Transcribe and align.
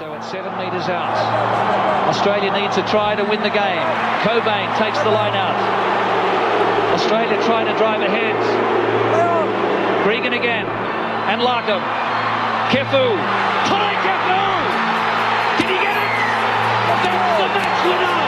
So 0.00 0.14
it's 0.14 0.30
seven 0.30 0.56
metres 0.56 0.88
out. 0.88 1.12
Australia 2.08 2.50
needs 2.56 2.74
to 2.74 2.82
try 2.88 3.14
to 3.14 3.22
win 3.22 3.42
the 3.42 3.52
game. 3.52 3.84
Cockbain 4.24 4.72
takes 4.78 4.96
the 5.00 5.10
line 5.10 5.34
out. 5.36 5.52
Australia 6.94 7.36
trying 7.44 7.66
to 7.66 7.76
drive 7.76 8.00
ahead. 8.00 8.34
Gregan 10.02 10.32
again. 10.32 10.64
And 11.28 11.42
Larkham. 11.42 11.84
Kefu. 12.72 13.12
Try 13.68 13.92
Kefu! 14.00 14.40
Did 15.60 15.68
he 15.68 15.76
get 15.84 15.92
it? 15.92 16.08
That's 16.88 17.36
the 17.36 17.60
match 17.60 17.84
winner! 17.84 18.19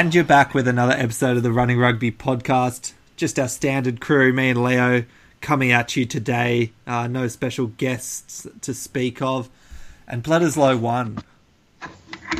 And 0.00 0.14
you're 0.14 0.24
back 0.24 0.54
with 0.54 0.66
another 0.66 0.94
episode 0.94 1.36
of 1.36 1.42
the 1.42 1.52
Running 1.52 1.78
Rugby 1.78 2.10
podcast. 2.10 2.94
Just 3.16 3.38
our 3.38 3.48
standard 3.48 4.00
crew, 4.00 4.32
me 4.32 4.48
and 4.48 4.64
Leo, 4.64 5.04
coming 5.42 5.72
at 5.72 5.94
you 5.94 6.06
today. 6.06 6.72
Uh, 6.86 7.06
no 7.06 7.28
special 7.28 7.66
guests 7.66 8.46
to 8.62 8.72
speak 8.72 9.20
of. 9.20 9.50
And 10.08 10.24
Bledisloe 10.24 10.80
won. 10.80 11.18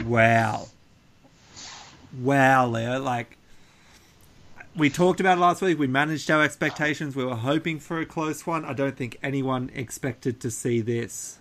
Wow. 0.06 0.68
Wow, 2.18 2.66
Leo. 2.66 2.98
Like, 2.98 3.36
we 4.74 4.88
talked 4.88 5.20
about 5.20 5.36
it 5.36 5.42
last 5.42 5.60
week. 5.60 5.78
We 5.78 5.86
managed 5.86 6.30
our 6.30 6.42
expectations. 6.42 7.14
We 7.14 7.26
were 7.26 7.36
hoping 7.36 7.78
for 7.78 8.00
a 8.00 8.06
close 8.06 8.46
one. 8.46 8.64
I 8.64 8.72
don't 8.72 8.96
think 8.96 9.18
anyone 9.22 9.70
expected 9.74 10.40
to 10.40 10.50
see 10.50 10.80
this. 10.80 11.40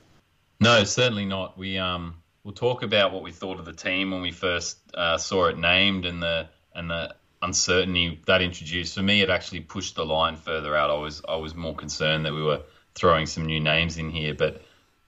No, 0.59 0.84
certainly 0.84 1.23
not. 1.23 1.58
We 1.58 1.78
um 1.78 2.16
we'll 2.44 2.54
talk 2.54 2.84
about 2.84 3.12
what 3.12 3.23
we 3.23 3.32
thought 3.32 3.59
of 3.59 3.66
the 3.66 3.73
team 3.73 4.12
when 4.12 4.22
we 4.22 4.32
first 4.32 4.78
uh, 4.94 5.18
saw 5.18 5.48
it 5.48 5.58
named 5.58 6.06
and 6.06 6.22
the 6.22 6.50
and 6.73 6.90
the 6.90 7.16
uncertainty 7.42 8.22
that 8.28 8.42
introduced. 8.42 8.96
For 8.96 9.02
me, 9.02 9.22
it 9.22 9.30
actually 9.30 9.62
pushed 9.62 9.96
the 9.96 10.06
line 10.06 10.36
further 10.36 10.76
out. 10.76 10.90
I 10.90 10.98
was 10.98 11.22
I 11.28 11.36
was 11.36 11.56
more 11.56 11.76
concerned 11.76 12.26
that 12.26 12.34
we 12.34 12.44
were 12.44 12.62
throwing 12.96 13.26
some 13.26 13.46
new 13.46 13.59
names 13.59 13.98
in 13.98 14.09
here, 14.09 14.34
but 14.34 14.62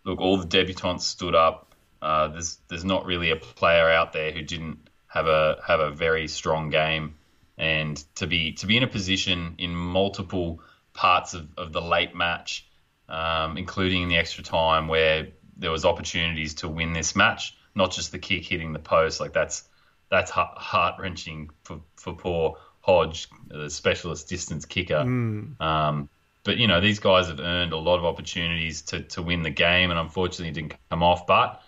look, 0.03 0.19
all 0.19 0.37
the 0.37 0.47
debutants 0.47 1.01
stood 1.01 1.35
up. 1.35 1.73
Uh, 2.01 2.29
there's 2.29 2.57
there's 2.67 2.85
not 2.85 3.05
really 3.05 3.31
a 3.31 3.35
player 3.35 3.89
out 3.89 4.13
there 4.13 4.31
who 4.31 4.41
didn't 4.41 4.89
have 5.07 5.27
a 5.27 5.61
have 5.65 5.79
a 5.79 5.91
very 5.91 6.27
strong 6.27 6.69
game, 6.69 7.15
and 7.57 7.97
to 8.15 8.27
be 8.27 8.53
to 8.53 8.67
be 8.67 8.77
in 8.77 8.83
a 8.83 8.87
position 8.87 9.55
in 9.57 9.75
multiple 9.75 10.61
parts 10.93 11.33
of, 11.33 11.47
of 11.57 11.71
the 11.71 11.81
late 11.81 12.15
match, 12.15 12.67
um, 13.07 13.57
including 13.57 14.03
in 14.03 14.09
the 14.09 14.17
extra 14.17 14.43
time 14.43 14.87
where 14.87 15.27
there 15.57 15.71
was 15.71 15.85
opportunities 15.85 16.55
to 16.55 16.67
win 16.67 16.93
this 16.93 17.15
match, 17.15 17.57
not 17.75 17.91
just 17.91 18.11
the 18.11 18.19
kick 18.19 18.45
hitting 18.45 18.73
the 18.73 18.79
post. 18.79 19.19
Like 19.19 19.33
that's 19.33 19.63
that's 20.09 20.31
heart 20.31 20.99
wrenching 20.99 21.49
for, 21.63 21.81
for 21.95 22.13
poor 22.13 22.57
Hodge, 22.81 23.27
the 23.47 23.69
specialist 23.69 24.27
distance 24.27 24.65
kicker. 24.65 24.95
Mm. 24.95 25.59
Um, 25.61 26.09
but 26.43 26.57
you 26.57 26.67
know 26.67 26.81
these 26.81 26.99
guys 26.99 27.27
have 27.27 27.39
earned 27.39 27.73
a 27.73 27.77
lot 27.77 27.99
of 27.99 28.05
opportunities 28.05 28.81
to, 28.83 29.01
to 29.01 29.21
win 29.21 29.43
the 29.43 29.51
game, 29.51 29.91
and 29.91 29.99
unfortunately 29.99 30.49
it 30.49 30.53
didn't 30.53 30.73
come 30.89 31.03
off. 31.03 31.27
But 31.27 31.61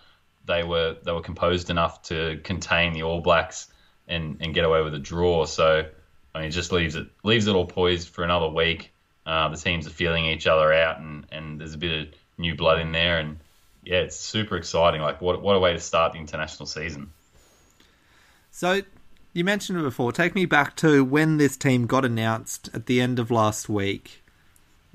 they 0.44 0.64
were 0.64 0.96
they 1.04 1.12
were 1.12 1.22
composed 1.22 1.70
enough 1.70 2.02
to 2.04 2.40
contain 2.42 2.92
the 2.92 3.04
All 3.04 3.20
Blacks 3.20 3.68
and, 4.08 4.38
and 4.40 4.52
get 4.52 4.64
away 4.64 4.82
with 4.82 4.94
a 4.94 4.98
draw. 4.98 5.46
So 5.46 5.84
I 6.34 6.38
mean, 6.38 6.48
it 6.48 6.50
just 6.50 6.72
leaves 6.72 6.96
it 6.96 7.06
leaves 7.22 7.46
it 7.46 7.54
all 7.54 7.66
poised 7.66 8.08
for 8.08 8.24
another 8.24 8.48
week. 8.48 8.92
Uh, 9.24 9.48
the 9.48 9.56
teams 9.56 9.86
are 9.86 9.90
feeling 9.90 10.26
each 10.26 10.46
other 10.46 10.72
out, 10.72 10.98
and, 10.98 11.26
and 11.32 11.58
there's 11.60 11.74
a 11.74 11.78
bit 11.78 12.08
of 12.08 12.14
new 12.36 12.54
blood 12.54 12.80
in 12.80 12.92
there, 12.92 13.18
and 13.18 13.38
yeah, 13.84 13.98
it's 13.98 14.16
super 14.16 14.56
exciting. 14.56 15.00
Like 15.00 15.20
what 15.20 15.42
what 15.42 15.56
a 15.56 15.60
way 15.60 15.72
to 15.72 15.80
start 15.80 16.12
the 16.12 16.18
international 16.18 16.66
season. 16.66 17.12
So 18.50 18.82
you 19.32 19.44
mentioned 19.44 19.78
it 19.80 19.82
before. 19.82 20.12
Take 20.12 20.34
me 20.34 20.46
back 20.46 20.76
to 20.76 21.04
when 21.04 21.38
this 21.38 21.56
team 21.56 21.86
got 21.86 22.04
announced 22.04 22.70
at 22.72 22.86
the 22.86 23.00
end 23.00 23.18
of 23.18 23.30
last 23.30 23.68
week. 23.68 24.22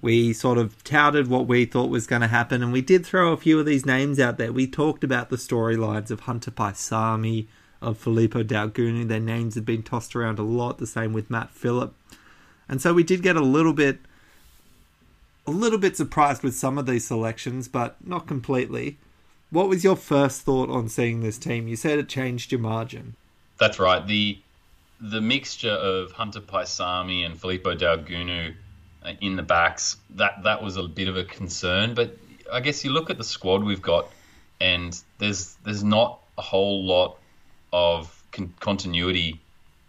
We 0.01 0.31
sort 0.31 0.57
of 0.57 0.81
touted 0.85 1.27
what 1.27 1.45
we 1.45 1.65
thought 1.65 1.89
was 1.89 2.07
going 2.07 2.21
to 2.21 2.29
happen, 2.29 2.63
and 2.63 2.71
we 2.71 2.81
did 2.81 3.05
throw 3.05 3.33
a 3.33 3.37
few 3.37 3.59
of 3.59 3.65
these 3.65 3.85
names 3.85 4.17
out 4.17 4.37
there. 4.37 4.53
We 4.53 4.65
talked 4.65 5.03
about 5.03 5.29
the 5.29 5.35
storylines 5.35 6.09
of 6.09 6.21
Hunter 6.21 6.51
Paisami, 6.51 7.47
of 7.81 8.01
Filipo 8.01 8.41
Daugunu. 8.41 9.09
Their 9.09 9.19
names 9.19 9.55
have 9.55 9.65
been 9.65 9.83
tossed 9.83 10.15
around 10.15 10.39
a 10.39 10.43
lot. 10.43 10.77
The 10.77 10.87
same 10.87 11.11
with 11.11 11.29
Matt 11.29 11.49
Philip, 11.51 11.93
and 12.69 12.81
so 12.81 12.93
we 12.93 13.03
did 13.03 13.21
get 13.21 13.35
a 13.35 13.41
little 13.41 13.73
bit, 13.73 13.99
a 15.49 15.51
little 15.51 15.79
bit 15.79 15.97
surprised 15.97 16.43
with 16.43 16.55
some 16.55 16.77
of 16.77 16.85
these 16.85 17.07
selections, 17.07 17.67
but 17.67 17.95
not 18.05 18.27
completely. 18.27 18.97
What 19.49 19.67
was 19.67 19.83
your 19.83 19.95
first 19.95 20.41
thought 20.43 20.69
on 20.69 20.89
seeing 20.89 21.21
this 21.21 21.39
team? 21.39 21.67
You 21.67 21.75
said 21.75 21.97
it 21.97 22.07
changed 22.07 22.51
your 22.51 22.61
margin. 22.61 23.15
That's 23.59 23.79
right. 23.79 24.05
The 24.05 24.39
the 25.01 25.21
mixture 25.21 25.71
of 25.71 26.11
Hunter 26.11 26.41
Paisami 26.41 27.25
and 27.25 27.35
Filipo 27.35 27.77
Daugunu 27.77 28.53
uh, 29.03 29.13
in 29.21 29.37
the 29.37 29.43
backs 29.43 29.97
that 30.11 30.43
that 30.43 30.61
was 30.61 30.77
a 30.77 30.83
bit 30.83 31.07
of 31.07 31.17
a 31.17 31.23
concern. 31.23 31.95
But 31.95 32.15
I 32.51 32.59
guess 32.59 32.85
you 32.85 32.91
look 32.91 33.09
at 33.09 33.17
the 33.17 33.23
squad 33.23 33.63
we've 33.63 33.81
got, 33.81 34.09
and 34.61 34.99
there's 35.17 35.55
there's 35.63 35.83
not 35.83 36.19
a 36.37 36.41
whole 36.41 36.85
lot 36.85 37.17
of 37.73 38.23
con- 38.31 38.53
continuity 38.59 39.39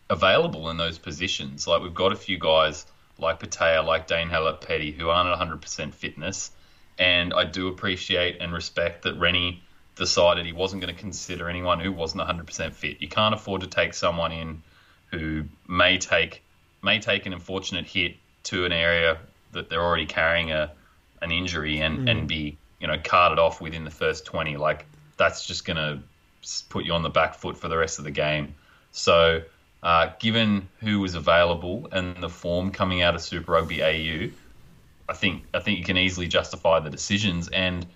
available 0.09 0.71
in 0.71 0.79
those 0.79 0.99
positions. 0.99 1.67
Like 1.67 1.83
we've 1.83 1.95
got 1.95 2.13
a 2.13 2.17
few 2.17 2.39
guys 2.39 2.87
like 3.21 3.41
Petaia, 3.41 3.83
like 3.85 4.07
Dane 4.07 4.29
Haylett-Petty, 4.29 4.93
who 4.93 5.09
aren't 5.09 5.29
at 5.29 5.49
100% 5.49 5.95
fitness, 5.95 6.51
and 6.99 7.33
I 7.33 7.45
do 7.45 7.69
appreciate 7.69 8.39
and 8.41 8.53
respect 8.53 9.03
that 9.03 9.19
Rennie 9.19 9.63
decided 9.97 10.47
he 10.47 10.53
wasn't 10.53 10.83
going 10.83 10.95
to 10.95 11.01
consider 11.01 11.49
anyone 11.49 11.81
who 11.81 11.93
wasn't 11.93 12.23
100% 12.23 12.73
fit. 12.73 13.01
You 13.01 13.09
can't 13.09 13.35
afford 13.35 13.61
to 13.63 13.67
take 13.67 13.95
someone 13.95 14.33
in 14.33 14.63
who 15.11 15.45
may 15.69 15.99
take 15.99 16.43
may 16.83 16.99
take 16.99 17.27
an 17.27 17.33
unfortunate 17.33 17.87
hit 17.87 18.17
to 18.45 18.65
an 18.65 18.73
area 18.73 19.19
that 19.53 19.69
they're 19.69 19.83
already 19.83 20.07
carrying 20.07 20.51
a 20.53 20.73
an 21.21 21.31
injury 21.31 21.81
and 21.81 22.01
mm. 22.01 22.11
and 22.11 22.29
be 22.29 22.57
you 22.81 22.87
know 22.87 22.97
carted 23.03 23.39
off 23.39 23.61
within 23.61 23.85
the 23.85 23.91
first 23.91 24.25
20 24.25 24.57
like 24.57 24.87
that's 25.17 25.45
just 25.47 25.65
going 25.65 25.77
to 25.77 25.99
put 26.71 26.85
you 26.85 26.93
on 26.93 27.03
the 27.03 27.11
back 27.11 27.35
foot 27.35 27.59
for 27.59 27.69
the 27.69 27.77
rest 27.77 27.99
of 27.99 28.05
the 28.05 28.11
game 28.11 28.55
so 28.93 29.43
uh, 29.83 30.11
given 30.19 30.69
who 30.81 31.01
was 31.01 31.15
available 31.15 31.89
and 31.93 32.23
the 32.23 32.29
form 32.29 32.71
coming 32.71 33.03
out 33.03 33.15
of 33.15 33.23
Super 33.23 33.53
Rugby 33.53 33.83
AU 33.83 34.31
I 35.09 35.15
think 35.15 35.45
I 35.53 35.61
think 35.61 35.79
you 35.79 35.85
can 35.85 35.97
easily 35.97 36.29
justify 36.29 36.81
the 36.81 36.91
decisions 36.91 37.49
and 37.49 37.87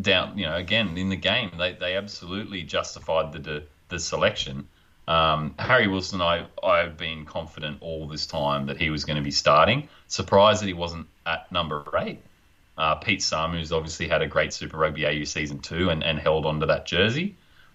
down 0.00 0.38
you 0.38 0.46
know 0.46 0.56
again 0.56 0.96
in 0.96 1.08
the 1.08 1.16
game 1.16 1.50
they, 1.58 1.72
they 1.72 1.96
absolutely 1.96 2.62
justified 2.62 3.32
the 3.32 3.64
the 3.88 3.98
selection 3.98 4.68
um, 5.10 5.56
Harry 5.58 5.88
Wilson, 5.88 6.22
I 6.22 6.46
I've 6.62 6.96
been 6.96 7.24
confident 7.24 7.78
all 7.80 8.06
this 8.06 8.26
time 8.26 8.66
that 8.66 8.76
he 8.76 8.90
was 8.90 9.04
going 9.04 9.16
to 9.16 9.22
be 9.22 9.32
starting. 9.32 9.88
Surprised 10.06 10.62
that 10.62 10.68
he 10.68 10.72
wasn't 10.72 11.08
at 11.26 11.50
number 11.50 11.82
eight. 11.98 12.20
Uh, 12.78 12.94
Pete 12.94 13.20
Samu's 13.20 13.72
obviously 13.72 14.06
had 14.06 14.22
a 14.22 14.28
great 14.28 14.52
Super 14.52 14.76
Rugby 14.76 15.04
AU 15.06 15.24
season 15.24 15.58
two 15.58 15.90
and, 15.90 16.04
and 16.04 16.16
held 16.16 16.46
onto 16.46 16.66
that 16.66 16.86
jersey, 16.86 17.34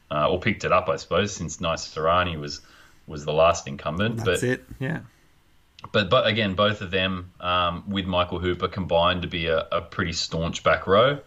uh, 0.10 0.30
or 0.30 0.40
picked 0.40 0.64
it 0.64 0.72
up, 0.72 0.88
I 0.88 0.96
suppose, 0.96 1.36
since 1.36 1.58
Naisarani 1.58 2.40
was 2.40 2.62
was 3.08 3.26
the 3.26 3.34
last 3.34 3.68
incumbent. 3.68 4.18
That's 4.18 4.42
but, 4.42 4.44
it, 4.44 4.66
yeah. 4.80 5.00
But 5.92 6.10
but 6.10 6.28
again, 6.28 6.56
both 6.56 6.82
of 6.82 6.92
them 6.92 7.32
um, 7.40 7.90
with 7.90 8.06
Michael 8.06 8.40
Hooper 8.40 8.68
combined 8.68 9.22
to 9.24 9.28
be 9.28 9.48
a, 9.48 9.68
a 9.72 9.82
pretty 9.82 10.14
staunch 10.14 10.64
back 10.64 10.88
row. 10.88 11.20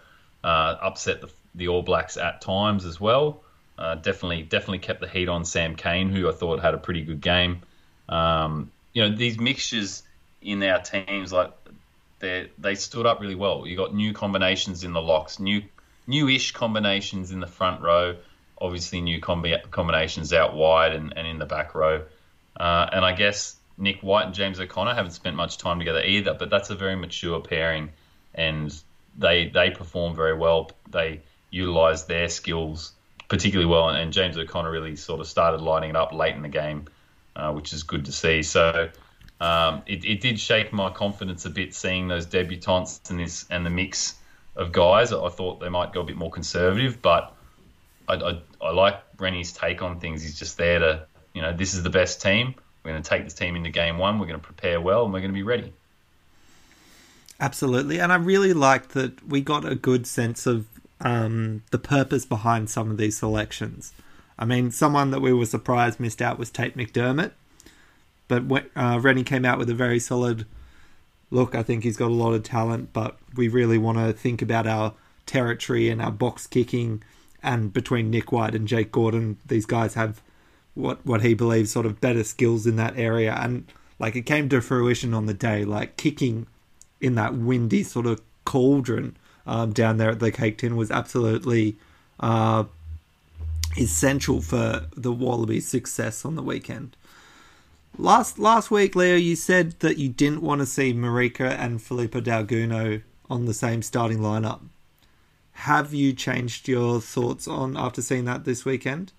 Uh, 0.43 0.77
upset 0.81 1.21
the, 1.21 1.31
the 1.55 1.69
All 1.69 1.83
Blacks 1.83 2.16
at 2.16 2.41
times 2.41 2.84
as 2.84 3.00
well. 3.00 3.43
Uh, 3.77 3.94
definitely, 3.94 4.43
definitely 4.43 4.78
kept 4.78 5.00
the 5.00 5.09
heat 5.09 5.28
on 5.28 5.44
Sam 5.44 5.77
Cane, 5.77 6.11
who 6.11 6.28
I 6.28 6.33
thought 6.33 6.61
had 6.61 6.75
a 6.75 6.78
pretty 6.78 7.03
good 7.03 7.21
game. 7.21 7.62
Um, 8.09 8.71
you 8.93 9.03
know, 9.03 9.15
these 9.15 9.39
mixtures 9.39 10.03
in 10.43 10.62
our 10.62 10.81
teams, 10.81 11.33
like 11.33 11.53
they 12.19 12.50
they 12.59 12.75
stood 12.75 13.06
up 13.06 13.21
really 13.21 13.37
well. 13.37 13.66
You 13.66 13.77
got 13.77 13.95
new 13.95 14.13
combinations 14.13 14.83
in 14.83 14.92
the 14.92 15.03
locks, 15.03 15.39
new 15.39 15.63
newish 16.07 16.53
combinations 16.53 17.30
in 17.30 17.41
the 17.41 17.47
front 17.47 17.83
row, 17.83 18.16
obviously 18.60 19.01
new 19.01 19.21
combi- 19.21 19.71
combinations 19.71 20.33
out 20.33 20.55
wide 20.55 20.95
and, 20.95 21.16
and 21.16 21.27
in 21.27 21.39
the 21.39 21.47
back 21.47 21.75
row. 21.75 22.05
Uh, 22.59 22.89
and 22.93 23.05
I 23.05 23.13
guess 23.13 23.57
Nick 23.77 24.01
White 24.01 24.27
and 24.27 24.34
James 24.34 24.59
O'Connor 24.59 24.95
haven't 24.95 25.13
spent 25.13 25.37
much 25.37 25.59
time 25.59 25.78
together 25.78 26.03
either, 26.03 26.34
but 26.34 26.51
that's 26.51 26.71
a 26.71 26.75
very 26.75 26.97
mature 26.97 27.41
pairing, 27.41 27.91
and 28.34 28.75
they 29.16 29.49
they 29.49 29.71
perform 29.71 30.16
very 30.16 30.37
well. 30.37 30.71
They 30.91 31.21
utilize 31.51 32.07
their 32.07 32.28
skills 32.28 32.93
particularly 33.28 33.71
well, 33.71 33.91
and 33.91 34.13
James 34.13 34.37
O'Connor 34.37 34.71
really 34.71 34.97
sort 34.97 35.21
of 35.21 35.27
started 35.27 35.61
lighting 35.61 35.91
it 35.91 35.97
up 35.97 36.13
late 36.13 36.34
in 36.34 36.43
the 36.43 36.49
game, 36.49 36.87
uh, 37.37 37.53
which 37.53 37.72
is 37.72 37.83
good 37.83 38.07
to 38.07 38.13
see. 38.13 38.43
So 38.43 38.89
um, 39.41 39.83
it, 39.87 40.04
it, 40.04 40.21
did 40.21 40.41
shake 40.41 40.72
my 40.72 40.91
confidence 40.91 41.45
a 41.45 41.51
bit 41.51 41.75
seeing 41.75 42.09
those 42.09 42.27
debutants 42.27 43.09
and 43.11 43.21
this 43.21 43.45
and 43.51 43.65
the 43.65 43.71
mix 43.71 44.15
of 44.57 44.72
guys. 44.72 45.13
I 45.13 45.28
thought 45.28 45.61
they 45.61 45.69
might 45.69 45.93
go 45.93 46.01
a 46.01 46.04
bit 46.04 46.16
more 46.16 46.31
conservative, 46.31 47.01
but 47.03 47.34
I, 48.09 48.15
I, 48.15 48.41
I 48.60 48.71
like 48.71 49.01
Rennie's 49.19 49.53
take 49.53 49.83
on 49.83 50.01
things. 50.01 50.22
He's 50.22 50.39
just 50.39 50.57
there 50.57 50.78
to, 50.78 51.07
you 51.34 51.43
know, 51.43 51.53
this 51.53 51.75
is 51.75 51.83
the 51.83 51.91
best 51.91 52.22
team. 52.22 52.55
We're 52.83 52.93
going 52.93 53.03
to 53.03 53.09
take 53.09 53.25
this 53.25 53.34
team 53.34 53.55
into 53.57 53.71
game 53.71 53.99
one. 53.99 54.19
We're 54.19 54.27
going 54.27 54.41
to 54.41 54.45
prepare 54.45 54.81
well, 54.81 55.05
and 55.05 55.13
we're 55.13 55.21
going 55.21 55.33
to 55.33 55.34
be 55.34 55.43
ready. 55.43 55.72
Absolutely, 57.41 58.01
and 58.01 58.13
I 58.13 58.16
really 58.16 58.53
liked 58.53 58.91
that 58.91 59.28
we 59.28 59.41
got 59.41 59.65
a 59.65 59.75
good 59.75 60.07
sense 60.07 60.47
of 60.47 60.66
um, 61.01 61.63
the 61.71 61.78
purpose 61.78 62.25
behind 62.25 62.71
some 62.71 62.91
of 62.91 62.97
these 62.97 63.19
selections. 63.19 63.93
I 64.39 64.45
mean, 64.45 64.71
someone 64.71 65.11
that 65.13 65.21
we 65.21 65.33
were 65.33 65.47
surprised 65.47 66.01
missed 66.01 66.22
out 66.22 66.39
was 66.39 66.51
Tate 66.51 66.77
McDermott, 66.77 67.33
but 68.27 68.43
uh, 68.75 68.99
Rennie 69.01 69.22
came 69.22 69.45
out 69.45 69.59
with 69.59 69.71
a 69.71 69.75
very 69.75 70.01
solid 70.01 70.47
look. 71.31 71.54
I 71.54 71.63
think 71.63 71.84
he's 71.84 71.97
got 71.97 72.11
a 72.11 72.15
lot 72.15 72.33
of 72.34 72.43
talent, 72.43 72.93
but 72.93 73.19
we 73.37 73.49
really 73.49 73.78
want 73.78 73.99
to 73.99 74.13
think 74.13 74.43
about 74.43 74.66
our 74.66 74.95
territory 75.27 75.89
and 75.91 76.03
our 76.03 76.13
box 76.13 76.47
kicking. 76.47 77.03
And 77.43 77.73
between 77.73 78.11
Nick 78.11 78.33
White 78.33 78.55
and 78.55 78.67
Jake 78.67 78.91
Gordon, 78.91 79.39
these 79.47 79.67
guys 79.67 79.95
have 79.95 80.21
what 80.75 81.05
what 81.05 81.23
he 81.23 81.35
believes 81.35 81.71
sort 81.71 81.87
of 81.87 82.01
better 82.01 82.25
skills 82.25 82.67
in 82.67 82.77
that 82.77 82.97
area. 82.97 83.35
And 83.35 83.71
like 83.99 84.17
it 84.17 84.23
came 84.23 84.49
to 84.49 84.61
fruition 84.61 85.15
on 85.15 85.27
the 85.27 85.35
day, 85.35 85.65
like 85.65 85.97
kicking 85.97 86.47
in 87.01 87.15
that 87.15 87.35
windy 87.35 87.83
sort 87.83 88.07
of 88.07 88.21
cauldron 88.45 89.17
um, 89.47 89.73
down 89.73 89.97
there 89.97 90.11
at 90.11 90.21
the 90.21 90.31
Cake 90.31 90.59
Tin 90.59 90.77
was 90.77 90.91
absolutely 90.91 91.77
uh, 92.21 92.65
essential 93.77 94.41
for 94.41 94.87
the 94.97 95.13
Wallabies' 95.13 95.67
success 95.67 96.25
on 96.25 96.35
the 96.35 96.43
weekend. 96.43 96.97
Last 97.97 98.39
last 98.39 98.71
week, 98.71 98.95
Leo, 98.95 99.17
you 99.17 99.35
said 99.37 99.73
that 99.81 99.99
you 99.99 100.09
didn't 100.09 100.43
want 100.43 100.61
to 100.61 100.67
see 100.67 100.93
Marika 100.93 101.51
and 101.59 101.81
Filipo 101.81 102.23
Daugunu 102.23 103.03
on 103.29 103.47
the 103.47 103.55
same 103.55 103.83
starting 103.83 104.19
lineup. 104.19 104.61
Have 105.63 105.93
you 105.93 106.13
changed 106.13 106.69
your 106.69 107.01
thoughts 107.01 107.49
on 107.49 107.77
after 107.77 108.01
seeing 108.01 108.27
that 108.27 108.45
this 108.45 108.65
weekend? 108.65 109.13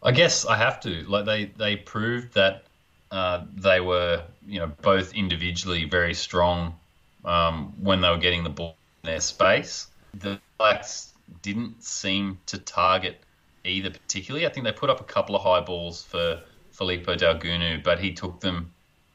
I 0.00 0.12
guess 0.12 0.46
I 0.46 0.56
have 0.56 0.78
to. 0.82 1.02
Like 1.08 1.24
they 1.24 1.46
they 1.46 1.74
proved 1.74 2.34
that 2.34 2.62
uh, 3.10 3.44
they 3.52 3.80
were 3.80 4.22
you 4.46 4.60
know 4.60 4.68
both 4.82 5.12
individually 5.12 5.86
very 5.86 6.14
strong 6.14 6.76
um, 7.24 7.74
when 7.82 8.00
they 8.00 8.08
were 8.08 8.16
getting 8.16 8.44
the 8.44 8.50
ball 8.50 8.76
in 9.02 9.08
their 9.10 9.20
space. 9.20 9.88
The 10.14 10.40
Blacks 10.56 11.12
didn't 11.42 11.82
seem 11.82 12.38
to 12.46 12.58
target 12.58 13.20
either 13.64 13.90
particularly. 13.90 14.46
I 14.46 14.50
think 14.50 14.64
they 14.66 14.72
put 14.72 14.88
up 14.88 15.00
a 15.00 15.04
couple 15.04 15.34
of 15.34 15.42
high 15.42 15.62
balls 15.62 16.04
for 16.04 16.40
Filipo 16.72 17.18
Daugunu, 17.18 17.82
but 17.82 17.98
he 17.98 18.12
took 18.12 18.38
them 18.38 18.70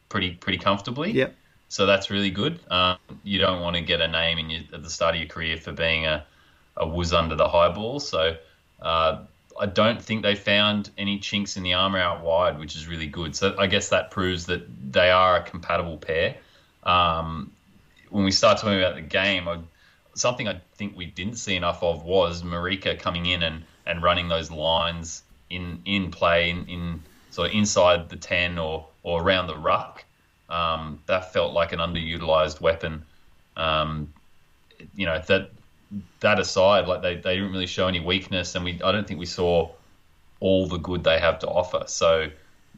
pretty 0.10 0.32
pretty 0.32 0.58
comfortably. 0.58 1.12
Yep. 1.14 1.34
So 1.76 1.86
that's 1.86 2.10
really 2.10 2.30
good. 2.30 2.62
Um, 2.72 2.96
you 3.26 3.38
don't 3.38 3.62
want 3.62 3.76
to 3.76 3.82
get 3.82 4.00
a 4.00 4.08
name 4.08 4.50
your, 4.50 4.62
at 4.72 4.82
the 4.82 4.90
start 4.90 5.14
of 5.14 5.20
your 5.20 5.28
career 5.28 5.58
for 5.58 5.74
being 5.74 6.06
a, 6.06 6.26
a 6.78 6.88
whiz 6.88 7.12
under 7.12 7.36
the 7.36 7.50
high 7.50 7.68
ball. 7.68 8.00
So 8.00 8.38
uh, 8.82 9.24
I 9.60 9.66
don't 9.66 10.02
think 10.02 10.24
they 10.24 10.36
found 10.36 10.90
any 10.98 11.20
chinks 11.20 11.58
in 11.58 11.64
the 11.64 11.74
armor 11.74 12.00
out 12.00 12.24
wide, 12.24 12.60
which 12.60 12.78
is 12.78 12.88
really 12.88 13.08
good. 13.08 13.36
So 13.36 13.58
I 13.60 13.68
guess 13.68 13.90
that 13.90 14.10
proves 14.10 14.46
that 14.46 14.64
they 14.94 15.12
are 15.12 15.36
a 15.36 15.44
compatible 15.44 15.98
pair. 15.98 16.38
Um, 16.84 17.52
when 18.10 18.24
we 18.24 18.32
start 18.32 18.60
talking 18.60 18.80
about 18.80 18.96
the 18.96 19.02
game, 19.02 19.50
I, 19.50 19.60
something 20.14 20.48
I 20.48 20.62
think 20.76 20.96
we 20.96 21.08
didn't 21.08 21.36
see 21.36 21.58
enough 21.58 21.84
of 21.84 22.06
was 22.06 22.42
Marika 22.42 22.98
coming 22.98 23.26
in 23.26 23.44
and 23.44 23.66
and 23.86 24.02
running 24.02 24.30
those 24.30 24.50
lines 24.50 25.24
in 25.50 25.82
in 25.84 26.12
play 26.12 26.52
in, 26.52 26.68
in 26.68 27.04
sort 27.32 27.50
of 27.50 27.54
inside 27.54 28.08
the 28.08 28.16
ten 28.16 28.58
or 28.58 28.88
or 29.04 29.22
around 29.22 29.48
the 29.48 29.58
ruck. 29.58 30.06
Um, 30.50 31.02
that 31.08 31.34
felt 31.34 31.54
like 31.54 31.74
an 31.74 31.80
underutilized 31.80 32.62
weapon. 32.62 33.04
Um, 33.58 34.14
you 34.96 35.06
know 35.06 35.22
that 35.28 35.50
that 36.20 36.40
aside, 36.40 36.88
like 36.88 37.02
they, 37.02 37.16
they 37.16 37.36
didn't 37.36 37.52
really 37.52 37.68
show 37.68 37.88
any 37.88 38.00
weakness, 38.00 38.56
and 38.56 38.66
we 38.66 38.82
I 38.84 38.92
don't 38.92 39.08
think 39.08 39.20
we 39.20 39.26
saw 39.26 39.72
all 40.40 40.68
the 40.68 40.78
good 40.78 41.04
they 41.04 41.20
have 41.20 41.40
to 41.40 41.48
offer. 41.48 41.84
So 41.88 42.30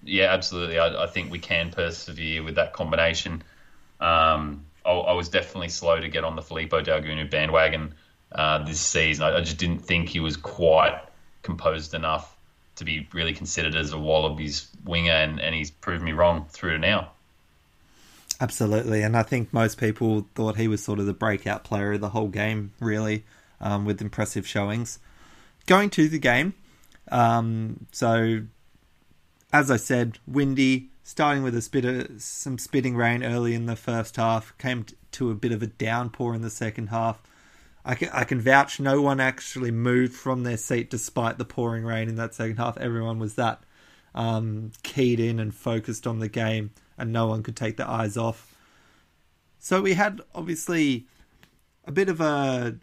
yeah, 0.04 0.34
absolutely, 0.34 0.80
I, 0.80 1.04
I 1.04 1.08
think 1.08 1.31
we 1.31 1.40
can 1.40 1.72
persevere 1.72 2.44
with 2.44 2.56
that 2.56 2.74
combination. 2.74 3.44
Um, 4.00 4.66
I, 4.86 4.92
I, 4.92 5.14
was 5.14 5.28
definitely 5.28 5.69
slow 5.69 6.00
to 6.00 6.08
get 6.08 6.24
on 6.24 6.36
the 6.36 6.42
Filipo 6.42 6.86
Daugunu 6.86 7.30
bandwagon 7.30 7.96
uh, 8.31 8.64
this 8.64 8.80
season. 8.80 9.25
I, 9.25 9.38
I, 9.38 9.42
just 9.42 9.58
didn't 9.58 9.80
think 9.80 10.10
he 10.10 10.19
was 10.19 10.38
quite 10.38 11.02
composed 11.42 11.96
enough 11.96 12.38
to 12.75 12.86
be 12.86 13.08
really 13.12 13.34
considered 13.34 13.75
as 13.75 13.92
a 13.92 13.98
Wallabies 13.98 14.68
winger, 14.86 15.12
and, 15.12 15.42
and 15.42 15.56
he's 15.56 15.72
proved 15.72 16.04
me 16.04 16.12
wrong 16.12 16.46
through 16.50 16.74
to 16.74 16.78
now. 16.78 17.12
Absolutely, 18.39 19.01
and 19.01 19.18
I 19.18 19.24
think 19.24 19.51
most 19.51 19.80
people 19.80 20.28
thought 20.36 20.57
he 20.57 20.68
was 20.68 20.84
sort 20.84 21.00
of 21.00 21.07
the 21.07 21.13
breakout 21.13 21.63
player 21.63 21.94
of 21.94 22.01
the 22.01 22.10
whole 22.10 22.28
game, 22.28 22.74
really, 22.80 23.25
um, 23.60 23.84
with 23.84 24.01
impressive 24.01 24.45
showings. 24.45 25.00
Going 25.66 25.89
to 25.92 26.07
the 26.07 26.19
game, 26.19 26.54
um, 27.12 27.88
so 27.92 28.44
as 29.51 29.72
I 29.72 29.78
said, 29.78 30.19
windy, 30.28 30.89
starting 31.04 31.42
with 31.42 31.56
a 31.56 31.62
spit 31.62 31.86
of, 31.86 32.22
some 32.22 32.57
spitting 32.57 32.95
rain 32.95 33.24
early 33.24 33.54
in 33.54 33.66
the 33.66 33.75
first 33.75 34.18
half, 34.18 34.57
came 34.57 34.86
to 35.13 35.31
a 35.31 35.36
bit 35.36 35.51
of 35.51 35.63
a 35.63 35.68
downpour 35.68 36.36
in 36.36 36.42
the 36.42 36.50
second 36.50 36.88
half. 36.88 37.22
I 37.86 37.95
can, 37.95 38.10
I 38.10 38.25
can 38.25 38.42
vouch 38.42 38.80
no 38.80 39.01
one 39.01 39.19
actually 39.22 39.72
moved 39.72 40.13
from 40.13 40.44
their 40.44 40.57
seat 40.57 40.90
despite 40.90 41.38
the 41.38 41.45
pouring 41.45 41.86
rain 41.86 42.10
in 42.10 42.16
that 42.16 42.36
second 42.36 42.57
half. 42.57 42.78
Everyone 42.78 43.18
was 43.18 43.36
that 43.36 43.63
um, 44.13 44.72
keyed 44.83 45.19
in 45.19 45.40
and 45.40 45.56
focused 45.56 46.06
on 46.06 46.19
the 46.19 46.28
game, 46.28 46.72
and 46.98 47.12
no 47.12 47.28
one 47.28 47.44
could 47.44 47.56
take 47.56 47.78
their 47.78 47.90
eyes 47.90 48.18
off. 48.18 48.56
So 49.60 49.82
we 49.82 49.94
had 49.94 50.22
obviously 50.34 51.08
a 51.86 51.92
bit 51.92 52.10
of 52.10 52.22
a 52.22 52.78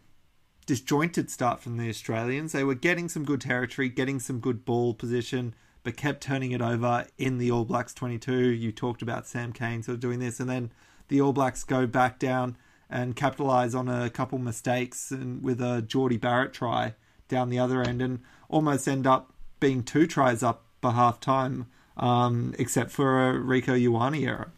disjointed 0.67 1.31
start 1.31 1.61
from 1.61 1.77
the 1.77 1.89
Australians. 1.89 2.53
They 2.53 2.65
were 2.65 2.75
getting 2.75 3.09
some 3.09 3.25
good 3.25 3.41
territory, 3.41 3.89
getting 3.89 4.19
some 4.19 4.41
good 4.41 4.65
ball 4.65 4.95
position, 4.95 5.55
but 5.83 5.97
kept 5.97 6.23
turning 6.23 6.53
it 6.53 6.63
over 6.63 7.07
in 7.19 7.39
the 7.39 7.51
All 7.51 7.65
Blacks 7.65 7.95
22. 7.95 8.51
You 8.51 8.73
talked 8.73 9.03
about 9.03 9.27
Sam 9.27 9.53
Cane 9.53 9.83
sort 9.83 9.95
of 9.95 10.01
doing 10.01 10.19
this, 10.19 10.41
and 10.41 10.49
then 10.49 10.73
the 11.09 11.21
All 11.21 11.33
Blacks 11.33 11.65
go 11.65 11.87
back 11.87 12.19
down 12.19 12.57
and 12.89 13.17
capitalize 13.17 13.75
on 13.75 13.89
a 13.89 14.11
couple 14.11 14.39
mistakes 14.39 15.11
and 15.11 15.43
with 15.43 15.61
a 15.61 15.83
Jordie 15.83 16.17
Barrett 16.17 16.53
try 16.53 16.95
down 17.29 17.49
the 17.49 17.59
other 17.59 17.83
end 17.83 18.01
and 18.03 18.21
almost 18.49 18.87
end 18.87 19.07
up 19.07 19.33
being 19.61 19.83
two 19.83 20.07
tries 20.07 20.43
up 20.43 20.65
by 20.81 20.93
half 20.93 21.21
time, 21.21 21.67
um, 21.97 22.55
except 22.59 22.91
for 22.91 23.31
a 23.31 23.35
Rieko 23.35 23.81
Ioane. 23.81 24.49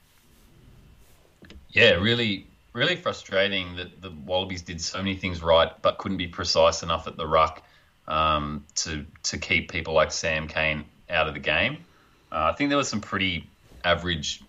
Yeah, 1.71 1.93
really, 1.93 2.47
really 2.73 2.97
frustrating 2.97 3.77
that 3.77 4.00
the 4.00 4.11
Wallabies 4.11 4.62
did 4.62 4.81
so 4.81 4.99
many 4.99 5.17
things 5.17 5.43
right 5.43 5.71
but 5.83 5.99
couldn't 5.99 6.19
be 6.19 6.27
precise 6.27 6.83
enough 6.83 7.06
at 7.06 7.17
the 7.17 7.27
ruck 7.27 7.62
um, 8.09 8.65
to 8.77 9.05
to 9.25 9.38
keep 9.38 9.71
people 9.71 9.94
like 9.94 10.12
Sam 10.12 10.49
Cane 10.49 10.85
out 11.11 11.29
of 11.29 11.35
the 11.35 11.41
game. 11.41 11.79
Uh, 12.33 12.50
I 12.53 12.53
think 12.53 12.71
there 12.71 12.79
was 12.79 12.88
some 12.88 13.00
pretty 13.00 13.49
average 13.85 14.43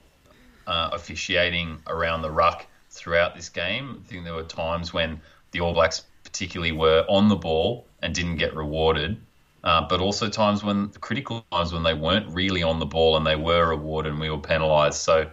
uh, 0.65 0.89
officiating 0.93 1.79
around 1.87 2.21
the 2.21 2.31
ruck 2.31 2.65
throughout 2.89 3.35
this 3.35 3.49
game. 3.49 4.03
I 4.03 4.09
think 4.09 4.23
there 4.23 4.33
were 4.33 4.43
times 4.43 4.93
when 4.93 5.21
the 5.51 5.61
All 5.61 5.73
Blacks 5.73 6.03
particularly 6.23 6.71
were 6.71 7.05
on 7.07 7.29
the 7.29 7.35
ball 7.35 7.85
and 8.01 8.13
didn't 8.13 8.37
get 8.37 8.55
rewarded, 8.55 9.17
uh, 9.63 9.87
but 9.87 9.99
also 9.99 10.29
times 10.29 10.63
when 10.63 10.89
critical 10.89 11.45
times 11.51 11.73
when 11.73 11.83
they 11.83 11.93
weren't 11.93 12.33
really 12.33 12.63
on 12.63 12.79
the 12.79 12.85
ball 12.85 13.17
and 13.17 13.25
they 13.25 13.35
were 13.35 13.69
rewarded 13.69 14.11
and 14.11 14.21
we 14.21 14.29
were 14.29 14.37
penalised. 14.37 14.99
So 14.99 15.29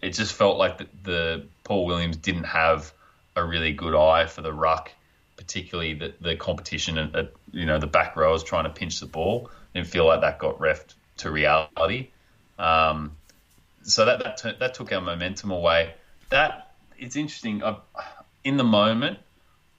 it 0.00 0.10
just 0.10 0.32
felt 0.32 0.58
like 0.58 0.78
the, 0.78 0.86
the, 1.02 1.46
Paul 1.64 1.86
Williams 1.86 2.16
didn't 2.16 2.44
have 2.44 2.92
a 3.36 3.44
really 3.44 3.72
good 3.72 3.94
eye 3.94 4.26
for 4.26 4.42
the 4.42 4.52
ruck, 4.52 4.90
particularly 5.36 5.94
the, 5.94 6.14
the 6.20 6.36
competition 6.36 6.98
and 6.98 7.14
at 7.14 7.32
you 7.52 7.66
know 7.66 7.78
the 7.78 7.86
back 7.86 8.16
rowers 8.16 8.42
trying 8.42 8.64
to 8.64 8.70
pinch 8.70 9.00
the 9.00 9.06
ball. 9.06 9.50
Didn't 9.74 9.88
feel 9.88 10.06
like 10.06 10.22
that 10.22 10.38
got 10.38 10.58
refed 10.58 10.94
to 11.18 11.30
reality. 11.30 12.08
Um, 12.58 13.12
so 13.82 14.04
that 14.06 14.22
that, 14.24 14.36
t- 14.38 14.56
that 14.58 14.74
took 14.74 14.92
our 14.92 15.00
momentum 15.00 15.50
away. 15.50 15.94
That 16.30 16.72
it's 16.98 17.16
interesting. 17.16 17.62
Uh, 17.62 17.76
in 18.44 18.56
the 18.56 18.64
moment, 18.64 19.18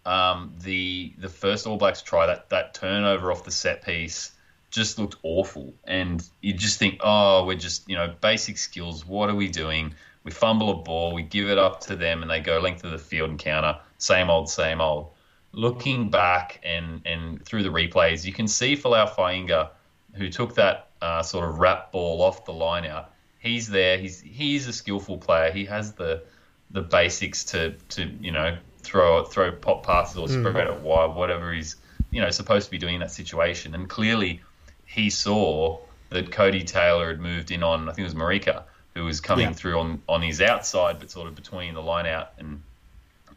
um, 0.10 0.56
the 0.62 1.13
the 1.20 1.30
first 1.30 1.68
All 1.68 1.78
Blacks 1.78 2.01
try 2.01 2.25
that 2.25 2.50
that 2.50 2.74
turnover 2.74 3.32
off 3.32 3.44
the 3.44 3.51
set 3.51 3.86
piece 3.86 4.32
just 4.72 4.98
looked 4.98 5.18
awful, 5.22 5.74
and 5.84 6.28
you 6.42 6.54
just 6.54 6.80
think, 6.80 7.00
oh, 7.04 7.46
we're 7.46 7.58
just 7.58 7.88
you 7.88 7.96
know 7.96 8.16
basic 8.20 8.58
skills. 8.58 9.06
What 9.06 9.30
are 9.30 9.36
we 9.36 9.48
doing? 9.48 9.94
We 10.24 10.32
fumble 10.32 10.72
a 10.72 10.75
ball, 10.84 11.13
we 11.13 11.22
give 11.22 11.48
it 11.50 11.60
up 11.60 11.82
to 11.82 11.96
them, 11.96 12.24
and 12.24 12.30
they 12.30 12.39
go 12.39 12.60
length 12.60 12.84
of 12.84 12.92
the 12.92 12.98
field 12.98 13.30
and 13.30 13.39
counter. 13.39 13.80
Same 14.00 14.32
old, 14.32 14.50
same 14.50 14.82
old. 14.82 15.12
Looking 15.51 16.10
back 16.10 16.60
and 16.63 17.01
and 17.06 17.46
through 17.46 17.62
the 17.62 17.70
replays, 17.70 18.25
you 18.25 18.34
can 18.34 18.48
see 18.48 18.75
Folau 18.75 19.08
Fainga'a, 19.08 19.70
who 20.13 20.30
took 20.30 20.56
that 20.56 20.88
uh, 21.04 21.22
sort 21.22 21.48
of 21.48 21.60
wrap 21.60 21.92
ball 21.92 22.24
off 22.24 22.46
the 22.46 22.54
line 22.54 22.86
out. 22.88 23.13
He's 23.38 23.70
there. 23.70 24.00
He's 24.00 24.20
he's 24.22 24.68
a 24.68 24.74
skillful 24.74 25.20
player. 25.20 25.51
He 25.51 25.66
has 25.66 25.94
the 25.94 26.24
the 26.72 26.82
basics 26.82 27.44
to 27.46 27.74
to 27.89 28.06
you 28.20 28.32
know 28.32 28.58
throw 28.89 29.24
throw 29.24 29.51
pop 29.51 29.86
passes 29.86 30.17
or 30.17 30.27
hmm. 30.27 30.41
spread 30.41 30.67
mm. 30.67 30.75
it 30.75 30.81
wide, 30.81 31.15
whatever 31.15 31.53
he's 31.53 31.75
you 32.12 32.22
know 32.22 32.29
supposed 32.31 32.65
to 32.65 32.72
be 32.72 32.77
doing 32.77 32.96
in 32.96 33.01
that 33.01 33.12
situation. 33.12 33.75
And 33.75 33.89
clearly, 33.89 34.41
he 34.86 35.10
saw 35.10 35.79
that 36.10 36.31
Codie 36.31 36.65
Taylor 36.65 37.10
had 37.10 37.19
moved 37.19 37.51
in 37.51 37.63
on 37.63 37.88
I 37.88 37.93
think 37.93 38.00
it 38.00 38.13
was 38.13 38.15
Marika 38.15 38.63
who 38.96 39.05
was 39.05 39.22
coming 39.22 39.48
yeah. 39.48 39.53
through 39.53 39.79
on 39.79 40.01
on 40.10 40.22
his 40.22 40.41
outside, 40.41 41.00
but 41.00 41.12
sort 41.12 41.27
of 41.27 41.36
between 41.36 41.74
the 41.75 41.81
line 41.81 42.08
out 42.08 42.31
and 42.38 42.62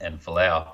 and 0.00 0.20
Folau. 0.20 0.68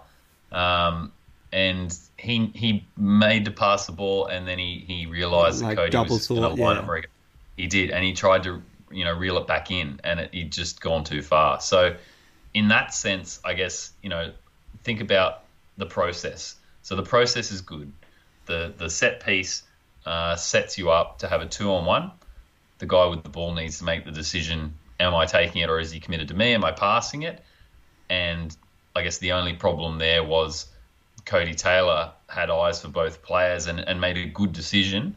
Um, 0.52 1.12
and 1.52 1.97
he 2.16 2.50
he 2.54 2.87
made 2.97 3.47
to 3.47 3.50
pass 3.50 3.87
the 3.87 3.92
ball, 3.92 4.26
and 4.26 4.47
then 4.47 4.58
he, 4.58 4.85
he 4.87 5.06
realised 5.06 5.62
like 5.62 5.76
that 5.76 5.92
Codie 5.92 6.11
was 6.11 6.26
going 6.28 6.42
to 6.42 6.49
line 6.49 6.76
yeah. 6.76 6.82
up 6.82 6.87
Marika. 6.87 7.06
He 7.56 7.66
did, 7.66 7.90
and 7.90 8.04
he 8.04 8.12
tried 8.12 8.44
to 8.44 8.62
you 8.90 9.04
know 9.04 9.12
reel 9.12 9.38
it 9.38 9.47
back 9.47 9.70
in, 9.70 10.00
and 10.04 10.20
it, 10.20 10.30
he'd 10.32 10.52
just 10.52 10.80
gone 10.80 11.04
too 11.04 11.23
far. 11.23 11.61
So 11.61 11.97
in 12.54 12.68
that 12.68 12.94
sense, 12.94 13.40
I 13.44 13.54
guess 13.54 13.92
you 14.02 14.11
know, 14.11 14.32
think 14.85 15.00
about 15.00 15.44
the 15.76 15.87
process. 15.87 16.56
So 16.82 16.97
the 16.97 17.02
process 17.02 17.50
is 17.50 17.61
good. 17.61 17.92
The 18.47 18.73
the 18.76 18.88
set 18.88 19.25
piece 19.25 19.62
uh, 20.06 20.37
sets 20.37 20.78
you 20.78 20.90
up 20.90 21.18
to 21.20 21.28
have 21.28 21.42
a 21.42 21.47
two 21.47 21.70
on 21.70 21.85
one. 21.85 22.12
The 22.78 22.87
guy 22.87 23.06
with 23.06 23.23
the 23.23 23.28
ball 23.28 23.54
needs 23.54 23.78
to 23.78 23.85
make 23.85 24.04
the 24.04 24.11
decision: 24.11 24.75
Am 25.00 25.14
I 25.14 25.26
taking 25.26 25.62
it, 25.62 25.68
or 25.68 25.78
is 25.78 25.90
he 25.90 26.00
committed 26.00 26.28
to 26.28 26.35
me? 26.35 26.54
Am 26.54 26.64
I 26.64 26.73
passing 26.73 27.23
it? 27.23 27.42
And 28.08 28.56
I 28.97 29.02
guess 29.02 29.18
the 29.18 29.32
only 29.32 29.54
problem 29.54 29.99
there 29.99 30.25
was 30.25 30.66
Codie 31.26 31.56
Taylor 31.56 32.12
had 32.28 32.50
eyes 32.50 32.80
for 32.80 32.88
both 32.88 33.23
players 33.23 33.66
and, 33.66 33.80
and 33.80 34.00
made 34.00 34.16
a 34.16 34.26
good 34.26 34.52
decision. 34.52 35.14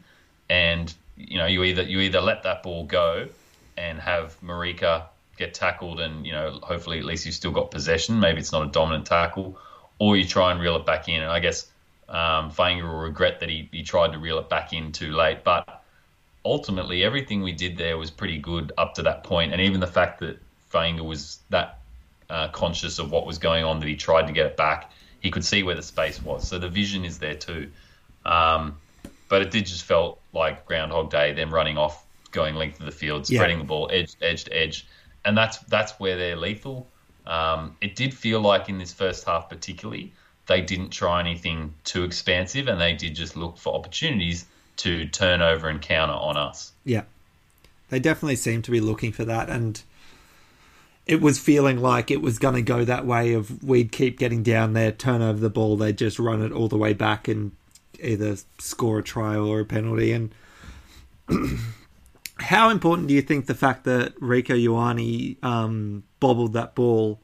And 0.50 0.92
you 1.16 1.38
know, 1.38 1.46
you 1.46 1.64
either 1.64 1.82
you 1.82 2.00
either 2.00 2.20
let 2.20 2.42
that 2.42 2.62
ball 2.62 2.84
go 2.84 3.28
and 3.76 3.98
have 3.98 4.38
Marika 4.42 5.06
get 5.36 5.54
tackled, 5.54 6.00
and 6.00 6.26
you 6.26 6.32
know, 6.32 6.58
hopefully 6.62 6.98
at 6.98 7.04
least 7.04 7.26
you've 7.26 7.34
still 7.34 7.50
got 7.50 7.70
possession. 7.70 8.20
Maybe 8.20 8.40
it's 8.40 8.52
not 8.52 8.66
a 8.66 8.70
dominant 8.70 9.06
tackle, 9.06 9.58
or 9.98 10.16
you 10.16 10.24
try 10.24 10.52
and 10.52 10.60
reel 10.60 10.76
it 10.76 10.86
back 10.86 11.08
in. 11.08 11.22
And 11.22 11.30
I 11.30 11.40
guess 11.40 11.70
um, 12.08 12.50
Fainga'a 12.50 12.82
will 12.82 13.00
regret 13.00 13.40
that 13.40 13.48
he, 13.48 13.68
he 13.72 13.82
tried 13.82 14.12
to 14.12 14.18
reel 14.18 14.38
it 14.38 14.48
back 14.48 14.72
in 14.72 14.92
too 14.92 15.12
late. 15.12 15.44
But 15.44 15.82
ultimately, 16.44 17.04
everything 17.04 17.42
we 17.42 17.52
did 17.52 17.76
there 17.76 17.98
was 17.98 18.10
pretty 18.10 18.38
good 18.38 18.72
up 18.78 18.94
to 18.94 19.02
that 19.02 19.24
point. 19.24 19.52
and 19.52 19.60
even 19.60 19.80
the 19.80 19.86
fact 19.86 20.20
that 20.20 20.38
Fainga'a 20.72 21.04
was 21.04 21.38
that 21.50 21.78
uh, 22.30 22.48
conscious 22.48 22.98
of 22.98 23.10
what 23.10 23.26
was 23.26 23.38
going 23.38 23.64
on 23.64 23.78
that 23.80 23.86
he 23.86 23.94
tried 23.96 24.26
to 24.26 24.32
get 24.32 24.46
it 24.46 24.56
back. 24.56 24.90
He 25.20 25.30
could 25.30 25.44
see 25.44 25.62
where 25.62 25.74
the 25.74 25.82
space 25.82 26.20
was, 26.22 26.48
so 26.48 26.58
the 26.58 26.68
vision 26.68 27.04
is 27.04 27.18
there 27.18 27.34
too. 27.34 27.70
Um, 28.24 28.76
but 29.28 29.42
it 29.42 29.50
did 29.50 29.66
just 29.66 29.84
felt 29.84 30.20
like 30.32 30.66
Groundhog 30.66 31.10
Day, 31.10 31.32
them 31.32 31.52
running 31.52 31.78
off, 31.78 32.04
going 32.32 32.54
length 32.54 32.80
of 32.80 32.86
the 32.86 32.92
field, 32.92 33.26
spreading 33.26 33.58
yeah. 33.58 33.62
the 33.62 33.68
ball 33.68 33.88
edge 33.92 34.14
edge 34.20 34.44
to 34.44 34.56
edge, 34.56 34.86
and 35.24 35.36
that's 35.36 35.58
that's 35.58 35.92
where 35.98 36.16
they're 36.16 36.36
lethal. 36.36 36.88
Um, 37.26 37.76
it 37.80 37.94
did 37.94 38.12
feel 38.14 38.40
like 38.40 38.68
in 38.68 38.78
this 38.78 38.92
first 38.92 39.24
half, 39.24 39.48
particularly, 39.48 40.12
they 40.46 40.60
didn't 40.60 40.90
try 40.90 41.20
anything 41.20 41.74
too 41.84 42.04
expansive, 42.04 42.68
and 42.68 42.80
they 42.80 42.94
did 42.94 43.14
just 43.14 43.36
look 43.36 43.56
for 43.56 43.74
opportunities 43.74 44.46
to 44.78 45.06
turn 45.06 45.42
over 45.42 45.68
and 45.68 45.80
counter 45.80 46.14
on 46.14 46.36
us. 46.36 46.72
Yeah, 46.84 47.04
they 47.90 48.00
definitely 48.00 48.36
seem 48.36 48.62
to 48.62 48.70
be 48.70 48.80
looking 48.80 49.12
for 49.12 49.24
that, 49.24 49.48
and 49.48 49.80
it 51.06 51.20
was 51.20 51.38
feeling 51.38 51.78
like 51.78 52.10
it 52.10 52.22
was 52.22 52.38
going 52.38 52.54
to 52.54 52.62
go 52.62 52.84
that 52.84 53.06
way 53.06 53.32
of 53.32 53.62
we'd 53.62 53.92
keep 53.92 54.18
getting 54.18 54.42
down 54.42 54.72
there, 54.72 54.92
turn 54.92 55.22
over 55.22 55.40
the 55.40 55.50
ball, 55.50 55.76
they'd 55.76 55.98
just 55.98 56.18
run 56.18 56.42
it 56.42 56.52
all 56.52 56.68
the 56.68 56.78
way 56.78 56.92
back 56.92 57.28
and 57.28 57.52
either 58.00 58.36
score 58.58 58.98
a 58.98 59.02
try 59.02 59.36
or 59.36 59.60
a 59.60 59.64
penalty. 59.64 60.12
And 60.12 60.32
how 62.42 62.70
important 62.70 63.08
do 63.08 63.14
you 63.14 63.22
think 63.22 63.46
the 63.46 63.54
fact 63.54 63.84
that 63.84 64.18
Rieko 64.20 64.56
Ioane 64.62 65.42
um, 65.44 66.04
bobbled 66.20 66.52
that 66.52 66.74
ball 66.74 67.20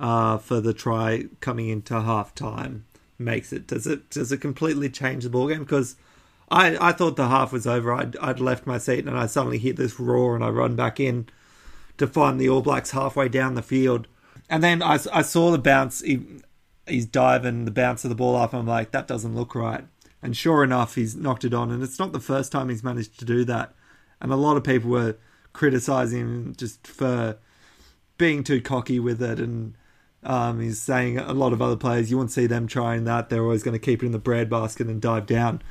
uh, 0.00 0.38
for 0.38 0.60
the 0.60 0.74
try 0.74 1.24
coming 1.40 1.68
into 1.68 2.00
half 2.00 2.34
time 2.34 2.84
makes 3.18 3.52
it? 3.52 3.66
Does 3.66 3.86
it 3.86 4.10
does 4.10 4.32
it 4.32 4.38
completely 4.38 4.90
change 4.90 5.24
the 5.24 5.30
ball 5.30 5.48
game? 5.48 5.60
Because 5.60 5.96
I, 6.50 6.76
I 6.88 6.92
thought 6.92 7.16
the 7.16 7.28
half 7.28 7.52
was 7.52 7.66
over. 7.66 7.92
I'd, 7.92 8.16
I'd 8.18 8.40
left 8.40 8.66
my 8.66 8.78
seat 8.78 9.06
and 9.06 9.16
I 9.16 9.26
suddenly 9.26 9.58
hear 9.58 9.74
this 9.74 10.00
roar 10.00 10.34
and 10.34 10.44
I 10.44 10.48
run 10.48 10.76
back 10.76 10.98
in 10.98 11.28
to 11.98 12.06
find 12.06 12.40
the 12.40 12.48
All 12.48 12.62
Blacks 12.62 12.92
halfway 12.92 13.28
down 13.28 13.54
the 13.54 13.62
field. 13.62 14.06
And 14.48 14.62
then 14.62 14.82
I, 14.82 14.98
I 15.12 15.22
saw 15.22 15.50
the 15.50 15.58
bounce, 15.58 16.00
he, 16.00 16.24
he's 16.86 17.04
diving 17.04 17.64
the 17.66 17.70
bounce 17.70 18.04
of 18.04 18.08
the 18.08 18.14
ball 18.14 18.34
off. 18.34 18.54
I'm 18.54 18.66
like, 18.66 18.92
that 18.92 19.06
doesn't 19.06 19.34
look 19.34 19.54
right. 19.54 19.84
And 20.22 20.36
sure 20.36 20.64
enough, 20.64 20.94
he's 20.94 21.14
knocked 21.14 21.44
it 21.44 21.52
on. 21.52 21.70
And 21.70 21.82
it's 21.82 21.98
not 21.98 22.12
the 22.12 22.20
first 22.20 22.50
time 22.50 22.70
he's 22.70 22.82
managed 22.82 23.18
to 23.18 23.24
do 23.24 23.44
that. 23.44 23.74
And 24.20 24.32
a 24.32 24.36
lot 24.36 24.56
of 24.56 24.64
people 24.64 24.90
were 24.90 25.16
criticizing 25.52 26.20
him 26.20 26.54
just 26.56 26.86
for 26.86 27.36
being 28.16 28.44
too 28.44 28.60
cocky 28.60 28.98
with 28.98 29.22
it. 29.22 29.38
And 29.38 29.74
um, 30.22 30.60
he's 30.60 30.80
saying 30.80 31.18
a 31.18 31.32
lot 31.32 31.52
of 31.52 31.62
other 31.62 31.76
players, 31.76 32.10
you 32.10 32.16
won't 32.16 32.32
see 32.32 32.46
them 32.46 32.66
trying 32.66 33.04
that. 33.04 33.28
They're 33.28 33.42
always 33.42 33.62
going 33.62 33.74
to 33.74 33.78
keep 33.78 34.02
it 34.02 34.06
in 34.06 34.12
the 34.12 34.18
bread 34.18 34.50
basket 34.50 34.86
and 34.86 35.00
dive 35.00 35.26
down. 35.26 35.62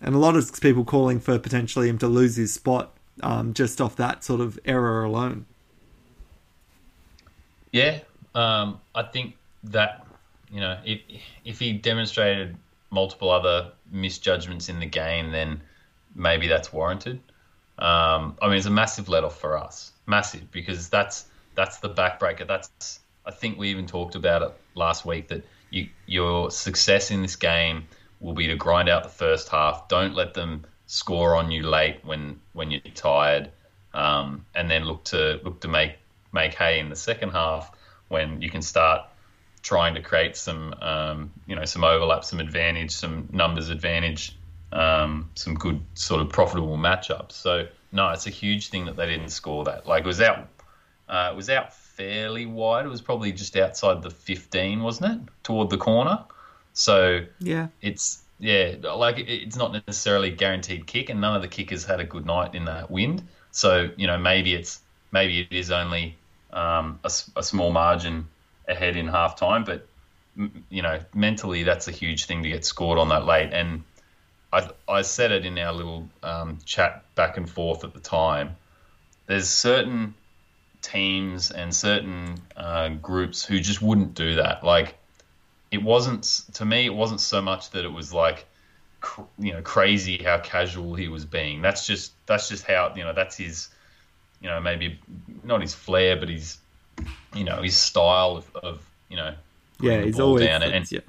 And 0.00 0.14
a 0.14 0.18
lot 0.18 0.36
of 0.36 0.60
people 0.60 0.84
calling 0.84 1.20
for 1.20 1.38
potentially 1.38 1.88
him 1.88 1.98
to 1.98 2.08
lose 2.08 2.36
his 2.36 2.52
spot 2.52 2.96
um, 3.22 3.54
just 3.54 3.80
off 3.80 3.96
that 3.96 4.24
sort 4.24 4.40
of 4.40 4.58
error 4.64 5.04
alone. 5.04 5.46
Yeah, 7.70 8.00
um, 8.34 8.80
I 8.94 9.02
think 9.02 9.36
that 9.64 10.06
you 10.50 10.60
know 10.60 10.78
if 10.84 11.00
if 11.44 11.58
he 11.58 11.72
demonstrated 11.72 12.56
multiple 12.90 13.30
other 13.30 13.72
misjudgments 13.90 14.68
in 14.68 14.80
the 14.80 14.86
game, 14.86 15.32
then 15.32 15.60
maybe 16.14 16.46
that's 16.46 16.72
warranted. 16.72 17.20
Um, 17.82 18.38
I 18.40 18.46
mean, 18.46 18.58
it's 18.58 18.66
a 18.66 18.70
massive 18.70 19.08
let 19.08 19.24
off 19.24 19.40
for 19.40 19.58
us, 19.58 19.90
massive 20.06 20.52
because 20.52 20.88
that's 20.88 21.26
that's 21.56 21.78
the 21.78 21.90
backbreaker. 21.90 22.46
That's 22.46 23.00
I 23.26 23.32
think 23.32 23.58
we 23.58 23.70
even 23.70 23.86
talked 23.86 24.14
about 24.14 24.42
it 24.42 24.52
last 24.76 25.04
week 25.04 25.28
that 25.28 25.44
you, 25.70 25.88
your 26.06 26.52
success 26.52 27.10
in 27.10 27.22
this 27.22 27.34
game 27.34 27.88
will 28.20 28.34
be 28.34 28.46
to 28.46 28.54
grind 28.54 28.88
out 28.88 29.02
the 29.02 29.08
first 29.08 29.48
half. 29.48 29.88
Don't 29.88 30.14
let 30.14 30.32
them 30.32 30.64
score 30.86 31.34
on 31.34 31.50
you 31.50 31.64
late 31.64 32.04
when 32.04 32.40
when 32.52 32.70
you're 32.70 32.80
tired, 32.94 33.50
um, 33.92 34.46
and 34.54 34.70
then 34.70 34.84
look 34.84 35.02
to 35.06 35.40
look 35.42 35.60
to 35.62 35.68
make 35.68 35.96
make 36.32 36.54
hay 36.54 36.78
in 36.78 36.88
the 36.88 36.96
second 36.96 37.30
half 37.30 37.72
when 38.06 38.42
you 38.42 38.48
can 38.48 38.62
start 38.62 39.08
trying 39.60 39.94
to 39.94 40.02
create 40.02 40.36
some 40.36 40.72
um, 40.80 41.32
you 41.48 41.56
know 41.56 41.64
some 41.64 41.82
overlap, 41.82 42.24
some 42.24 42.38
advantage, 42.38 42.92
some 42.92 43.28
numbers 43.32 43.70
advantage, 43.70 44.36
um, 44.72 45.30
some 45.34 45.54
good 45.54 45.80
sort 45.94 46.20
of 46.20 46.28
profitable 46.28 46.76
matchups. 46.76 47.32
So 47.32 47.66
no, 47.92 48.10
it's 48.10 48.26
a 48.26 48.30
huge 48.30 48.68
thing 48.68 48.86
that 48.86 48.96
they 48.96 49.06
didn't 49.06 49.30
score 49.30 49.64
that. 49.64 49.86
Like 49.86 50.04
it 50.04 50.06
was 50.06 50.20
out, 50.20 50.48
uh, 51.08 51.30
it 51.32 51.36
was 51.36 51.50
out 51.50 51.74
fairly 51.74 52.46
wide. 52.46 52.86
It 52.86 52.88
was 52.88 53.00
probably 53.00 53.32
just 53.32 53.56
outside 53.56 54.02
the 54.02 54.10
15, 54.10 54.82
wasn't 54.82 55.22
it, 55.22 55.32
toward 55.42 55.70
the 55.70 55.78
corner. 55.78 56.24
So 56.72 57.24
yeah, 57.38 57.68
it's 57.80 58.22
yeah, 58.38 58.74
like 58.82 59.18
it's 59.18 59.56
not 59.56 59.72
necessarily 59.72 60.30
guaranteed 60.30 60.86
kick, 60.86 61.10
and 61.10 61.20
none 61.20 61.36
of 61.36 61.42
the 61.42 61.48
kickers 61.48 61.84
had 61.84 62.00
a 62.00 62.04
good 62.04 62.26
night 62.26 62.54
in 62.54 62.64
that 62.64 62.90
wind. 62.90 63.22
So 63.50 63.90
you 63.96 64.06
know 64.06 64.18
maybe 64.18 64.54
it's 64.54 64.80
maybe 65.12 65.40
it 65.40 65.52
is 65.52 65.70
only 65.70 66.16
um, 66.52 66.98
a, 67.04 67.12
a, 67.36 67.42
small 67.42 67.70
margin 67.70 68.26
ahead 68.66 68.96
in 68.96 69.06
half 69.08 69.36
time. 69.36 69.64
But, 69.64 69.86
you 70.70 70.82
know, 70.82 71.00
mentally, 71.14 71.62
that's 71.62 71.88
a 71.88 71.92
huge 71.92 72.24
thing 72.24 72.42
to 72.42 72.48
get 72.48 72.64
scored 72.64 72.98
on 72.98 73.10
that 73.10 73.26
late. 73.26 73.52
And 73.52 73.84
I, 74.52 74.68
I 74.88 75.02
said 75.02 75.32
it 75.32 75.46
in 75.46 75.58
our 75.58 75.72
little 75.72 76.08
um, 76.22 76.58
chat 76.64 77.04
back 77.14 77.36
and 77.36 77.48
forth 77.48 77.84
at 77.84 77.94
the 77.94 78.00
time. 78.00 78.56
There's 79.26 79.48
certain 79.48 80.14
teams 80.82 81.50
and 81.50 81.74
certain 81.74 82.34
uh, 82.56 82.90
groups 82.90 83.44
who 83.44 83.60
just 83.60 83.80
wouldn't 83.80 84.14
do 84.14 84.36
that. 84.36 84.64
Like, 84.64 84.96
it 85.70 85.82
wasn't, 85.82 86.24
to 86.54 86.64
me, 86.64 86.86
it 86.86 86.94
wasn't 86.94 87.20
so 87.20 87.40
much 87.40 87.70
that 87.70 87.84
it 87.84 87.92
was 87.92 88.12
like, 88.12 88.46
you 89.38 89.52
know, 89.52 89.62
crazy 89.62 90.22
how 90.22 90.38
casual 90.38 90.94
he 90.94 91.08
was 91.08 91.24
being. 91.24 91.62
That's 91.62 91.86
just, 91.86 92.12
that's 92.26 92.48
just 92.48 92.64
how, 92.64 92.92
you 92.94 93.04
know, 93.04 93.12
that's 93.12 93.36
his 93.36 93.68
you 94.42 94.48
know, 94.48 94.60
maybe 94.60 94.98
not 95.44 95.62
his 95.62 95.72
flair, 95.72 96.16
but 96.16 96.28
his, 96.28 96.58
you 97.34 97.44
know, 97.44 97.62
his 97.62 97.76
style 97.76 98.36
of, 98.36 98.56
of 98.56 98.90
you 99.08 99.16
know, 99.16 99.34
yeah, 99.80 100.02
he's 100.02 100.20
always 100.20 100.44
down 100.44 100.62
and, 100.62 100.74
and, 100.74 100.92
yeah. 100.92 101.00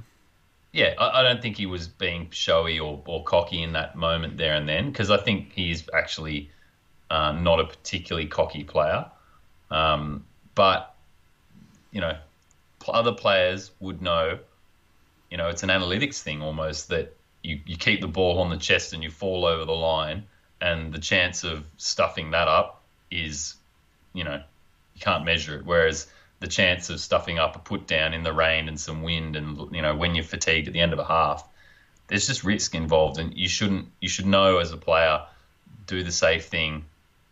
Yeah, 0.73 0.95
I, 0.97 1.19
I, 1.19 1.23
don't 1.23 1.41
think 1.41 1.55
he 1.55 1.67
was 1.67 1.87
being 1.87 2.29
showy 2.31 2.79
or, 2.79 3.01
or 3.05 3.23
cocky 3.23 3.61
in 3.61 3.73
that 3.73 3.95
moment 3.95 4.37
there 4.37 4.55
and 4.55 4.67
then 4.67 4.91
because 4.91 5.11
I 5.11 5.17
think 5.17 5.53
he's 5.53 5.87
actually 5.93 6.49
uh, 7.11 7.31
not 7.31 7.59
a 7.59 7.65
particularly 7.65 8.27
cocky 8.27 8.63
player. 8.63 9.05
Um, 9.69 10.25
but 10.55 10.95
you 11.91 12.01
know, 12.01 12.17
other 12.87 13.13
players 13.13 13.71
would 13.79 14.01
know. 14.01 14.39
You 15.29 15.37
know, 15.37 15.47
it's 15.49 15.63
an 15.63 15.69
analytics 15.69 16.21
thing 16.21 16.41
almost 16.41 16.89
that 16.89 17.15
you, 17.43 17.59
you 17.65 17.77
keep 17.77 18.01
the 18.01 18.07
ball 18.07 18.39
on 18.39 18.49
the 18.49 18.57
chest 18.57 18.93
and 18.93 19.03
you 19.03 19.09
fall 19.09 19.45
over 19.45 19.65
the 19.65 19.71
line, 19.71 20.23
and 20.59 20.93
the 20.93 20.99
chance 20.99 21.43
of 21.43 21.65
stuffing 21.77 22.31
that 22.31 22.47
up 22.47 22.81
is, 23.11 23.55
you 24.13 24.23
know, 24.23 24.41
you 24.95 25.01
can't 25.01 25.25
measure 25.25 25.57
it. 25.57 25.65
Whereas 25.65 26.07
the 26.43 26.49
chance 26.49 26.89
of 26.89 26.99
stuffing 26.99 27.39
up 27.39 27.55
a 27.55 27.59
put 27.59 27.87
down 27.87 28.13
in 28.13 28.21
the 28.21 28.33
rain 28.33 28.67
and 28.67 28.77
some 28.77 29.01
wind, 29.01 29.37
and 29.37 29.73
you 29.73 29.81
know, 29.81 29.95
when 29.95 30.13
you're 30.13 30.25
fatigued 30.25 30.67
at 30.67 30.73
the 30.73 30.81
end 30.81 30.91
of 30.91 30.99
a 30.99 31.05
half, 31.05 31.47
there's 32.07 32.27
just 32.27 32.43
risk 32.43 32.75
involved, 32.75 33.17
and 33.17 33.33
you 33.33 33.47
shouldn't. 33.47 33.87
You 34.01 34.09
should 34.09 34.25
know 34.25 34.57
as 34.57 34.73
a 34.73 34.77
player, 34.77 35.21
do 35.87 36.03
the 36.03 36.11
safe 36.11 36.47
thing, 36.47 36.83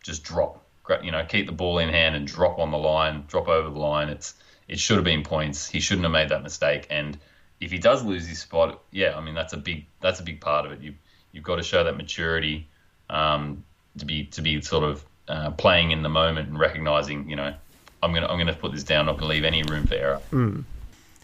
just 0.02 0.24
drop. 0.24 0.64
You 1.02 1.10
know, 1.10 1.22
keep 1.26 1.44
the 1.44 1.52
ball 1.52 1.78
in 1.78 1.90
hand 1.90 2.16
and 2.16 2.26
drop 2.26 2.58
on 2.58 2.70
the 2.70 2.78
line, 2.78 3.24
drop 3.28 3.48
over 3.48 3.68
the 3.68 3.78
line. 3.78 4.08
It's 4.08 4.34
it 4.66 4.80
should 4.80 4.96
have 4.96 5.04
been 5.04 5.22
points. 5.22 5.68
He 5.68 5.78
shouldn't 5.78 6.04
have 6.04 6.12
made 6.12 6.30
that 6.30 6.42
mistake. 6.42 6.86
And 6.88 7.18
if 7.60 7.70
he 7.70 7.76
does 7.76 8.02
lose 8.02 8.26
his 8.26 8.38
spot, 8.38 8.80
yeah, 8.92 9.14
I 9.14 9.20
mean 9.20 9.34
that's 9.34 9.52
a 9.52 9.58
big 9.58 9.84
that's 10.00 10.20
a 10.20 10.22
big 10.22 10.40
part 10.40 10.64
of 10.64 10.72
it. 10.72 10.80
You 10.80 10.94
you've 11.32 11.44
got 11.44 11.56
to 11.56 11.62
show 11.62 11.84
that 11.84 11.98
maturity 11.98 12.66
um, 13.10 13.62
to 13.98 14.06
be 14.06 14.24
to 14.24 14.40
be 14.40 14.62
sort 14.62 14.84
of 14.84 15.04
uh, 15.28 15.50
playing 15.50 15.90
in 15.90 16.02
the 16.02 16.08
moment 16.08 16.48
and 16.48 16.58
recognizing, 16.58 17.28
you 17.28 17.36
know, 17.36 17.54
I'm 18.02 18.12
gonna 18.12 18.26
I'm 18.26 18.38
gonna 18.38 18.54
put 18.54 18.72
this 18.72 18.82
down. 18.82 19.00
I'm 19.00 19.06
not 19.06 19.18
gonna 19.18 19.30
leave 19.30 19.44
any 19.44 19.62
room 19.62 19.86
for 19.86 19.94
error. 19.94 20.20
Mm. 20.32 20.64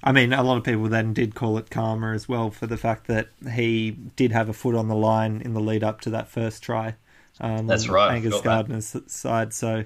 I 0.02 0.12
mean, 0.12 0.32
a 0.32 0.42
lot 0.42 0.56
of 0.56 0.64
people 0.64 0.88
then 0.88 1.12
did 1.12 1.34
call 1.34 1.58
it 1.58 1.70
karma 1.70 2.12
as 2.12 2.28
well 2.28 2.50
for 2.50 2.68
the 2.68 2.76
fact 2.76 3.08
that 3.08 3.28
he 3.52 3.90
did 3.90 4.30
have 4.30 4.48
a 4.48 4.52
foot 4.52 4.76
on 4.76 4.86
the 4.86 4.94
line 4.94 5.42
in 5.44 5.54
the 5.54 5.60
lead 5.60 5.82
up 5.82 6.00
to 6.02 6.10
that 6.10 6.28
first 6.28 6.62
try. 6.62 6.94
Um, 7.40 7.66
That's 7.66 7.88
right, 7.88 8.14
Angus 8.14 8.40
Gardner's 8.40 8.92
that. 8.92 9.10
side. 9.10 9.52
So 9.52 9.84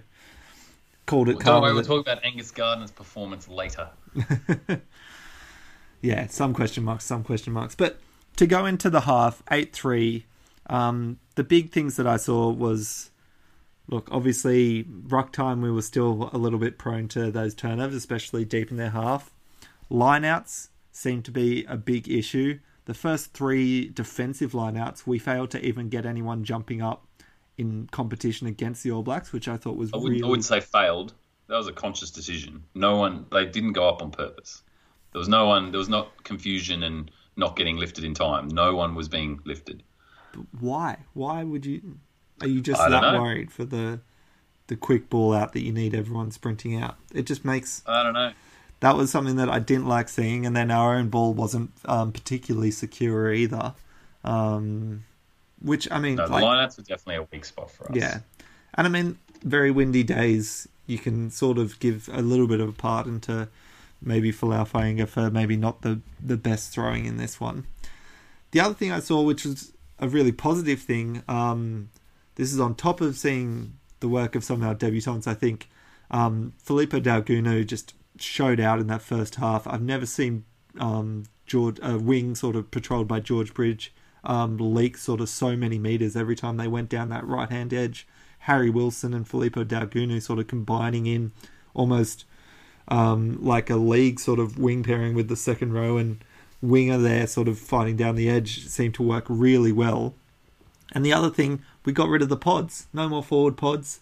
called 1.07 1.29
it 1.29 1.37
well, 1.37 1.41
karma. 1.43 1.55
Don't 1.55 1.63
worry, 1.63 1.75
we'll 1.75 1.85
talk 1.85 2.01
about 2.01 2.25
Angus 2.25 2.51
Gardner's 2.51 2.91
performance 2.91 3.49
later. 3.49 3.89
yeah, 6.03 6.27
some 6.27 6.53
question 6.53 6.85
marks, 6.85 7.05
some 7.05 7.25
question 7.25 7.55
marks. 7.55 7.75
But 7.75 7.99
to 8.37 8.47
go 8.47 8.67
into 8.67 8.91
the 8.91 9.03
half, 9.03 9.43
8 9.51 9.73
3, 9.73 10.27
um, 10.69 11.19
the 11.37 11.45
big 11.45 11.71
things 11.71 11.97
that 11.97 12.07
I 12.07 12.19
saw 12.19 12.51
was 12.51 13.11
look, 13.89 14.09
obviously, 14.11 14.87
ruck 14.89 15.33
time, 15.33 15.61
we 15.61 15.71
were 15.71 15.83
still 15.83 16.31
a 16.33 16.39
little 16.39 16.59
bit 16.59 16.79
prone 16.79 17.09
to 17.09 17.31
those 17.31 17.55
turnovers, 17.55 17.95
especially 17.95 18.45
deep 18.45 18.71
in 18.71 18.77
their 18.77 18.91
half. 18.91 19.33
Lineouts 19.91 20.69
seemed 20.91 21.25
to 21.25 21.31
be 21.31 21.65
a 21.65 21.77
big 21.77 22.09
issue. 22.09 22.59
The 22.85 22.95
first 22.95 23.33
three 23.33 23.89
defensive 23.89 24.53
lineouts, 24.53 25.07
we 25.07 25.19
failed 25.19 25.51
to 25.53 25.65
even 25.65 25.89
get 25.89 26.05
anyone 26.05 26.45
jumping 26.45 26.83
up 26.83 27.07
in 27.59 27.89
competition 27.93 28.47
against 28.47 28.83
the 28.83 28.91
All 28.91 29.03
Blacks, 29.03 29.33
which 29.33 29.49
I 29.49 29.57
thought 29.57 29.77
was 29.77 29.93
I 29.93 29.97
wouldn't, 29.97 30.13
really. 30.13 30.25
I 30.25 30.29
wouldn't 30.29 30.45
say 30.45 30.61
failed. 30.61 31.15
That 31.49 31.57
was 31.57 31.69
a 31.69 31.73
conscious 31.73 32.11
decision. 32.11 32.65
No 32.75 32.97
one, 32.97 33.27
they 33.31 33.45
didn't 33.45 33.75
go 33.75 33.89
up 33.89 34.03
on 34.03 34.11
purpose. 34.11 34.63
There 35.13 35.19
was 35.19 35.29
no 35.29 35.47
one, 35.47 35.71
there 35.71 35.79
was 35.79 35.89
not 35.89 36.25
confusion 36.25 36.83
and 36.83 37.11
not 37.37 37.57
getting 37.57 37.77
lifted 37.77 38.05
in 38.05 38.15
time. 38.15 38.49
No 38.49 38.75
one 38.75 38.95
was 38.95 39.09
being 39.09 39.41
lifted. 39.45 39.83
Why? 40.59 40.99
Why 41.13 41.45
would 41.45 41.67
you? 41.67 41.99
Are 42.43 42.49
you 42.49 42.61
just 42.61 42.81
I 42.81 42.89
that 42.91 43.21
worried 43.21 43.51
for 43.51 43.65
the 43.65 44.01
the 44.69 44.77
quick 44.77 45.11
ball 45.11 45.33
out 45.35 45.53
that 45.53 45.63
you 45.63 45.73
need 45.73 45.95
everyone 45.95 46.31
sprinting 46.31 46.77
out? 46.77 46.97
It 47.15 47.23
just 47.27 47.45
makes 47.45 47.83
I 47.87 48.03
don't 48.03 48.15
know. 48.15 48.33
that 48.81 48.97
was 48.97 49.11
something 49.11 49.37
that 49.37 49.49
I 49.49 49.59
didn't 49.59 49.87
like 49.87 50.09
seeing, 50.09 50.47
and 50.47 50.55
then 50.57 50.71
our 50.71 50.95
own 50.97 51.09
ball 51.09 51.35
wasn't 51.35 51.71
um, 51.85 52.13
particularly 52.13 52.71
secure 52.71 53.33
either. 53.33 53.75
Um, 54.25 55.05
which 55.61 55.91
I 55.91 55.99
mean, 55.99 56.17
No, 56.17 56.27
the 56.27 56.33
like, 56.33 56.45
lineouts 56.45 56.77
were 56.79 56.85
definitely 56.85 57.17
a 57.17 57.29
weak 57.33 57.45
spot 57.45 57.71
for 57.71 57.91
us. 57.91 57.97
yeah, 57.97 58.21
and 58.75 58.87
I 58.87 58.91
mean, 58.91 59.19
very 59.43 59.71
windy 59.71 60.03
days, 60.03 60.69
you 60.87 60.99
can 60.99 61.31
sort 61.31 61.59
of 61.59 61.79
give 61.81 62.09
a 62.13 62.23
little 62.23 62.47
bit 62.47 62.61
of 62.61 62.69
a 62.69 62.73
part 62.73 63.07
into 63.07 63.49
maybe 64.01 64.33
Folau 64.33 64.69
Fainga'a 64.69 65.09
for 65.09 65.31
maybe 65.31 65.57
not 65.57 65.83
the 65.83 66.01
the 66.21 66.37
best 66.37 66.73
throwing 66.73 67.05
in 67.07 67.17
this 67.17 67.41
one. 67.41 67.67
The 68.53 68.61
other 68.61 68.75
thing 68.75 68.93
I 68.93 69.01
saw, 69.01 69.23
which 69.23 69.45
was 69.45 69.73
a 69.99 70.09
really 70.09 70.33
positive 70.33 70.81
thing, 70.81 71.23
um, 71.29 71.89
this 72.35 72.53
is 72.53 72.61
on 72.61 72.75
top 72.75 73.01
of 73.01 73.17
seeing 73.17 73.79
the 74.01 74.09
work 74.09 74.35
of 74.35 74.45
some 74.45 74.63
of 74.63 74.69
our 74.69 74.75
debutants. 74.75 75.27
I 75.27 75.35
think 75.35 75.69
um, 76.11 76.53
Filipo 76.65 77.01
Daugunu 77.01 77.67
just 77.67 77.95
showed 78.19 78.61
out 78.61 78.79
in 78.79 78.87
that 78.89 79.03
first 79.03 79.37
half. 79.37 79.67
I've 79.67 79.83
never 79.83 80.07
seen 80.07 80.45
um, 80.79 81.25
George 81.47 81.79
a 81.83 81.99
wing 81.99 82.35
sort 82.35 82.57
of 82.57 82.71
patrolled 82.71 83.09
by 83.09 83.21
George 83.21 83.55
Bridge 83.55 83.93
um, 84.25 84.57
leak 84.59 84.97
sort 84.97 85.21
of 85.21 85.29
so 85.29 85.57
many 85.57 85.79
meters 85.79 86.17
every 86.17 86.37
time 86.37 86.57
they 86.57 86.69
went 86.69 86.89
down 86.89 87.09
that 87.09 87.27
right 87.27 87.51
hand 87.51 87.73
edge. 87.75 88.07
Harry 88.41 88.71
Wilson 88.71 89.15
and 89.15 89.29
Filipo 89.29 89.65
Daugunu 89.65 90.21
sort 90.21 90.39
of 90.39 90.47
combining 90.49 91.07
in 91.07 91.33
almost 91.75 92.25
um, 92.89 93.39
like 93.43 93.71
a 93.71 93.77
league 93.77 94.19
sort 94.19 94.39
of 94.39 94.59
wing 94.59 94.83
pairing 94.83 95.15
with 95.15 95.29
the 95.29 95.37
second 95.37 95.73
row 95.73 95.97
and 95.97 96.25
winger 96.61 96.99
there 96.99 97.27
sort 97.27 97.49
of 97.49 97.59
fighting 97.59 97.97
down 97.97 98.17
the 98.17 98.29
edge 98.29 98.67
seemed 98.67 98.95
to 98.95 99.03
work 99.03 99.25
really 99.29 99.73
well. 99.73 100.15
And 100.93 101.05
the 101.05 101.13
other 101.13 101.31
thing, 101.31 101.63
we 101.85 101.93
got 101.93 102.09
rid 102.09 102.23
of 102.23 102.29
the 102.29 102.37
pods. 102.37 102.87
No 102.93 103.09
more 103.09 103.23
forward 103.23 103.57
pods. 103.57 104.01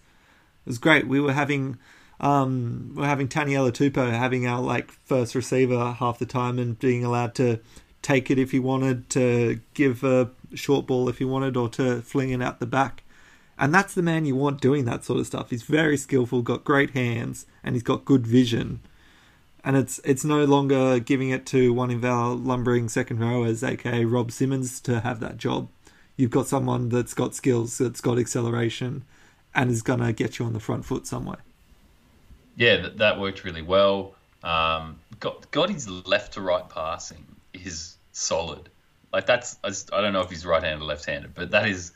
It 0.67 0.71
was 0.71 0.79
great. 0.79 1.07
We 1.07 1.21
were 1.21 1.33
having 1.33 1.79
um, 2.21 2.93
we 2.95 3.03
we're 3.03 3.09
having 3.09 3.29
Taniela 3.29 3.73
Tupou 3.73 4.11
having 4.11 4.47
our 4.47 4.61
like 4.61 4.91
first 4.91 5.35
receiver 5.35 5.93
half 5.93 6.19
the 6.19 6.27
time 6.27 6.59
and 6.59 6.79
being 6.79 7.05
allowed 7.05 7.35
to 7.37 7.61
take 8.03 8.31
it 8.31 8.39
if 8.39 8.51
he 8.51 8.59
wanted, 8.59 9.09
to 9.11 9.61
give 9.75 10.05
a 10.05 10.31
short 10.55 10.87
ball 10.87 11.09
if 11.09 11.19
he 11.19 11.25
wanted, 11.25 11.57
or 11.57 11.69
to 11.71 12.03
fling 12.03 12.31
it 12.31 12.43
out 12.43 12.61
the 12.61 12.67
back. 12.67 13.03
And 13.59 13.75
that's 13.75 13.95
the 13.95 14.03
man 14.03 14.25
you 14.25 14.37
want 14.37 14.61
doing 14.61 14.87
that 14.87 15.05
sort 15.05 15.21
of 15.21 15.27
stuff. 15.27 15.51
He's 15.51 15.63
very 15.63 15.97
skillful, 15.97 16.43
got 16.43 16.65
great 16.65 16.91
hands, 16.91 17.47
and 17.63 17.75
he's 17.75 17.83
got 17.83 18.07
good 18.07 18.27
vision. 18.27 18.81
And 19.63 19.77
it's 19.77 20.01
it's 20.05 20.25
no 20.25 20.45
longer 20.45 20.99
giving 20.99 21.29
it 21.31 21.45
to 21.47 21.73
one 21.73 21.91
of 21.91 22.05
our 22.05 22.35
lumbering 22.35 22.89
second 22.89 23.21
rowers, 23.21 23.63
aka 23.63 24.05
Rob 24.05 24.33
Simmons, 24.33 24.81
to 24.83 25.01
have 25.01 25.21
that 25.21 25.37
job. 25.37 25.69
You've 26.21 26.31
got 26.31 26.47
someone 26.49 26.91
that's 26.91 27.15
got 27.15 27.35
skills, 27.35 27.79
that's 27.79 28.01
got 28.03 28.19
acceleration, 28.19 29.05
and 29.55 29.71
is 29.71 29.83
going 29.83 30.01
to 30.01 30.13
get 30.13 30.39
you 30.39 30.45
on 30.45 30.53
the 30.53 30.61
front 30.61 30.85
foot 30.85 31.07
somewhere. 31.07 31.39
Yeah, 32.57 32.77
that, 32.83 32.99
that 32.99 33.21
worked 33.21 33.45
really 33.45 33.63
well. 33.63 34.15
Um, 34.43 35.01
got 35.19 35.51
got 35.51 35.71
his 35.71 35.89
left 35.89 36.35
to 36.35 36.41
right 36.41 36.69
passing 36.69 37.25
is 37.55 37.97
solid. 38.13 38.69
Like 39.13 39.27
that's 39.27 39.59
I, 39.65 39.69
just- 39.69 39.93
I 39.93 40.01
don't 40.01 40.13
know 40.13 40.23
if 40.23 40.31
he's 40.31 40.47
right 40.47 40.63
handed 40.63 40.83
or 40.83 40.87
left 40.87 41.05
handed, 41.07 41.35
but 41.35 41.51
that 41.51 41.69
is 41.69 41.93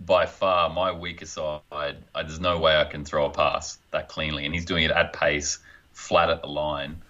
by 0.00 0.26
far 0.26 0.70
my 0.70 0.92
weaker 0.92 1.26
side. 1.26 1.62
I, 1.72 2.22
there's 2.22 2.40
no 2.40 2.58
way 2.58 2.76
I 2.76 2.84
can 2.84 3.04
throw 3.04 3.26
a 3.26 3.30
pass 3.30 3.78
that 3.92 4.08
cleanly, 4.08 4.44
and 4.46 4.54
he's 4.54 4.64
doing 4.66 4.84
it 4.84 4.90
at 4.90 5.12
pace, 5.12 5.58
flat 5.92 6.30
at 6.30 6.42
the 6.42 6.48
line, 6.48 7.02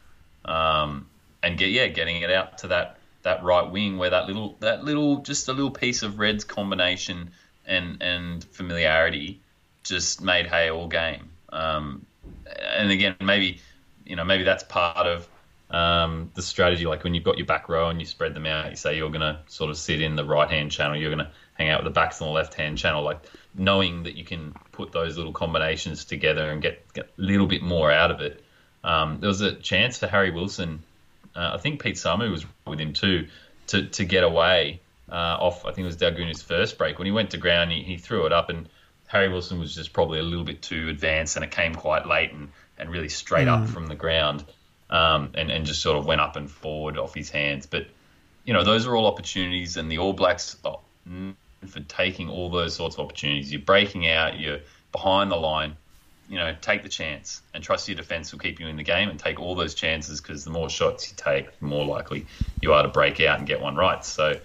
um, 0.44 1.08
and 1.42 1.58
get 1.58 1.70
yeah, 1.70 1.88
getting 1.88 2.22
it 2.22 2.30
out 2.30 2.58
to 2.58 2.68
that 2.68 2.98
that 3.24 3.42
right 3.42 3.70
wing 3.70 3.98
where 3.98 4.10
that 4.10 4.26
little 4.26 4.56
that 4.60 4.84
little 4.84 5.18
just 5.18 5.48
a 5.48 5.52
little 5.52 5.70
piece 5.70 6.02
of 6.02 6.18
Reds 6.18 6.44
combination 6.44 7.30
and 7.66 8.02
and 8.02 8.44
familiarity 8.44 9.40
just 9.82 10.22
made 10.22 10.46
hay 10.46 10.70
all 10.70 10.88
game. 10.88 11.30
Um, 11.50 12.06
and 12.58 12.90
again, 12.90 13.16
maybe 13.20 13.60
you 14.06 14.16
know 14.16 14.24
maybe 14.24 14.44
that's 14.44 14.62
part 14.62 15.06
of 15.06 15.28
um, 15.70 16.30
the 16.34 16.42
strategy. 16.42 16.86
Like 16.86 17.04
when 17.04 17.14
you've 17.14 17.24
got 17.24 17.38
your 17.38 17.46
back 17.46 17.68
row 17.68 17.88
and 17.88 18.00
you 18.00 18.06
spread 18.06 18.34
them 18.34 18.46
out, 18.46 18.70
you 18.70 18.76
say 18.76 18.96
you're 18.96 19.10
going 19.10 19.20
to 19.20 19.40
sort 19.46 19.70
of 19.70 19.76
sit 19.76 20.00
in 20.00 20.16
the 20.16 20.24
right 20.24 20.50
hand 20.50 20.70
channel, 20.70 20.96
you're 20.96 21.14
going 21.14 21.26
to 21.26 21.30
hang 21.54 21.68
out 21.68 21.82
with 21.82 21.92
the 21.92 21.98
backs 21.98 22.20
on 22.20 22.28
the 22.28 22.32
left 22.32 22.54
hand 22.54 22.78
channel. 22.78 23.02
Like 23.02 23.20
knowing 23.54 24.04
that 24.04 24.16
you 24.16 24.24
can 24.24 24.54
put 24.72 24.92
those 24.92 25.16
little 25.16 25.32
combinations 25.32 26.04
together 26.04 26.50
and 26.50 26.62
get, 26.62 26.92
get 26.92 27.06
a 27.06 27.22
little 27.22 27.46
bit 27.46 27.62
more 27.62 27.90
out 27.90 28.10
of 28.10 28.20
it. 28.20 28.42
Um, 28.82 29.18
there 29.20 29.28
was 29.28 29.40
a 29.40 29.52
chance 29.52 29.98
for 29.98 30.06
Harry 30.06 30.30
Wilson. 30.30 30.82
Uh, 31.34 31.52
I 31.54 31.58
think 31.58 31.82
Pete 31.82 31.96
Samu 31.96 32.30
was 32.30 32.46
with 32.66 32.80
him 32.80 32.92
too 32.92 33.28
to 33.68 33.86
to 33.86 34.04
get 34.04 34.24
away 34.24 34.80
uh, 35.10 35.36
off. 35.40 35.64
I 35.64 35.72
think 35.72 35.84
it 35.84 35.86
was 35.86 35.96
Daugunu's 35.96 36.42
first 36.42 36.78
break 36.78 36.98
when 36.98 37.06
he 37.06 37.12
went 37.12 37.30
to 37.30 37.38
ground. 37.38 37.72
He, 37.72 37.82
he 37.82 37.96
threw 37.96 38.26
it 38.26 38.32
up 38.32 38.50
and. 38.50 38.68
Harry 39.06 39.28
Wilson 39.28 39.60
was 39.60 39.74
just 39.74 39.92
probably 39.92 40.18
a 40.18 40.22
little 40.22 40.46
bit 40.46 40.62
too 40.62 40.88
advanced, 40.88 41.36
and 41.36 41.44
it 41.44 41.50
came 41.50 41.74
quite 41.74 42.06
late 42.06 42.32
and, 42.32 42.48
and 42.78 42.90
really 42.90 43.10
straight 43.10 43.46
up 43.46 43.68
from 43.68 43.86
the 43.86 43.94
ground, 43.94 44.44
um, 44.90 45.30
and 45.34 45.52
and 45.52 45.66
just 45.66 45.82
sort 45.82 45.96
of 45.96 46.06
went 46.06 46.20
up 46.20 46.34
and 46.36 46.50
forward 46.50 46.98
off 46.98 47.14
his 47.14 47.30
hands. 47.30 47.66
But 47.66 47.86
you 48.44 48.54
know, 48.54 48.64
those 48.64 48.86
are 48.86 48.96
all 48.96 49.06
opportunities, 49.06 49.76
and 49.76 49.92
the 49.92 49.98
All 49.98 50.14
Blacks 50.14 50.56
are 50.64 50.78
for 51.66 51.80
taking 51.80 52.28
all 52.28 52.50
those 52.50 52.74
sorts 52.74 52.96
of 52.96 53.04
opportunities. 53.04 53.52
You're 53.52 53.60
breaking 53.60 54.08
out, 54.08 54.40
you're 54.40 54.60
behind 54.90 55.30
the 55.30 55.36
line. 55.36 55.76
You 56.28 56.38
know, 56.38 56.54
take 56.60 56.82
the 56.82 56.88
chance 56.88 57.42
and 57.52 57.62
trust 57.62 57.86
your 57.88 57.96
defense 57.96 58.32
will 58.32 58.38
keep 58.38 58.58
you 58.58 58.66
in 58.66 58.76
the 58.76 58.82
game, 58.82 59.08
and 59.08 59.18
take 59.18 59.38
all 59.38 59.54
those 59.54 59.74
chances 59.74 60.20
because 60.20 60.44
the 60.44 60.50
more 60.50 60.70
shots 60.70 61.10
you 61.10 61.16
take, 61.16 61.58
the 61.58 61.66
more 61.66 61.84
likely 61.84 62.26
you 62.62 62.72
are 62.72 62.82
to 62.82 62.88
break 62.88 63.20
out 63.20 63.38
and 63.38 63.46
get 63.46 63.60
one 63.60 63.76
right. 63.76 64.04
So. 64.04 64.38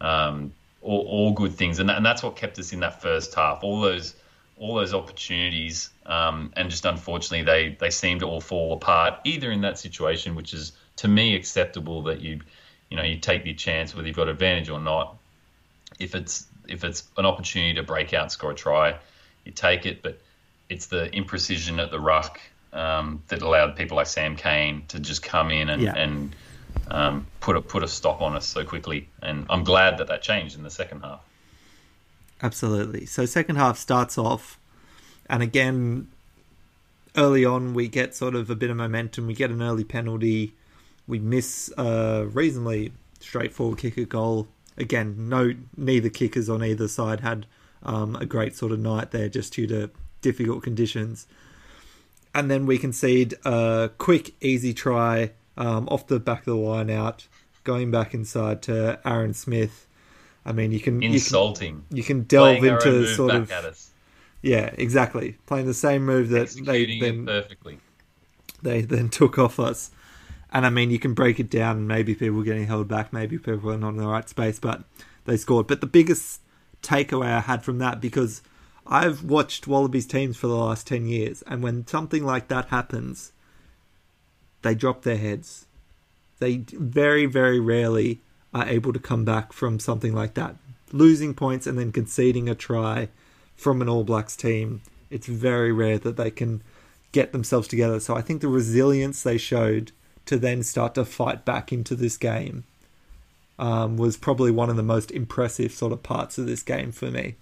Um, 0.00 0.52
all, 0.82 1.00
all 1.08 1.32
good 1.32 1.52
things, 1.54 1.80
and, 1.80 1.88
that, 1.88 1.96
and 1.96 2.06
that's 2.06 2.22
what 2.22 2.36
kept 2.36 2.58
us 2.58 2.72
in 2.72 2.80
that 2.80 3.02
first 3.02 3.34
half. 3.34 3.64
All 3.64 3.80
those 3.80 4.14
all 4.58 4.74
those 4.74 4.94
opportunities, 4.94 5.90
um, 6.06 6.52
and 6.56 6.70
just 6.70 6.84
unfortunately 6.84 7.42
they 7.42 7.76
they 7.78 7.90
seem 7.90 8.20
to 8.20 8.26
all 8.26 8.40
fall 8.40 8.72
apart. 8.72 9.20
Either 9.24 9.50
in 9.50 9.60
that 9.62 9.78
situation, 9.78 10.34
which 10.34 10.54
is 10.54 10.72
to 10.96 11.08
me 11.08 11.34
acceptable 11.34 12.02
that 12.02 12.20
you 12.20 12.40
you 12.90 12.96
know 12.96 13.02
you 13.02 13.18
take 13.18 13.44
the 13.44 13.54
chance 13.54 13.94
whether 13.94 14.06
you've 14.06 14.16
got 14.16 14.28
advantage 14.28 14.70
or 14.70 14.80
not. 14.80 15.16
If 15.98 16.14
it's 16.14 16.46
if 16.68 16.84
it's 16.84 17.04
an 17.16 17.26
opportunity 17.26 17.74
to 17.74 17.82
break 17.82 18.14
out 18.14 18.32
score 18.32 18.52
a 18.52 18.54
try, 18.54 18.96
you 19.44 19.52
take 19.52 19.86
it. 19.86 20.02
But 20.02 20.20
it's 20.68 20.86
the 20.86 21.08
imprecision 21.12 21.82
at 21.82 21.90
the 21.90 22.00
ruck 22.00 22.40
um, 22.72 23.22
that 23.28 23.42
allowed 23.42 23.76
people 23.76 23.96
like 23.96 24.06
Sam 24.06 24.36
Cane 24.36 24.84
to 24.88 25.00
just 25.00 25.22
come 25.22 25.50
in 25.50 25.68
and, 25.68 25.82
Yeah. 25.82 25.94
and 25.96 26.34
um, 26.88 27.26
put 27.40 27.56
a 27.56 27.62
put 27.62 27.82
a 27.82 27.88
stop 27.88 28.20
on 28.20 28.36
us 28.36 28.46
so 28.46 28.64
quickly. 28.64 29.08
And 29.22 29.46
I'm 29.48 29.64
glad 29.64 29.98
that 29.98 30.08
that 30.08 30.22
changed 30.22 30.56
in 30.56 30.62
the 30.62 30.70
second 30.70 31.00
half. 31.02 31.20
Absolutely. 32.42 33.06
So 33.06 33.24
second 33.24 33.56
half 33.56 33.78
starts 33.78 34.18
off, 34.18 34.58
and 35.28 35.42
again, 35.42 36.08
early 37.16 37.44
on 37.44 37.72
we 37.72 37.88
get 37.88 38.14
sort 38.14 38.34
of 38.34 38.50
a 38.50 38.54
bit 38.54 38.68
of 38.70 38.76
momentum. 38.76 39.26
We 39.26 39.34
get 39.34 39.50
an 39.50 39.62
early 39.62 39.84
penalty. 39.84 40.52
We 41.08 41.18
miss 41.18 41.72
a 41.78 42.26
reasonably 42.26 42.92
straightforward 43.20 43.78
kick 43.78 43.96
at 43.96 44.08
goal. 44.08 44.48
Again, 44.76 45.28
no, 45.30 45.54
neither 45.76 46.10
kickers 46.10 46.50
on 46.50 46.62
either 46.62 46.88
side 46.88 47.20
had 47.20 47.46
um, 47.82 48.16
a 48.16 48.26
great 48.26 48.54
sort 48.54 48.72
of 48.72 48.80
night 48.80 49.12
there, 49.12 49.28
just 49.30 49.54
due 49.54 49.66
to 49.68 49.90
difficult 50.26 50.62
conditions. 50.64 51.26
And 52.34 52.50
then 52.50 52.66
we 52.66 52.78
concede 52.78 53.34
a 53.44 53.90
quick, 53.96 54.34
easy 54.40 54.74
try 54.74 55.30
um, 55.56 55.88
off 55.88 56.08
the 56.08 56.18
back 56.18 56.40
of 56.40 56.46
the 56.46 56.56
line 56.56 56.90
out, 56.90 57.28
going 57.62 57.90
back 57.90 58.12
inside 58.12 58.60
to 58.62 58.98
Aaron 59.04 59.34
Smith. 59.34 59.86
I 60.44 60.52
mean, 60.52 60.72
you 60.72 60.80
can 60.80 61.00
you 61.00 61.08
can, 61.08 61.14
Insulting. 61.14 61.84
you 61.90 62.02
can 62.02 62.22
delve 62.22 62.58
Playing 62.58 62.74
into 62.74 63.06
sort 63.14 63.34
of 63.34 63.50
yeah, 64.42 64.70
exactly. 64.74 65.38
Playing 65.46 65.66
the 65.66 65.74
same 65.74 66.04
move 66.04 66.28
that 66.28 66.50
they 66.50 66.82
executing 66.82 67.00
then 67.00 67.26
perfectly. 67.26 67.78
they 68.62 68.82
then 68.82 69.08
took 69.08 69.38
off 69.38 69.58
us. 69.58 69.90
And 70.52 70.64
I 70.66 70.70
mean, 70.70 70.90
you 70.90 70.98
can 70.98 71.14
break 71.14 71.40
it 71.40 71.50
down. 71.50 71.76
and 71.78 71.88
Maybe 71.88 72.14
people 72.14 72.36
were 72.36 72.44
getting 72.44 72.66
held 72.66 72.86
back. 72.88 73.12
Maybe 73.12 73.38
people 73.38 73.58
were 73.58 73.76
not 73.76 73.90
in 73.90 73.96
the 73.96 74.06
right 74.06 74.28
space, 74.28 74.58
but 74.58 74.84
they 75.24 75.36
scored. 75.36 75.66
But 75.66 75.80
the 75.80 75.86
biggest 75.86 76.40
takeaway 76.82 77.26
I 77.26 77.40
had 77.40 77.64
from 77.64 77.78
that 77.78 78.00
because 78.00 78.42
I've 78.88 79.24
watched 79.24 79.66
Wallabies 79.66 80.06
teams 80.06 80.36
for 80.36 80.46
the 80.46 80.54
last 80.54 80.86
ten 80.86 81.06
years, 81.06 81.42
and 81.46 81.62
when 81.62 81.86
something 81.86 82.24
like 82.24 82.48
that 82.48 82.68
happens, 82.68 83.32
they 84.62 84.74
drop 84.74 85.02
their 85.02 85.16
heads. 85.16 85.66
They 86.38 86.58
very, 86.72 87.26
very 87.26 87.58
rarely 87.58 88.20
are 88.52 88.68
able 88.68 88.92
to 88.92 88.98
come 88.98 89.24
back 89.24 89.52
from 89.52 89.78
something 89.78 90.14
like 90.14 90.34
that. 90.34 90.56
Losing 90.92 91.34
points 91.34 91.66
and 91.66 91.78
then 91.78 91.92
conceding 91.92 92.48
a 92.48 92.54
try 92.54 93.08
from 93.56 93.82
an 93.82 93.88
All 93.88 94.04
Blacks 94.04 94.36
team, 94.36 94.82
it's 95.10 95.26
very 95.26 95.72
rare 95.72 95.98
that 95.98 96.16
they 96.16 96.30
can 96.30 96.62
get 97.12 97.32
themselves 97.32 97.68
together. 97.68 98.00
So 98.00 98.14
I 98.14 98.20
think 98.22 98.40
the 98.40 98.48
resilience 98.48 99.22
they 99.22 99.38
showed 99.38 99.92
to 100.26 100.38
then 100.38 100.62
start 100.62 100.94
to 100.94 101.04
fight 101.04 101.44
back 101.44 101.72
into 101.72 101.94
this 101.94 102.16
game 102.16 102.64
um, 103.58 103.96
was 103.96 104.16
probably 104.16 104.50
one 104.50 104.68
of 104.68 104.76
the 104.76 104.82
most 104.82 105.10
impressive 105.10 105.72
sort 105.72 105.92
of 105.92 106.02
parts 106.02 106.36
of 106.36 106.46
this 106.46 106.62
game 106.62 106.92
for 106.92 107.10
me. 107.10 107.36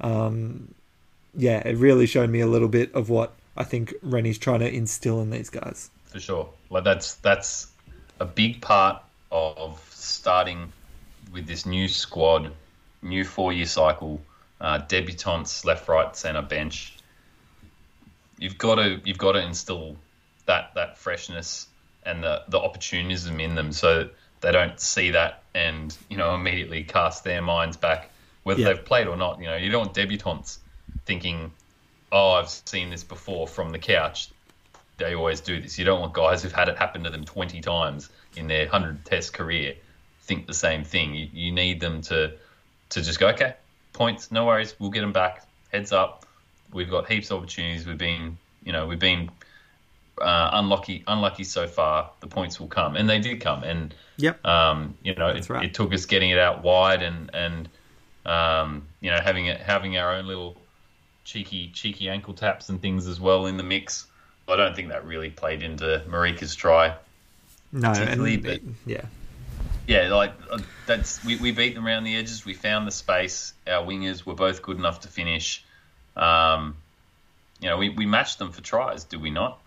Um, 0.00 0.74
yeah, 1.36 1.66
it 1.66 1.76
really 1.76 2.06
showed 2.06 2.30
me 2.30 2.40
a 2.40 2.46
little 2.46 2.68
bit 2.68 2.94
of 2.94 3.08
what 3.08 3.32
I 3.56 3.64
think 3.64 3.94
Rennie's 4.02 4.38
trying 4.38 4.60
to 4.60 4.72
instill 4.72 5.20
in 5.20 5.30
these 5.30 5.50
guys. 5.50 5.90
For 6.06 6.20
sure, 6.20 6.48
like 6.70 6.84
that's 6.84 7.14
that's 7.16 7.68
a 8.20 8.24
big 8.24 8.60
part 8.60 9.02
of 9.32 9.80
starting 9.90 10.72
with 11.32 11.46
this 11.46 11.66
new 11.66 11.88
squad, 11.88 12.52
new 13.02 13.24
four-year 13.24 13.66
cycle, 13.66 14.20
uh, 14.60 14.78
debutants, 14.78 15.64
left, 15.64 15.88
right, 15.88 16.14
centre, 16.16 16.42
bench. 16.42 16.96
You've 18.38 18.58
got 18.58 18.76
to 18.76 19.00
you've 19.04 19.18
got 19.18 19.32
to 19.32 19.44
instill 19.44 19.96
that 20.46 20.74
that 20.74 20.98
freshness 20.98 21.66
and 22.04 22.22
the 22.22 22.42
the 22.48 22.58
opportunism 22.58 23.40
in 23.40 23.54
them, 23.54 23.72
so 23.72 24.08
they 24.40 24.52
don't 24.52 24.78
see 24.78 25.10
that 25.10 25.42
and 25.54 25.96
you 26.08 26.16
know 26.16 26.34
immediately 26.34 26.84
cast 26.84 27.24
their 27.24 27.42
minds 27.42 27.76
back, 27.76 28.10
whether 28.44 28.60
Yeah. 28.60 28.68
they've 28.68 28.84
played 28.84 29.06
or 29.08 29.16
not. 29.16 29.40
You 29.40 29.46
know, 29.46 29.56
you 29.56 29.70
don't 29.70 29.86
want 29.86 29.94
debutants 29.94 30.58
thinking, 31.04 31.52
"Oh, 32.12 32.32
I've 32.32 32.48
seen 32.48 32.90
this 32.90 33.02
before 33.04 33.48
from 33.48 33.70
the 33.70 33.78
couch." 33.78 34.28
They 34.96 35.14
always 35.14 35.40
do 35.40 35.60
this. 35.60 35.76
You 35.78 35.84
don't 35.84 36.00
want 36.00 36.12
guys 36.12 36.42
who've 36.42 36.52
had 36.52 36.68
it 36.68 36.78
happen 36.78 37.02
to 37.04 37.10
them 37.10 37.24
twenty 37.24 37.60
times 37.60 38.10
in 38.36 38.46
their 38.46 38.68
hundred 38.68 39.04
test 39.04 39.32
career 39.34 39.74
think 40.22 40.46
the 40.46 40.54
same 40.54 40.84
thing. 40.84 41.14
You, 41.14 41.28
you 41.32 41.52
need 41.52 41.80
them 41.80 42.00
to 42.02 42.32
to 42.90 43.02
just 43.02 43.18
go, 43.18 43.28
okay, 43.28 43.54
points, 43.92 44.30
no 44.30 44.44
worries, 44.46 44.74
we'll 44.78 44.90
get 44.90 45.00
them 45.00 45.12
back. 45.12 45.44
Heads 45.72 45.90
up, 45.90 46.24
we've 46.72 46.88
got 46.90 47.10
heaps 47.10 47.30
of 47.30 47.38
opportunities. 47.38 47.86
We've 47.86 47.98
been, 47.98 48.38
you 48.62 48.72
know, 48.72 48.86
we've 48.86 48.98
been 49.00 49.30
uh, 50.20 50.50
unlucky, 50.52 51.02
unlucky 51.08 51.42
so 51.44 51.66
far. 51.66 52.10
The 52.20 52.26
points 52.28 52.60
will 52.60 52.68
come, 52.68 52.94
and 52.96 53.08
they 53.10 53.18
did 53.18 53.40
come. 53.40 53.64
And 53.64 53.94
Yep. 54.16 54.46
um, 54.46 54.96
you 55.02 55.12
know, 55.16 55.28
it, 55.28 55.48
right. 55.50 55.64
it 55.64 55.74
took 55.74 55.92
us 55.92 56.06
getting 56.06 56.30
it 56.30 56.38
out 56.38 56.62
wide 56.62 57.02
and 57.02 57.34
and 57.34 57.68
um, 58.26 58.86
you 59.00 59.10
know 59.10 59.20
having 59.22 59.46
it 59.46 59.60
having 59.60 59.96
our 59.96 60.12
own 60.14 60.26
little 60.26 60.56
cheeky 61.24 61.70
cheeky 61.72 62.08
ankle 62.08 62.34
taps 62.34 62.68
and 62.68 62.80
things 62.82 63.06
as 63.06 63.20
well 63.20 63.46
in 63.46 63.56
the 63.56 63.62
mix. 63.62 64.06
I 64.46 64.56
don't 64.56 64.76
think 64.76 64.88
that 64.90 65.06
really 65.06 65.30
played 65.30 65.62
into 65.62 66.02
Marika's 66.08 66.54
try. 66.54 66.96
No, 67.72 67.88
and 67.88 67.96
particularly, 67.98 68.36
but- 68.36 68.60
yeah, 68.86 69.06
Yeah, 69.86 70.14
like 70.14 70.32
uh, 70.50 70.58
that's 70.86 71.24
we, 71.24 71.36
we 71.36 71.50
beat 71.50 71.74
them 71.74 71.86
around 71.86 72.04
the 72.04 72.14
edges. 72.16 72.44
We 72.44 72.52
found 72.54 72.86
the 72.86 72.90
space. 72.92 73.54
Our 73.66 73.84
wingers 73.84 74.24
were 74.26 74.34
both 74.34 74.60
good 74.62 74.76
enough 74.76 75.00
to 75.00 75.08
finish. 75.08 75.64
Um, 76.14 76.76
you 77.60 77.68
know, 77.70 77.78
we, 77.78 77.88
we 77.88 78.04
matched 78.06 78.38
them 78.38 78.52
for 78.52 78.60
tries, 78.60 79.04
did 79.04 79.22
we 79.22 79.30
not? 79.30 79.58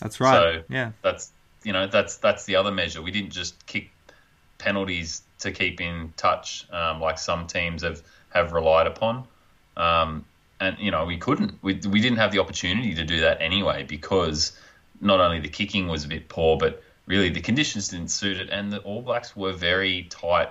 that's 0.00 0.20
right. 0.20 0.34
So- 0.34 0.62
yeah, 0.68 0.92
That's 1.02 1.30
you 1.64 1.72
know 1.72 1.86
that's 1.86 2.16
that's 2.18 2.44
the 2.44 2.56
other 2.56 2.72
measure. 2.72 3.00
We 3.00 3.10
didn't 3.12 3.30
just 3.30 3.64
kick 3.66 3.90
penalties 4.62 5.22
to 5.40 5.50
keep 5.50 5.80
in 5.80 6.12
touch 6.16 6.66
um, 6.72 7.00
like 7.00 7.18
some 7.18 7.46
teams 7.46 7.82
have 7.82 8.02
have 8.30 8.52
relied 8.52 8.86
upon. 8.86 9.26
Um, 9.76 10.24
and 10.60 10.78
you 10.78 10.90
know 10.90 11.04
we 11.04 11.16
couldn't. 11.18 11.58
We 11.62 11.80
we 11.88 12.00
didn't 12.00 12.18
have 12.18 12.32
the 12.32 12.38
opportunity 12.38 12.94
to 12.94 13.04
do 13.04 13.20
that 13.20 13.42
anyway 13.42 13.84
because 13.84 14.52
not 15.00 15.20
only 15.20 15.40
the 15.40 15.48
kicking 15.48 15.88
was 15.88 16.04
a 16.04 16.08
bit 16.08 16.28
poor, 16.28 16.56
but 16.56 16.82
really 17.06 17.30
the 17.30 17.40
conditions 17.40 17.88
didn't 17.88 18.08
suit 18.08 18.38
it, 18.38 18.48
and 18.50 18.72
the 18.72 18.78
All 18.78 19.02
Blacks 19.02 19.36
were 19.36 19.52
very 19.52 20.04
tight. 20.04 20.50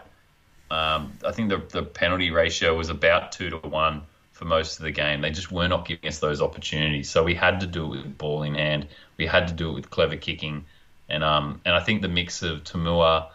Um, 0.70 1.14
I 1.26 1.32
think 1.32 1.50
the 1.50 1.58
the 1.70 1.84
penalty 1.84 2.32
ratio 2.32 2.78
was 2.78 2.90
about 2.90 3.32
two 3.32 3.50
to 3.50 3.58
one 3.58 4.04
for 4.34 4.46
most 4.46 4.80
of 4.80 4.84
the 4.84 4.92
game. 4.92 5.22
They 5.22 5.32
just 5.32 5.52
were 5.52 5.68
not 5.68 5.88
giving 5.88 6.08
us 6.08 6.20
those 6.20 6.42
opportunities, 6.42 7.10
so 7.10 7.24
we 7.24 7.36
had 7.36 7.62
to 7.62 7.68
do 7.68 7.86
it 7.86 7.90
with 7.90 8.18
ball 8.18 8.44
in 8.44 8.56
hand. 8.56 8.88
We 9.18 9.26
had 9.28 9.48
to 9.48 9.54
do 9.54 9.70
it 9.70 9.74
with 9.74 9.90
clever 9.90 10.18
kicking, 10.18 10.66
and 11.08 11.24
um 11.24 11.62
and 11.64 11.74
I 11.74 11.80
think 11.80 12.02
the 12.02 12.10
mix 12.10 12.44
of 12.44 12.64
Tamua 12.64 13.28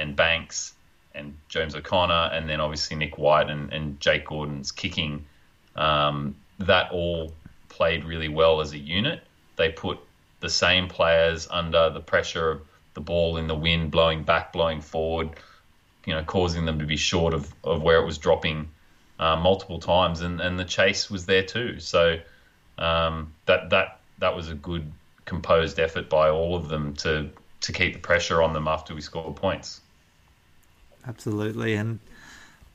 and 0.00 0.16
Banks 0.16 0.74
and 1.14 1.36
James 1.48 1.74
O'Connor, 1.74 2.30
and 2.32 2.48
then 2.48 2.60
obviously 2.60 2.96
Nick 2.96 3.18
White 3.18 3.50
and, 3.50 3.72
and 3.72 4.00
Jake 4.00 4.26
Gordon's 4.26 4.72
kicking, 4.72 5.26
um, 5.76 6.36
that 6.58 6.90
all 6.92 7.32
played 7.68 8.04
really 8.04 8.28
well 8.28 8.60
as 8.60 8.72
a 8.72 8.78
unit. 8.78 9.22
They 9.56 9.70
put 9.70 9.98
the 10.40 10.48
same 10.48 10.88
players 10.88 11.48
under 11.50 11.90
the 11.90 12.00
pressure 12.00 12.50
of 12.50 12.62
the 12.94 13.00
ball 13.00 13.36
in 13.36 13.46
the 13.46 13.54
wind, 13.54 13.90
blowing 13.90 14.22
back, 14.22 14.52
blowing 14.52 14.80
forward, 14.80 15.30
you 16.06 16.14
know, 16.14 16.24
causing 16.24 16.64
them 16.64 16.78
to 16.78 16.86
be 16.86 16.96
short 16.96 17.34
of, 17.34 17.52
of 17.64 17.82
where 17.82 18.00
it 18.00 18.06
was 18.06 18.18
dropping 18.18 18.68
uh, 19.18 19.36
multiple 19.36 19.78
times, 19.78 20.22
and, 20.22 20.40
and 20.40 20.58
the 20.58 20.64
chase 20.64 21.10
was 21.10 21.26
there 21.26 21.42
too. 21.44 21.78
So 21.78 22.18
um, 22.78 23.32
that 23.46 23.70
that 23.70 24.00
that 24.18 24.34
was 24.34 24.48
a 24.48 24.54
good 24.54 24.90
composed 25.26 25.78
effort 25.78 26.08
by 26.08 26.30
all 26.30 26.56
of 26.56 26.68
them 26.68 26.94
to 26.94 27.30
to 27.60 27.72
keep 27.72 27.92
the 27.92 27.98
pressure 28.00 28.42
on 28.42 28.52
them 28.54 28.66
after 28.66 28.94
we 28.94 29.00
scored 29.00 29.36
points. 29.36 29.80
Absolutely. 31.06 31.74
And 31.74 32.00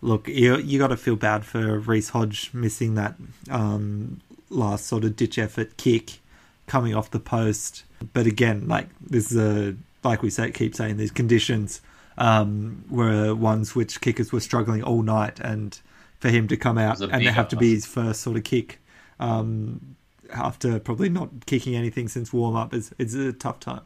look, 0.02 0.28
you 0.28 0.58
you 0.58 0.80
got 0.80 0.88
to 0.88 0.98
feel 0.98 1.16
bad 1.16 1.46
for 1.46 1.80
Reece 1.80 2.10
Hodge 2.10 2.52
missing 2.54 2.96
that 2.96 3.16
um, 3.50 4.22
last 4.50 4.88
sort 4.88 5.04
of 5.04 5.16
ditch 5.16 5.38
effort 5.38 5.78
kick 5.78 6.20
coming 6.68 6.96
off 6.96 7.12
the 7.12 7.20
post. 7.20 7.84
But 8.14 8.26
again, 8.26 8.68
like 8.68 8.88
this 9.02 9.32
is 9.32 9.38
a 9.38 9.76
like 10.04 10.22
we 10.22 10.30
say, 10.30 10.52
keep 10.52 10.76
saying 10.76 10.98
these 10.98 11.12
conditions 11.12 11.82
um, 12.18 12.84
were 12.90 13.34
ones 13.34 13.76
which 13.76 14.02
kickers 14.02 14.32
were 14.32 14.40
struggling 14.40 14.84
all 14.84 15.02
night, 15.02 15.40
and 15.40 15.80
for 16.20 16.30
him 16.30 16.48
to 16.48 16.58
come 16.58 16.78
out 16.78 17.02
and 17.02 17.24
it 17.24 17.34
have 17.34 17.50
to 17.50 17.56
be 17.56 17.74
his 17.74 17.86
first 17.86 18.22
sort 18.22 18.38
of 18.38 18.44
kick 18.44 18.80
um, 19.20 19.96
after 20.34 20.80
probably 20.80 21.10
not 21.10 21.46
kicking 21.46 21.76
anything 21.76 22.08
since 22.08 22.32
warm 22.32 22.56
up 22.56 22.74
is 22.74 22.94
is 22.98 23.14
a 23.16 23.34
tough 23.34 23.60
time. 23.60 23.82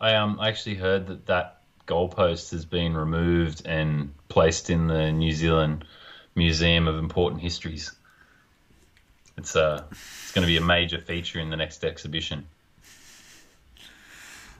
I 0.00 0.14
um 0.14 0.38
I 0.40 0.48
actually 0.48 0.76
heard 0.76 1.06
that 1.06 1.26
that 1.26 1.60
goalpost 1.86 2.50
has 2.52 2.64
been 2.64 2.96
removed 2.96 3.66
and 3.66 4.12
placed 4.28 4.70
in 4.70 4.86
the 4.86 5.12
New 5.12 5.32
Zealand 5.32 5.84
Museum 6.34 6.88
of 6.88 6.96
Important 6.98 7.42
Histories. 7.42 7.92
It's 9.36 9.56
uh 9.56 9.84
it's 9.90 10.32
going 10.32 10.42
to 10.42 10.46
be 10.46 10.56
a 10.56 10.62
major 10.62 11.00
feature 11.00 11.40
in 11.40 11.50
the 11.50 11.56
next 11.56 11.84
exhibition. 11.84 12.46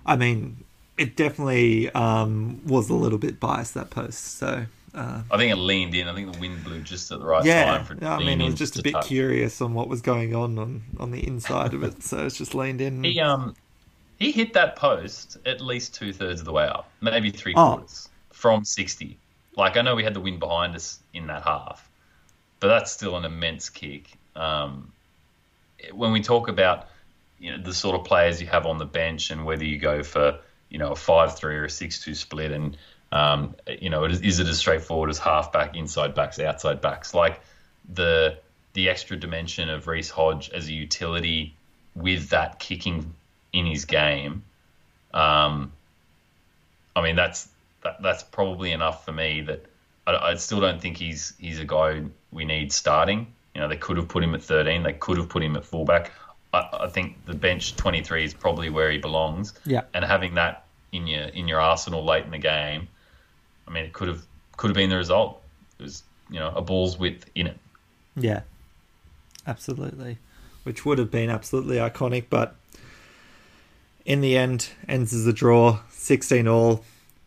I 0.07 0.17
mean, 0.17 0.65
it 0.99 1.17
definitely 1.17 1.91
um, 1.91 2.61
was 2.67 2.91
a 2.91 2.95
little 2.95 3.19
bit 3.19 3.41
biased 3.41 3.75
that 3.75 3.91
post. 3.91 4.39
So 4.39 4.67
uh, 4.95 5.23
I 5.31 5.37
think 5.37 5.51
it 5.51 5.57
leaned 5.57 5.95
in. 5.95 6.09
I 6.09 6.15
think 6.15 6.33
the 6.33 6.39
wind 6.39 6.63
blew 6.63 6.81
just 6.81 7.11
at 7.11 7.19
the 7.19 7.25
right 7.25 7.45
yeah, 7.45 7.79
time 7.79 7.99
to 7.99 8.07
I 8.07 8.19
mean, 8.19 8.41
it 8.41 8.45
was 8.45 8.55
just 8.55 8.79
a 8.79 8.83
bit 8.83 8.93
touch. 8.93 9.07
curious 9.07 9.61
on 9.61 9.75
what 9.75 9.89
was 9.89 10.03
going 10.03 10.35
on 10.35 10.59
on, 10.59 10.83
on 10.99 11.11
the 11.11 11.27
inside 11.27 11.75
of 11.75 11.83
it. 11.83 12.03
So 12.03 12.27
it's 12.27 12.37
just 12.37 12.55
leaned 12.55 12.81
in. 12.81 13.03
He 13.03 13.19
um 13.21 13.57
he 14.25 14.33
hit 14.33 14.55
that 14.55 14.77
post 14.77 15.37
at 15.45 15.61
least 15.61 15.95
two 15.95 16.13
thirds 16.13 16.41
of 16.41 16.47
the 16.47 16.53
way 16.53 16.65
up, 16.65 16.89
maybe 17.01 17.31
three 17.31 17.53
quarters 17.53 18.09
from 18.33 18.65
sixty. 18.65 19.19
Like 19.57 19.77
I 19.77 19.83
know 19.83 19.95
we 19.95 20.05
had 20.05 20.15
the 20.15 20.21
wind 20.21 20.41
behind 20.41 20.75
us 20.75 20.99
in 21.13 21.27
that 21.27 21.43
half, 21.43 21.89
but 22.59 22.69
that's 22.69 22.91
still 22.91 23.17
an 23.17 23.25
immense 23.25 23.69
kick. 23.69 24.17
Um, 24.35 24.93
when 25.93 26.13
we 26.13 26.23
talk 26.23 26.49
about 26.49 26.89
you 27.39 27.51
know 27.51 27.63
the 27.63 27.75
sort 27.75 27.99
of 27.99 28.07
players 28.07 28.41
you 28.41 28.47
have 28.47 28.65
on 28.65 28.79
the 28.79 28.87
bench 28.87 29.31
and 29.31 29.45
whether 29.45 29.65
you 29.65 29.79
go 29.79 30.03
for 30.03 30.39
you 30.71 30.79
know 30.79 30.93
a 30.93 30.97
five 30.97 31.37
three 31.37 31.57
or 31.57 31.65
a 31.65 31.71
six 31.71 32.03
two 32.03 32.15
split 32.15 32.51
and 32.51 32.77
um, 33.13 33.55
you 33.69 33.91
know 33.91 34.05
is, 34.05 34.23
is 34.23 34.41
it 34.41 34.49
as 34.49 34.59
straightforward 34.59 35.11
as 35.11 35.19
half 35.19 35.53
back, 35.53 35.77
inside 35.77 36.15
backs, 36.15 36.39
outside 36.41 36.81
backs? 36.81 37.13
Like 37.13 37.41
the 37.93 38.39
the 38.73 38.89
extra 38.89 39.19
dimension 39.19 39.69
of 39.69 39.87
Reece 39.87 40.11
Hodge 40.11 40.49
as 40.51 40.67
a 40.69 40.73
utility 40.73 41.55
with 41.95 42.31
that 42.31 42.59
kicking 42.59 43.15
in 43.55 43.65
his 43.65 43.87
game. 43.87 44.43
Um, 45.15 45.73
I 46.95 47.03
mean 47.03 47.17
that's 47.17 47.49
that, 47.85 48.03
that's 48.03 48.23
probably 48.23 48.73
enough 48.73 49.05
for 49.05 49.13
me. 49.13 49.41
That 49.43 49.65
I, 50.07 50.17
I 50.17 50.35
still 50.35 50.61
don't 50.61 50.83
think 50.83 50.99
he's 50.99 51.33
he's 51.39 51.61
a 51.61 51.65
guy 51.65 52.03
we 52.33 52.45
need 52.45 52.73
starting. 52.73 53.29
You 53.55 53.61
know, 53.61 53.69
they 53.69 53.77
could 53.77 53.97
have 53.97 54.09
put 54.09 54.25
him 54.25 54.35
at 54.35 54.43
13. 54.43 54.83
They 54.83 54.93
could 54.93 55.17
have 55.17 55.29
put 55.29 55.43
him 55.43 55.55
at 55.57 55.65
fullback. 55.65 56.11
I, 56.53 56.69
I 56.81 56.89
think 56.89 57.25
the 57.25 57.35
bench 57.35 57.77
23 57.77 58.25
is 58.25 58.35
probably 58.35 58.69
where 58.69 58.91
he 58.91 58.99
belongs. 58.99 59.55
Yeah. 59.65 59.83
And 59.95 60.05
having 60.05 60.35
that 60.35 60.65
in 60.91 61.07
your 61.07 61.25
in 61.25 61.47
your 61.47 61.61
arsenal 61.61 62.05
late 62.05 62.25
in 62.25 62.33
the 62.33 62.39
game, 62.39 62.89
I 63.69 63.71
mean, 63.71 63.85
it 63.85 63.93
could 63.93 64.09
have 64.09 64.27
could 64.57 64.69
have 64.69 64.77
been 64.77 64.91
the 64.91 64.97
result. 64.97 65.41
It 65.79 65.85
was 65.85 66.03
you 66.29 66.41
know 66.41 66.53
a 66.55 66.63
ball's 66.63 66.99
width 66.99 67.31
in 67.37 67.47
it. 67.47 67.59
Yeah, 68.17 68.41
absolutely. 69.47 70.19
Which 70.65 70.85
would 70.85 70.99
have 70.99 71.11
been 71.11 71.31
absolutely 71.31 71.77
iconic, 71.77 72.25
but 72.31 72.57
in 74.05 74.21
the 74.21 74.37
end, 74.37 74.69
ends 74.89 75.13
as 75.13 75.27
a 75.27 75.33
draw, 75.33 75.81
16 75.91 76.47
all. 76.49 76.85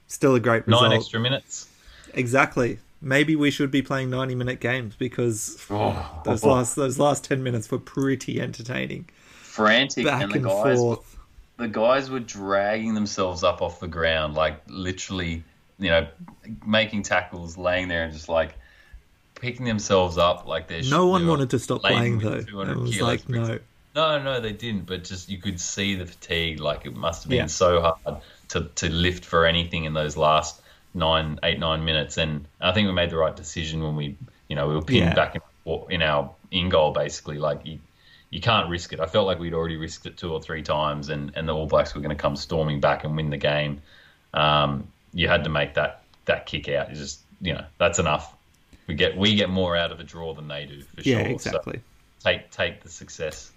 Still 0.08 0.36
a 0.36 0.40
great 0.40 0.66
result. 0.68 0.84
Nine 0.90 0.94
extra 0.98 1.20
minutes. 1.20 1.68
Exactly. 2.14 2.80
Maybe 3.02 3.36
we 3.36 3.52
should 3.52 3.70
be 3.72 3.82
playing 3.82 4.10
90 4.10 4.36
minute 4.36 4.60
games 4.60 4.96
because 4.98 5.64
Oh, 5.70 6.22
those 6.26 6.44
last 6.44 6.76
those 6.76 6.98
last 6.98 7.24
10 7.26 7.44
minutes 7.44 7.70
were 7.70 7.78
pretty 7.78 8.42
entertaining. 8.42 9.08
frantic 9.42 10.06
Back 10.06 10.24
and 10.24 10.32
the 10.32 10.36
and 10.38 10.46
guys 10.46 10.64
were 10.80 10.96
forth. 10.96 11.18
the 11.58 11.68
guys 11.68 12.10
were 12.10 12.20
dragging 12.22 12.94
themselves 12.96 13.44
up 13.44 13.62
off 13.62 13.80
the 13.80 13.88
ground, 13.88 14.34
like 14.36 14.62
literally, 14.68 15.44
you 15.78 15.90
know, 15.90 16.08
making 16.66 17.04
tackles, 17.04 17.58
laying 17.58 17.88
there 17.88 18.04
and 18.04 18.14
just 18.14 18.30
like 18.30 18.56
picking 19.36 19.66
themselves 19.66 20.18
up 20.18 20.48
like 20.48 20.68
they're. 20.68 20.82
No 20.90 21.06
one 21.08 21.28
wanted 21.28 21.50
to 21.52 21.60
stop 21.60 21.82
playing 21.82 22.20
though. 22.20 22.34
It 22.40 22.52
was 22.78 23.00
like 23.02 23.28
no. 23.30 23.60
No, 23.98 24.22
no, 24.22 24.40
they 24.40 24.54
didn't. 24.54 24.86
But 24.86 25.06
just 25.06 25.28
you 25.28 25.40
could 25.40 25.60
see 25.60 25.96
the 25.96 26.06
fatigue. 26.06 26.60
Like 26.60 26.86
it 26.86 26.96
must 26.96 27.24
have 27.24 27.32
been 27.32 27.38
yeah. 27.40 27.46
so 27.48 27.82
hard 27.82 28.22
to 28.50 28.70
to 28.76 28.90
lift 28.90 29.26
for 29.26 29.48
anything 29.48 29.86
in 29.86 29.94
those 29.94 30.16
last 30.16 30.62
nine, 30.94 31.40
eight, 31.42 31.58
nine 31.58 31.84
minutes. 31.84 32.18
And 32.18 32.48
I 32.62 32.74
think 32.74 32.86
we 32.86 32.94
made 32.94 33.10
the 33.10 33.18
right 33.18 33.36
decision 33.36 33.82
when 33.82 33.96
we, 33.96 34.16
you 34.50 34.56
know, 34.56 34.68
we 34.68 34.76
were 34.76 34.84
pinned 34.84 35.00
yeah. 35.00 35.14
back 35.16 35.36
in, 35.36 35.82
in 35.90 36.04
our 36.04 36.32
in 36.52 36.70
goal 36.70 36.92
basically. 36.92 37.40
Like 37.40 37.66
you, 37.66 37.80
you 38.30 38.40
can't 38.40 38.70
risk 38.70 38.94
it. 38.94 39.00
I 39.00 39.08
felt 39.08 39.26
like 39.26 39.40
we'd 39.40 39.56
already 39.56 39.78
risked 39.78 40.06
it 40.06 40.16
two 40.16 40.32
or 40.32 40.40
three 40.40 40.62
times, 40.62 41.10
and, 41.10 41.32
and 41.36 41.50
the 41.50 41.56
All 41.56 41.66
Blacks 41.66 41.96
were 41.96 42.02
going 42.02 42.16
to 42.16 42.22
come 42.22 42.36
storming 42.36 42.80
back 42.80 43.04
and 43.04 43.16
win 43.16 43.32
the 43.32 43.38
game. 43.38 43.82
Um, 44.32 44.90
you 45.12 45.28
had 45.28 45.44
to 45.46 45.50
make 45.50 45.74
that 45.74 46.04
that 46.26 46.46
kick 46.46 46.70
out. 46.70 46.92
You 46.92 46.96
just 46.96 47.22
you 47.42 47.54
know 47.54 47.66
that's 47.80 47.98
enough. 47.98 48.36
We 48.86 48.94
get 48.94 49.18
we 49.18 49.34
get 49.34 49.50
more 49.50 49.76
out 49.76 49.92
of 49.92 50.00
a 50.00 50.04
draw 50.04 50.36
than 50.36 50.48
they 50.48 50.68
do 50.68 50.84
for 50.84 51.02
yeah, 51.02 51.24
sure. 51.24 51.32
exactly. 51.32 51.82
So 52.20 52.30
take 52.30 52.52
take 52.52 52.84
the 52.84 52.90
success. 52.90 53.52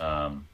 Um, 0.00 0.46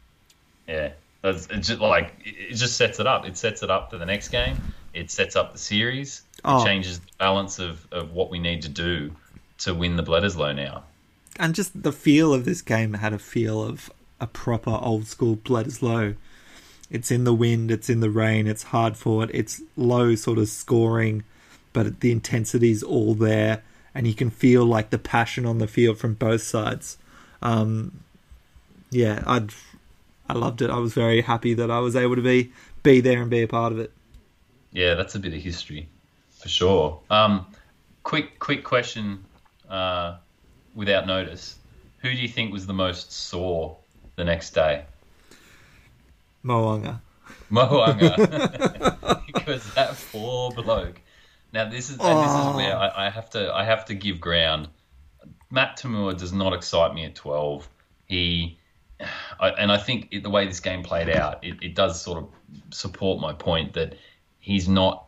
yeah, 0.67 0.93
it's, 1.25 1.47
it's 1.51 1.69
just 1.69 1.81
like 1.81 2.15
it 2.25 2.55
just 2.55 2.77
sets 2.77 3.01
it 3.01 3.07
up. 3.07 3.27
It 3.27 3.37
sets 3.37 3.63
it 3.63 3.71
up 3.71 3.91
for 3.91 3.99
the 3.99 4.07
next 4.07 4.29
game. 4.29 4.57
It 4.95 5.11
sets 5.11 5.37
up 5.37 5.53
the 5.53 5.59
series. 5.59 6.23
Oh. 6.45 6.63
It 6.63 6.65
changes 6.65 7.01
the 7.01 7.07
balance 7.19 7.59
of, 7.59 7.87
of 7.93 8.13
what 8.13 8.31
we 8.31 8.39
need 8.39 8.63
to 8.63 8.69
do 8.69 9.13
to 9.59 9.75
win 9.75 9.97
the 9.97 10.03
Bledisloe 10.03 10.55
now 10.55 10.85
and 11.39 11.55
just 11.55 11.83
the 11.83 11.93
feel 11.93 12.35
of 12.35 12.45
this 12.45 12.61
game 12.61 12.95
had 12.95 13.13
a 13.13 13.19
feel 13.19 13.63
of 13.63 13.91
a 14.21 14.27
proper 14.27 14.71
old 14.71 15.07
school 15.07 15.37
Bledisloe. 15.37 16.17
It's 16.91 17.11
in 17.11 17.25
the 17.25 17.35
wind, 17.35 17.71
it's 17.71 17.89
in 17.89 18.01
the 18.01 18.11
rain, 18.11 18.47
it's 18.47 18.65
hard 18.65 18.97
fought, 18.97 19.31
it's 19.33 19.63
low 19.77 20.15
sort 20.15 20.39
of 20.39 20.49
scoring, 20.49 21.23
but 21.73 22.01
the 22.01 22.11
intensity's 22.11 22.83
all 22.83 23.15
there, 23.15 23.63
and 23.95 24.07
you 24.07 24.15
can 24.15 24.31
feel 24.31 24.65
like 24.65 24.91
the 24.91 24.99
passion 24.99 25.47
on 25.47 25.59
the 25.59 25.69
field 25.69 25.99
from 25.99 26.15
both 26.15 26.43
sides. 26.43 26.99
Um, 27.43 28.01
yeah, 28.91 29.23
I'd 29.27 29.51
I 30.29 30.35
loved 30.35 30.63
it. 30.63 30.71
I 30.71 30.79
was 30.79 30.93
very 30.93 31.23
happy 31.23 31.55
that 31.55 31.71
I 31.71 31.79
was 31.79 31.97
able 31.97 32.17
to 32.17 32.23
be 32.23 32.53
be 32.83 33.01
there 33.01 33.21
and 33.21 33.31
be 33.31 33.43
a 33.43 33.49
part 33.49 33.73
of 33.73 33.79
it. 33.79 33.93
Yeah, 34.73 34.95
that's 34.95 35.15
a 35.15 35.19
bit 35.19 35.33
of 35.33 35.41
history 35.41 35.89
for 36.31 36.49
sure. 36.49 37.01
Um, 37.11 37.47
quick 38.03 38.39
quick 38.39 38.65
question. 38.65 39.25
Uh, 39.69 40.17
without 40.75 41.07
notice, 41.07 41.59
who 41.99 42.11
do 42.11 42.17
you 42.17 42.29
think 42.29 42.53
was 42.53 42.67
the 42.67 42.73
most 42.73 43.13
sore 43.13 43.77
the 44.17 44.25
next 44.25 44.51
day? 44.51 44.85
Mo'unga. 46.43 47.01
Mo'unga. 47.51 49.21
because 49.27 49.75
that 49.75 49.97
poor 50.13 50.51
bloke. 50.53 51.01
Now 51.53 51.69
this 51.69 51.91
is 51.91 51.97
oh. 52.01 52.23
this 52.23 52.31
is 52.31 52.57
where 52.57 52.77
I, 52.77 53.07
I, 53.07 53.11
have 53.11 53.31
to 53.31 53.53
I 53.53 53.65
have 53.65 53.87
to 53.87 53.95
give 53.95 54.21
ground. 54.21 54.69
Matt 55.51 55.79
To'omua 55.79 56.17
does 56.17 56.33
not 56.33 56.53
excite 56.53 56.95
me 56.95 57.05
at 57.05 57.15
twelve. 57.15 57.69
He 58.07 58.58
And 59.41 59.71
I 59.71 59.79
think 59.79 60.09
it, 60.11 60.25
the 60.25 60.31
way 60.31 60.47
this 60.47 60.59
game 60.59 60.83
played 60.83 61.09
out, 61.09 61.45
it, 61.45 61.63
it 61.63 61.75
does 61.77 62.03
sort 62.03 62.19
of 62.19 62.29
support 62.71 63.21
my 63.21 63.33
point 63.33 63.75
that 63.75 63.95
he's 64.41 64.69
not 64.69 65.07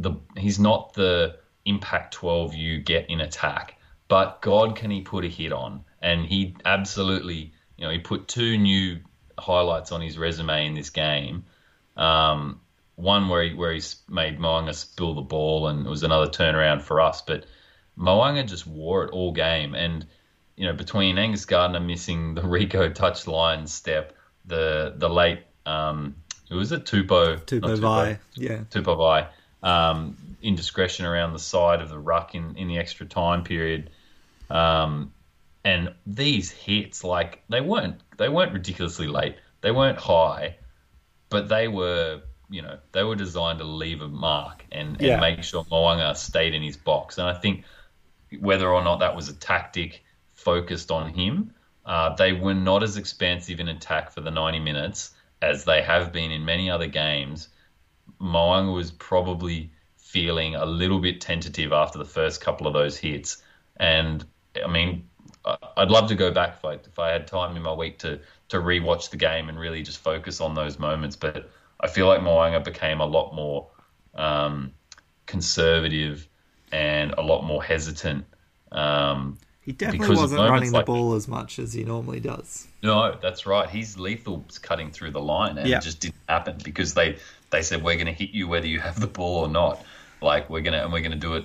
the 0.00 0.14
he's 0.36 0.58
not 0.58 0.94
the 0.94 1.36
impact 1.64 2.14
twelve 2.14 2.54
you 2.54 2.80
get 2.80 3.08
in 3.08 3.20
attack 3.20 3.78
but 4.08 4.40
God, 4.40 4.74
can 4.74 4.90
he 4.90 5.02
put 5.02 5.24
a 5.24 5.28
hit 5.28 5.52
on? 5.52 5.84
And 6.00 6.24
he 6.24 6.56
absolutely, 6.64 7.52
you 7.76 7.84
know, 7.84 7.90
he 7.90 7.98
put 7.98 8.26
two 8.26 8.56
new 8.56 8.98
highlights 9.38 9.92
on 9.92 10.00
his 10.00 10.18
resume 10.18 10.66
in 10.66 10.74
this 10.74 10.90
game. 10.90 11.44
Um, 11.96 12.60
one 12.96 13.28
where 13.28 13.44
he 13.44 13.54
where 13.54 13.72
he 13.72 13.82
made 14.08 14.40
Mo'unga 14.40 14.74
spill 14.74 15.14
the 15.14 15.20
ball, 15.20 15.68
and 15.68 15.86
it 15.86 15.90
was 15.90 16.02
another 16.02 16.26
turnaround 16.26 16.82
for 16.82 17.00
us. 17.00 17.22
But 17.22 17.44
Mo'unga 17.96 18.44
just 18.44 18.66
wore 18.66 19.04
it 19.04 19.10
all 19.10 19.32
game, 19.32 19.74
and 19.74 20.06
you 20.58 20.66
know, 20.66 20.72
between 20.72 21.18
Angus 21.18 21.44
Gardner 21.44 21.78
missing 21.78 22.34
the 22.34 22.40
Rieko 22.42 22.92
touch 22.92 23.26
line 23.26 23.66
step, 23.66 24.14
the 24.44 24.92
the 24.96 25.08
late 25.08 25.40
um, 25.64 26.16
who 26.50 26.56
was 26.56 26.72
it 26.72 26.84
Tupou 26.84 27.40
Tupou 27.44 27.78
Vaa'i, 27.78 28.18
yeah 28.34 28.58
Tupou 28.70 28.96
Vaa'i, 28.96 29.28
um, 29.62 30.16
indiscretion 30.42 31.06
around 31.06 31.32
the 31.32 31.38
side 31.38 31.80
of 31.80 31.88
the 31.88 31.98
ruck 31.98 32.34
in, 32.34 32.56
in 32.56 32.66
the 32.66 32.78
extra 32.78 33.06
time 33.06 33.44
period. 33.44 33.90
Um, 34.50 35.12
and 35.64 35.94
these 36.06 36.50
hits, 36.50 37.04
like 37.04 37.42
they 37.48 37.60
weren't 37.60 38.00
they 38.16 38.28
weren't 38.28 38.52
ridiculously 38.52 39.06
late. 39.06 39.36
They 39.60 39.70
weren't 39.70 39.98
high, 39.98 40.56
but 41.30 41.48
they 41.48 41.68
were 41.68 42.22
you 42.50 42.62
know 42.62 42.78
they 42.90 43.04
were 43.04 43.14
designed 43.14 43.60
to 43.60 43.64
leave 43.64 44.02
a 44.02 44.08
mark 44.08 44.64
and, 44.72 44.90
and 44.96 45.00
yeah. 45.00 45.20
make 45.20 45.44
sure 45.44 45.64
Mo'unga 45.70 46.16
stayed 46.16 46.54
in 46.54 46.62
his 46.62 46.76
box. 46.76 47.18
And 47.18 47.28
I 47.28 47.34
think 47.34 47.62
whether 48.40 48.68
or 48.68 48.82
not 48.82 48.98
that 48.98 49.14
was 49.14 49.28
a 49.28 49.34
tactic 49.34 50.02
focused 50.48 50.90
on 50.90 51.12
him, 51.12 51.52
uh, 51.84 52.14
they 52.14 52.32
were 52.32 52.54
not 52.54 52.82
as 52.82 52.96
expansive 52.96 53.60
in 53.60 53.68
attack 53.68 54.10
for 54.10 54.22
the 54.22 54.30
90 54.30 54.60
minutes 54.60 55.10
as 55.42 55.64
they 55.64 55.82
have 55.82 56.10
been 56.10 56.30
in 56.30 56.42
many 56.42 56.70
other 56.70 56.86
games. 56.86 57.48
Mo'unga 58.18 58.72
was 58.72 58.90
probably 58.90 59.70
feeling 59.98 60.54
a 60.54 60.64
little 60.64 61.00
bit 61.00 61.20
tentative 61.20 61.70
after 61.72 61.98
the 61.98 62.04
first 62.04 62.40
couple 62.40 62.66
of 62.66 62.72
those 62.72 62.96
hits, 62.96 63.42
and 63.76 64.24
I 64.64 64.68
mean, 64.68 65.08
I'd 65.76 65.90
love 65.90 66.08
to 66.08 66.14
go 66.14 66.30
back 66.32 66.56
if 66.58 66.64
I 66.64 66.72
if 66.74 66.98
I 66.98 67.10
had 67.10 67.26
time 67.26 67.56
in 67.56 67.62
my 67.62 67.74
week 67.74 67.98
to 67.98 68.20
to 68.48 68.56
rewatch 68.56 69.10
the 69.10 69.18
game 69.18 69.50
and 69.50 69.58
really 69.58 69.82
just 69.82 69.98
focus 69.98 70.40
on 70.40 70.54
those 70.54 70.78
moments. 70.78 71.16
But 71.16 71.50
I 71.78 71.88
feel 71.88 72.06
like 72.06 72.22
Mo'unga 72.22 72.60
became 72.64 73.00
a 73.00 73.06
lot 73.06 73.34
more 73.34 73.68
um, 74.14 74.72
conservative 75.26 76.26
and 76.72 77.12
a 77.18 77.22
lot 77.22 77.42
more 77.42 77.62
hesitant. 77.62 78.24
Um, 78.72 79.38
he 79.68 79.72
definitely 79.72 80.16
wasn't 80.16 80.40
running 80.40 80.70
the 80.70 80.78
like, 80.78 80.86
ball 80.86 81.12
as 81.12 81.28
much 81.28 81.58
as 81.58 81.74
he 81.74 81.84
normally 81.84 82.20
does. 82.20 82.66
No, 82.82 83.14
that's 83.20 83.44
right. 83.44 83.68
He's 83.68 83.98
lethal 83.98 84.46
cutting 84.62 84.90
through 84.90 85.10
the 85.10 85.20
line, 85.20 85.58
and 85.58 85.68
yeah. 85.68 85.76
it 85.76 85.82
just 85.82 86.00
didn't 86.00 86.14
happen 86.26 86.56
because 86.64 86.94
they 86.94 87.18
they 87.50 87.60
said 87.60 87.84
we're 87.84 87.96
going 87.96 88.06
to 88.06 88.14
hit 88.14 88.30
you 88.30 88.48
whether 88.48 88.66
you 88.66 88.80
have 88.80 88.98
the 88.98 89.06
ball 89.06 89.44
or 89.44 89.48
not. 89.48 89.84
Like 90.22 90.48
we're 90.48 90.62
gonna 90.62 90.78
and 90.78 90.90
we're 90.90 91.02
gonna 91.02 91.16
do 91.16 91.34
it 91.34 91.44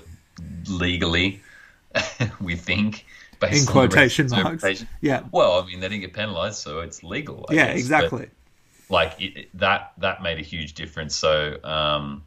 legally 0.70 1.42
we 2.40 2.56
think. 2.56 3.06
in 3.42 3.66
quotation 3.66 4.30
marks. 4.30 4.86
Yeah. 5.02 5.24
Well, 5.34 5.60
I 5.60 5.66
mean, 5.66 5.82
they 5.82 5.90
didn't 5.90 6.04
get 6.04 6.14
penalised, 6.14 6.60
so 6.60 6.80
it's 6.80 7.04
legal. 7.04 7.46
I 7.50 7.56
yeah, 7.56 7.68
guess. 7.68 7.80
exactly. 7.80 8.30
But, 8.88 8.94
like 8.94 9.22
it, 9.22 9.50
that, 9.56 9.92
that 9.98 10.24
made 10.24 10.40
a 10.40 10.44
huge 10.44 10.76
difference. 10.76 11.14
So 11.14 11.58
um, 11.62 12.24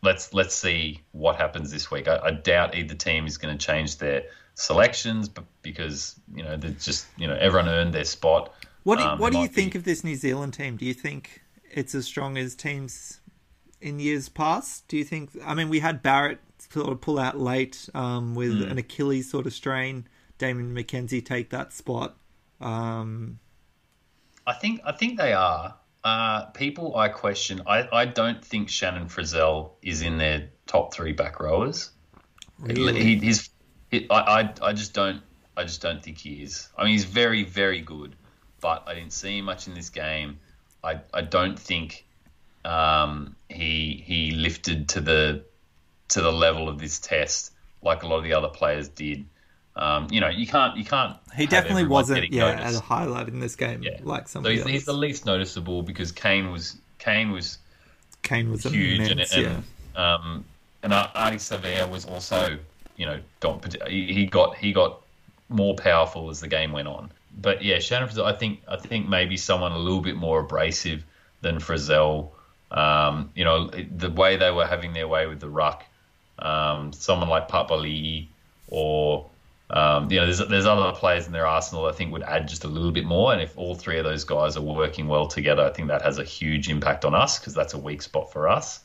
let's 0.00 0.32
let's 0.32 0.54
see 0.54 1.00
what 1.10 1.34
happens 1.34 1.72
this 1.72 1.90
week. 1.90 2.06
I, 2.06 2.20
I 2.22 2.30
doubt 2.30 2.76
either 2.76 2.94
team 2.94 3.26
is 3.26 3.36
going 3.36 3.58
to 3.58 3.66
change 3.66 3.98
their 3.98 4.26
selections, 4.54 5.28
but 5.28 5.44
because 5.62 6.18
you 6.34 6.42
know 6.42 6.56
they 6.56 6.70
just 6.70 7.06
you 7.16 7.26
know 7.26 7.34
everyone 7.34 7.68
earned 7.68 7.94
their 7.94 8.04
spot. 8.04 8.52
What 8.84 8.98
do, 8.98 9.04
um, 9.04 9.18
what 9.18 9.32
do 9.32 9.38
you 9.38 9.48
think 9.48 9.74
of 9.74 9.84
this 9.84 10.04
New 10.04 10.14
Zealand 10.14 10.54
team? 10.54 10.76
Do 10.76 10.84
you 10.84 10.94
think 10.94 11.42
it's 11.70 11.94
as 11.94 12.04
strong 12.04 12.36
as 12.36 12.54
teams 12.54 13.20
in 13.80 13.98
years 13.98 14.28
past? 14.28 14.86
Do 14.88 14.96
you 14.96 15.04
think? 15.04 15.30
I 15.44 15.54
mean, 15.54 15.68
we 15.68 15.80
had 15.80 16.02
Barrett 16.02 16.40
sort 16.70 16.88
of 16.88 17.00
pull 17.00 17.18
out 17.18 17.38
late 17.38 17.88
um, 17.94 18.34
with 18.34 18.52
mm. 18.52 18.70
an 18.70 18.78
Achilles 18.78 19.30
sort 19.30 19.46
of 19.46 19.52
strain. 19.52 20.06
Damian 20.38 20.74
McKenzie 20.74 21.24
take 21.24 21.50
that 21.50 21.72
spot. 21.72 22.16
Um, 22.60 23.38
I 24.46 24.52
think 24.52 24.80
I 24.84 24.92
think 24.92 25.18
they 25.18 25.32
are. 25.32 25.76
Uh, 26.02 26.44
people 26.46 26.96
I 26.96 27.08
question. 27.08 27.62
I, 27.66 27.88
I 27.90 28.04
don't 28.04 28.44
think 28.44 28.68
Shannon 28.68 29.06
Frizell 29.06 29.70
is 29.80 30.02
in 30.02 30.18
their 30.18 30.50
top 30.66 30.92
three 30.92 31.12
back 31.12 31.40
rowers. 31.40 31.90
Really? 32.58 33.02
He, 33.02 33.16
he's 33.16 33.48
he, 34.00 34.10
I, 34.10 34.40
I 34.40 34.54
I 34.62 34.72
just 34.72 34.92
don't 34.92 35.22
I 35.56 35.62
just 35.62 35.80
don't 35.80 36.02
think 36.02 36.18
he 36.18 36.42
is. 36.42 36.68
I 36.76 36.84
mean 36.84 36.92
he's 36.92 37.04
very 37.04 37.44
very 37.44 37.80
good, 37.80 38.14
but 38.60 38.84
I 38.86 38.94
didn't 38.94 39.12
see 39.12 39.38
him 39.38 39.46
much 39.46 39.66
in 39.66 39.74
this 39.74 39.90
game. 39.90 40.38
I 40.82 41.00
I 41.12 41.22
don't 41.22 41.58
think 41.58 42.04
um, 42.64 43.36
he 43.48 44.02
he 44.04 44.30
lifted 44.32 44.88
to 44.90 45.00
the 45.00 45.44
to 46.08 46.20
the 46.20 46.32
level 46.32 46.68
of 46.68 46.78
this 46.78 46.98
test 46.98 47.52
like 47.82 48.02
a 48.02 48.06
lot 48.06 48.18
of 48.18 48.24
the 48.24 48.32
other 48.32 48.48
players 48.48 48.88
did. 48.88 49.26
Um, 49.76 50.06
you 50.10 50.20
know, 50.20 50.28
you 50.28 50.46
can't 50.46 50.76
you 50.76 50.84
can't. 50.84 51.16
He 51.36 51.46
definitely 51.46 51.86
wasn't 51.86 52.32
yeah 52.32 52.60
as 52.60 52.76
a 52.76 52.80
highlight 52.80 53.28
in 53.28 53.40
this 53.40 53.56
game 53.56 53.82
yeah. 53.82 53.98
like 54.02 54.28
some. 54.28 54.44
So 54.44 54.50
he's, 54.50 54.64
he's, 54.64 54.84
the 54.84 54.94
least 54.94 55.26
noticeable 55.26 55.82
because 55.82 56.12
Cane 56.12 56.50
was 56.50 56.76
Cane 56.98 57.32
was 57.32 57.58
Cane 58.22 58.50
was 58.50 58.62
huge 58.62 59.10
immense, 59.10 59.34
and, 59.34 59.46
and 59.46 59.64
yeah. 59.94 60.14
um 60.14 60.44
and 60.82 60.92
Ardie 60.92 61.36
Savea 61.36 61.90
was 61.90 62.04
also 62.04 62.58
you 62.96 63.06
know 63.06 63.20
he 63.88 64.26
got 64.26 64.56
he 64.56 64.72
got 64.72 65.00
more 65.48 65.74
powerful 65.74 66.30
as 66.30 66.40
the 66.40 66.48
game 66.48 66.72
went 66.72 66.88
on. 66.88 67.10
But 67.40 67.62
yeah, 67.62 67.78
Shannon 67.80 68.08
Frizell, 68.08 68.24
I 68.24 68.32
think 68.32 68.62
I 68.68 68.76
think 68.76 69.08
maybe 69.08 69.36
someone 69.36 69.72
a 69.72 69.78
little 69.78 70.00
bit 70.00 70.16
more 70.16 70.40
abrasive 70.40 71.04
than 71.40 71.58
Frizzell. 71.58 72.30
Um, 72.70 73.30
you 73.34 73.44
know, 73.44 73.68
the 73.68 74.10
way 74.10 74.36
they 74.36 74.50
were 74.50 74.66
having 74.66 74.92
their 74.92 75.06
way 75.06 75.26
with 75.26 75.40
the 75.40 75.48
ruck 75.48 75.84
um, 76.38 76.92
someone 76.92 77.28
like 77.28 77.48
Papali'i 77.48 78.28
or 78.68 79.30
Um, 79.70 80.10
you 80.10 80.20
know, 80.20 80.26
there's 80.26 80.46
there's 80.48 80.66
other 80.66 80.92
players 80.96 81.26
in 81.26 81.32
their 81.32 81.46
arsenal 81.46 81.86
I 81.86 81.92
think 81.92 82.12
would 82.12 82.22
add 82.22 82.48
just 82.48 82.64
a 82.64 82.68
little 82.68 82.92
bit 82.92 83.06
more, 83.06 83.32
and 83.32 83.40
if 83.40 83.56
all 83.56 83.74
three 83.74 83.98
of 83.98 84.04
those 84.04 84.24
guys 84.24 84.56
are 84.56 84.62
working 84.62 85.08
well 85.08 85.26
together, 85.26 85.62
I 85.64 85.70
think 85.70 85.88
that 85.88 86.02
has 86.02 86.18
a 86.18 86.24
huge 86.24 86.68
impact 86.68 87.04
on 87.04 87.14
us 87.14 87.38
because 87.38 87.54
that's 87.54 87.74
a 87.74 87.78
weak 87.78 88.02
spot 88.02 88.30
for 88.30 88.48
us. 88.48 88.80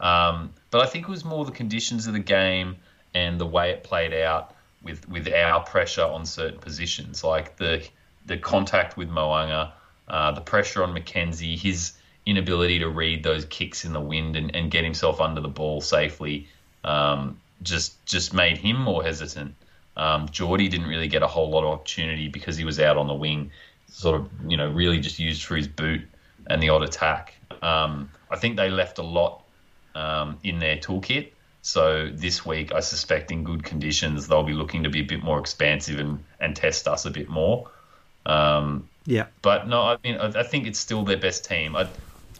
Um, 0.00 0.54
but 0.70 0.80
I 0.80 0.86
think 0.86 1.04
it 1.04 1.10
was 1.10 1.24
more 1.24 1.44
the 1.44 1.52
conditions 1.52 2.06
of 2.06 2.14
the 2.14 2.20
game 2.20 2.76
and 3.14 3.40
the 3.40 3.46
way 3.46 3.70
it 3.70 3.84
played 3.84 4.12
out 4.12 4.54
with 4.82 5.08
with 5.08 5.32
our 5.32 5.62
pressure 5.64 6.04
on 6.04 6.26
certain 6.26 6.58
positions, 6.58 7.24
like 7.24 7.56
the 7.56 7.86
the 8.26 8.36
contact 8.36 8.96
with 8.96 9.08
Mo'unga, 9.08 9.72
uh, 10.08 10.32
the 10.32 10.40
pressure 10.40 10.82
on 10.82 10.94
McKenzie, 10.94 11.58
his 11.58 11.92
inability 12.26 12.78
to 12.78 12.88
read 12.88 13.22
those 13.22 13.44
kicks 13.44 13.84
in 13.84 13.92
the 13.92 14.00
wind 14.00 14.36
and, 14.36 14.54
and 14.54 14.70
get 14.70 14.84
himself 14.84 15.20
under 15.20 15.40
the 15.40 15.48
ball 15.48 15.80
safely, 15.80 16.48
um, 16.84 17.38
just 17.62 18.04
just 18.06 18.34
made 18.34 18.58
him 18.58 18.80
more 18.80 19.02
hesitant. 19.02 19.54
Um, 19.96 20.28
Jordie 20.28 20.68
didn't 20.68 20.88
really 20.88 21.08
get 21.08 21.22
a 21.22 21.26
whole 21.26 21.50
lot 21.50 21.64
of 21.64 21.70
opportunity 21.70 22.28
because 22.28 22.56
he 22.56 22.64
was 22.64 22.80
out 22.80 22.96
on 22.96 23.06
the 23.06 23.14
wing, 23.14 23.52
sort 23.86 24.20
of, 24.20 24.28
you 24.48 24.56
know, 24.56 24.68
really 24.70 24.98
just 24.98 25.18
used 25.18 25.44
for 25.44 25.54
his 25.54 25.68
boot 25.68 26.02
and 26.48 26.62
the 26.62 26.70
odd 26.70 26.82
attack. 26.82 27.34
Um, 27.62 28.10
I 28.30 28.36
think 28.36 28.56
they 28.56 28.70
left 28.70 28.98
a 28.98 29.02
lot 29.02 29.44
um, 29.94 30.38
in 30.42 30.58
their 30.58 30.76
toolkit. 30.76 31.30
So 31.66 32.10
this 32.12 32.44
week, 32.44 32.74
I 32.74 32.80
suspect 32.80 33.30
in 33.30 33.42
good 33.42 33.64
conditions, 33.64 34.28
they'll 34.28 34.42
be 34.42 34.52
looking 34.52 34.82
to 34.82 34.90
be 34.90 35.00
a 35.00 35.04
bit 35.04 35.22
more 35.22 35.38
expansive 35.38 35.98
and, 35.98 36.22
and 36.38 36.54
test 36.54 36.86
us 36.86 37.06
a 37.06 37.10
bit 37.10 37.30
more. 37.30 37.70
Um, 38.26 38.86
yeah. 39.06 39.28
But 39.40 39.66
no, 39.66 39.80
I 39.80 39.96
mean, 40.04 40.16
I, 40.16 40.26
I 40.40 40.42
think 40.42 40.66
it's 40.66 40.78
still 40.78 41.04
their 41.04 41.16
best 41.16 41.46
team. 41.46 41.74
I, 41.74 41.88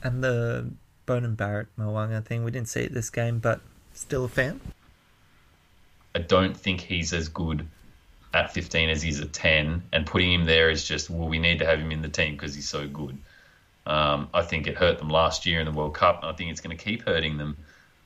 and 0.03 0.23
the 0.23 0.71
Beauden 1.07 1.39
Barrett 1.39 1.69
Mo'unga 1.79 2.23
thing, 2.23 2.45
we 2.45 2.51
didn't 2.51 2.69
see 2.69 2.81
it 2.81 2.93
this 2.93 3.09
game, 3.09 3.39
but 3.39 3.63
still 3.95 4.27
a 4.27 4.29
fan. 4.29 4.61
I 6.15 6.19
don't 6.19 6.55
think 6.55 6.83
he's 6.83 7.15
as 7.15 7.31
good 7.31 7.67
at 8.35 8.53
15 8.53 8.91
as 8.91 9.01
he's 9.01 9.23
at 9.23 9.33
10, 9.33 9.85
and 9.91 10.05
putting 10.05 10.35
him 10.35 10.45
there 10.45 10.69
is 10.69 10.87
just, 10.87 11.09
well, 11.09 11.29
we 11.31 11.39
need 11.39 11.61
to 11.61 11.67
have 11.67 11.79
him 11.79 11.93
in 11.93 12.03
the 12.03 12.11
team 12.11 12.35
because 12.35 12.55
he's 12.55 12.69
so 12.69 12.87
good. 12.87 13.17
Um, 13.87 14.29
I 14.35 14.43
think 14.43 14.67
it 14.67 14.77
hurt 14.77 14.99
them 14.99 15.09
last 15.09 15.47
year 15.47 15.61
in 15.61 15.65
the 15.65 15.73
World 15.73 15.95
Cup, 15.95 16.23
and 16.23 16.31
I 16.31 16.35
think 16.35 16.51
it's 16.51 16.61
going 16.61 16.77
to 16.77 16.85
keep 16.85 17.07
hurting 17.07 17.39
them 17.39 17.57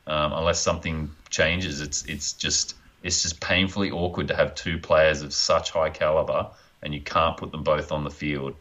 um, 0.09 0.33
unless 0.33 0.61
something 0.61 1.11
changes. 1.31 1.81
It's 1.81 2.05
it's 2.07 2.33
just 2.33 2.75
it's 3.03 3.23
just 3.23 3.40
painfully 3.40 3.90
awkward 3.90 4.29
to 4.29 4.37
have 4.37 4.55
two 4.55 4.79
players 4.79 5.23
of 5.23 5.33
such 5.33 5.71
high 5.71 5.90
caliber, 5.90 6.49
and 6.83 6.92
you 6.92 7.01
can't 7.01 7.37
put 7.37 7.53
them 7.53 7.62
both 7.62 7.92
on 7.92 8.03
the 8.03 8.11
field, 8.11 8.57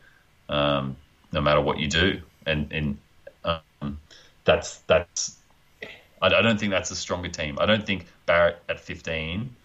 um, 0.49 0.95
no 1.31 1.41
matter 1.41 1.61
what 1.61 1.79
you 1.79 1.87
do. 1.87 2.21
And 2.45 2.71
and 2.71 2.97
um, 3.43 3.99
that's 4.43 4.79
that's 4.79 5.37
I, 6.21 6.27
I 6.27 6.41
don't 6.41 6.59
think 6.59 6.71
that's 6.71 6.91
a 6.91 6.95
stronger 6.95 7.29
team. 7.29 7.57
I 7.59 7.65
don't 7.65 7.85
think 7.85 8.05
Barrett 8.25 8.61
at 8.67 8.79
15 8.79 9.55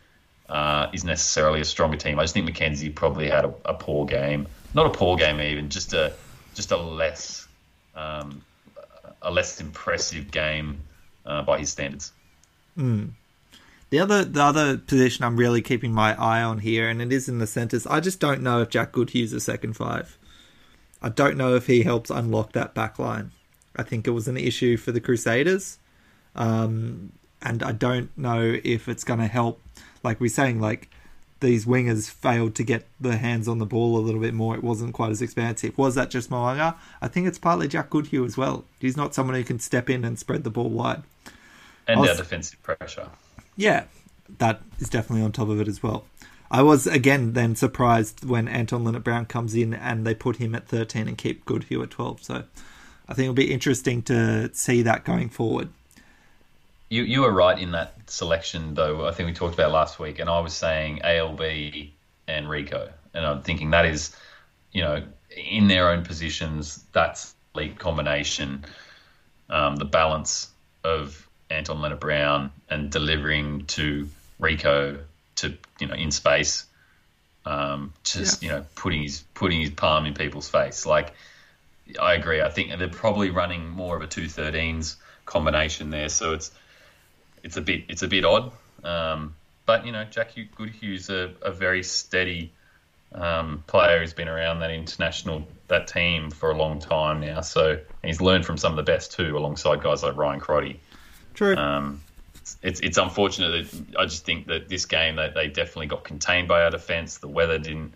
uh, 0.49 0.89
is 0.93 1.05
necessarily 1.05 1.61
a 1.61 1.65
stronger 1.65 1.97
team. 1.97 2.19
I 2.19 2.23
just 2.23 2.35
think 2.35 2.49
McKenzie 2.49 2.95
probably 2.95 3.29
had 3.29 3.45
a, 3.45 3.55
a, 3.65 3.75
poor 3.75 4.07
game, 4.07 4.47
not 4.75 4.87
a 4.87 4.91
poor 4.91 5.17
game 5.17 5.41
even, 5.41 5.69
just 5.69 5.93
a 5.93 6.13
just 6.55 6.71
a 6.71 6.77
less 6.77 7.49
um, 7.97 8.43
a 9.23 9.31
less 9.31 9.61
impressive 9.61 10.31
game 10.31 10.81
uh, 11.27 11.43
by 11.43 11.59
his 11.59 11.71
standards. 11.71 12.13
Mm. 12.77 13.11
The 13.91 13.99
other 13.99 14.25
the 14.25 14.43
other 14.43 14.79
position 14.79 15.25
I'm 15.25 15.37
really 15.37 15.61
keeping 15.61 15.93
my 15.93 16.19
eye 16.19 16.43
on 16.43 16.61
here, 16.61 16.89
and 16.89 17.03
it 17.03 17.13
is 17.13 17.29
in 17.29 17.39
the 17.39 17.47
centres. 17.47 17.87
I 17.87 18.01
just 18.01 18.21
don't 18.21 18.43
know 18.43 18.63
if 18.63 18.71
Jack 18.71 18.93
Goodhue's 18.93 19.33
a 19.33 19.41
second 19.41 19.75
five. 19.75 20.19
I 21.03 21.09
don't 21.09 21.37
know 21.37 21.55
if 21.57 21.67
he 21.67 21.83
helps 21.83 22.09
unlock 22.11 22.53
that 22.53 22.75
back 22.75 22.99
line. 22.99 23.33
I 23.77 23.83
think 23.83 24.07
it 24.07 24.13
was 24.13 24.29
an 24.29 24.37
issue 24.37 24.77
for 24.77 24.93
the 24.93 25.01
Crusaders. 25.01 25.79
Um, 26.35 27.13
and 27.43 27.63
I 27.63 27.73
don't 27.73 28.17
know 28.17 28.59
if 28.63 28.89
it's 28.89 29.05
going 29.05 29.21
to 29.21 29.27
help. 29.27 29.61
Like 30.03 30.21
we're 30.21 30.29
saying, 30.29 30.61
like 30.61 30.91
these 31.43 31.67
wingers 31.67 32.11
failed 32.11 32.55
to 32.55 32.65
get 32.65 32.87
their 32.99 33.19
hands 33.19 33.47
on 33.47 33.59
the 33.59 33.67
ball 33.67 33.99
a 33.99 34.01
little 34.01 34.21
bit 34.21 34.33
more. 34.33 34.55
It 34.55 34.65
wasn't 34.65 34.95
quite 34.95 35.11
as 35.11 35.21
expansive. 35.21 35.77
Was 35.77 35.95
that 35.97 36.09
just 36.09 36.31
Mo'unga? 36.31 36.77
I 37.03 37.09
think 37.09 37.27
it's 37.27 37.39
partly 37.39 37.69
Jack 37.69 37.91
Goodhue 37.91 38.25
as 38.25 38.39
well. 38.39 38.65
He's 38.79 38.97
not 38.97 39.15
someone 39.15 39.37
who 39.37 39.45
can 39.45 39.59
step 39.59 39.91
in 39.91 40.05
and 40.05 40.19
spread 40.19 40.45
the 40.45 40.51
ball 40.51 40.71
wide. 40.71 41.03
And 41.87 42.01
was, 42.01 42.11
our 42.11 42.17
defensive 42.17 42.63
pressure. 42.63 43.11
Yeah, 43.57 43.85
that 44.39 44.63
is 44.79 44.89
definitely 44.89 45.25
on 45.25 45.33
top 45.33 45.51
of 45.51 45.61
it 45.61 45.69
as 45.69 45.83
well. 45.83 46.07
I 46.51 46.63
was 46.63 46.87
again 46.87 47.33
then 47.33 47.57
surprised 47.57 48.25
when 48.25 48.47
Anton 48.47 48.85
Lienert-Brown 48.85 49.27
comes 49.27 49.55
in 49.55 49.75
and 49.75 50.07
they 50.07 50.15
put 50.15 50.37
him 50.37 50.55
at 50.55 50.69
13 50.69 51.09
and 51.09 51.19
keep 51.19 51.45
Goodhue 51.45 51.83
at 51.83 51.91
12. 51.91 52.23
So 52.23 52.45
I 53.09 53.15
think 53.15 53.25
it'll 53.25 53.35
be 53.35 53.53
interesting 53.53 54.03
to 54.03 54.51
see 54.55 54.83
that 54.83 55.05
going 55.05 55.29
forward. 55.29 55.71
You 56.93 57.05
you 57.05 57.23
were 57.23 57.33
right 57.33 57.59
in 57.59 57.71
that 57.71 57.95
selection, 58.11 58.75
though. 58.75 59.07
I 59.07 59.13
think 59.13 59.27
we 59.27 59.33
talked 59.33 59.55
about 59.55 59.73
last 59.73 59.99
week, 59.99 60.19
and 60.19 60.29
I 60.29 60.41
was 60.41 60.53
saying 60.53 61.01
ALB 61.03 61.41
and 62.29 62.47
Rieko, 62.47 62.93
and 63.15 63.25
I'm 63.25 63.41
thinking 63.41 63.71
that 63.71 63.87
is, 63.87 64.15
you 64.73 64.83
know, 64.83 65.03
in 65.35 65.69
their 65.69 65.89
own 65.89 66.05
positions, 66.05 66.85
that's 66.93 67.35
elite 67.55 67.79
combination. 67.79 68.67
Um, 69.49 69.77
the 69.77 69.87
balance 69.87 70.51
of 70.85 71.27
Anton 71.49 71.79
Lienert-Brown 71.79 72.51
and 72.69 72.91
delivering 72.91 73.65
to 73.69 74.07
Rieko 74.39 75.01
to 75.37 75.57
you 75.81 75.87
know 75.87 75.95
in 75.95 76.11
space, 76.11 76.67
um, 77.47 77.95
just 78.05 78.43
yeah. 78.43 78.49
you 78.49 78.55
know 78.55 78.67
putting 78.75 79.03
his 79.05 79.25
putting 79.33 79.63
his 79.63 79.71
palm 79.71 80.05
in 80.05 80.13
people's 80.13 80.51
face. 80.51 80.85
Like 80.85 81.15
I 81.99 82.13
agree. 82.13 82.43
I 82.43 82.51
think 82.51 82.79
they're 82.79 82.89
probably 82.89 83.31
running 83.31 83.71
more 83.71 83.97
of 83.97 84.03
a 84.03 84.07
two 84.07 84.27
thirteens 84.27 84.97
combination 85.25 85.89
there, 85.89 86.11
so 86.11 86.35
it's 86.35 86.51
it's 87.43 87.57
a 87.57 87.63
bit 87.63 87.85
it's 87.89 88.03
a 88.03 88.09
bit 88.09 88.25
odd. 88.25 88.53
Um, 88.85 89.35
but 89.67 89.87
you 89.87 89.93
know, 89.93 90.05
Jack 90.05 90.33
Goodhue's 90.57 91.11
a, 91.11 91.33
a 91.43 91.53
very 91.53 91.83
steady 91.83 92.53
um, 93.15 93.63
player 93.67 94.01
who's 94.01 94.13
been 94.13 94.29
around 94.29 94.61
that 94.61 94.71
international 94.71 95.47
that 95.69 95.87
team 95.87 96.31
for 96.31 96.51
a 96.51 96.57
long 96.57 96.81
time 96.81 97.21
now. 97.21 97.41
So 97.41 97.81
he's 98.03 98.21
learned 98.21 98.45
from 98.45 98.57
some 98.57 98.73
of 98.73 98.77
the 98.77 98.83
best 98.83 99.13
too, 99.13 99.37
alongside 99.37 99.83
guys 99.83 100.03
like 100.03 100.17
Ryan 100.17 100.41
Crotty. 100.41 100.81
True. 101.35 101.57
Um, 101.57 102.03
it's 102.63 102.81
it's 102.81 102.99
unfortunate 102.99 103.71
that 103.71 103.99
I 103.99 104.05
just 104.05 104.25
think 104.25 104.49
that 104.49 104.69
this 104.69 104.87
game 104.87 105.17
that 105.17 105.35
they 105.35 105.49
definitely 105.49 105.87
got 105.87 106.05
contained 106.05 106.49
by 106.49 106.63
our 106.63 106.71
defence. 106.71 107.19
The 107.19 107.29
weather 107.29 107.59
didn't 107.59 107.95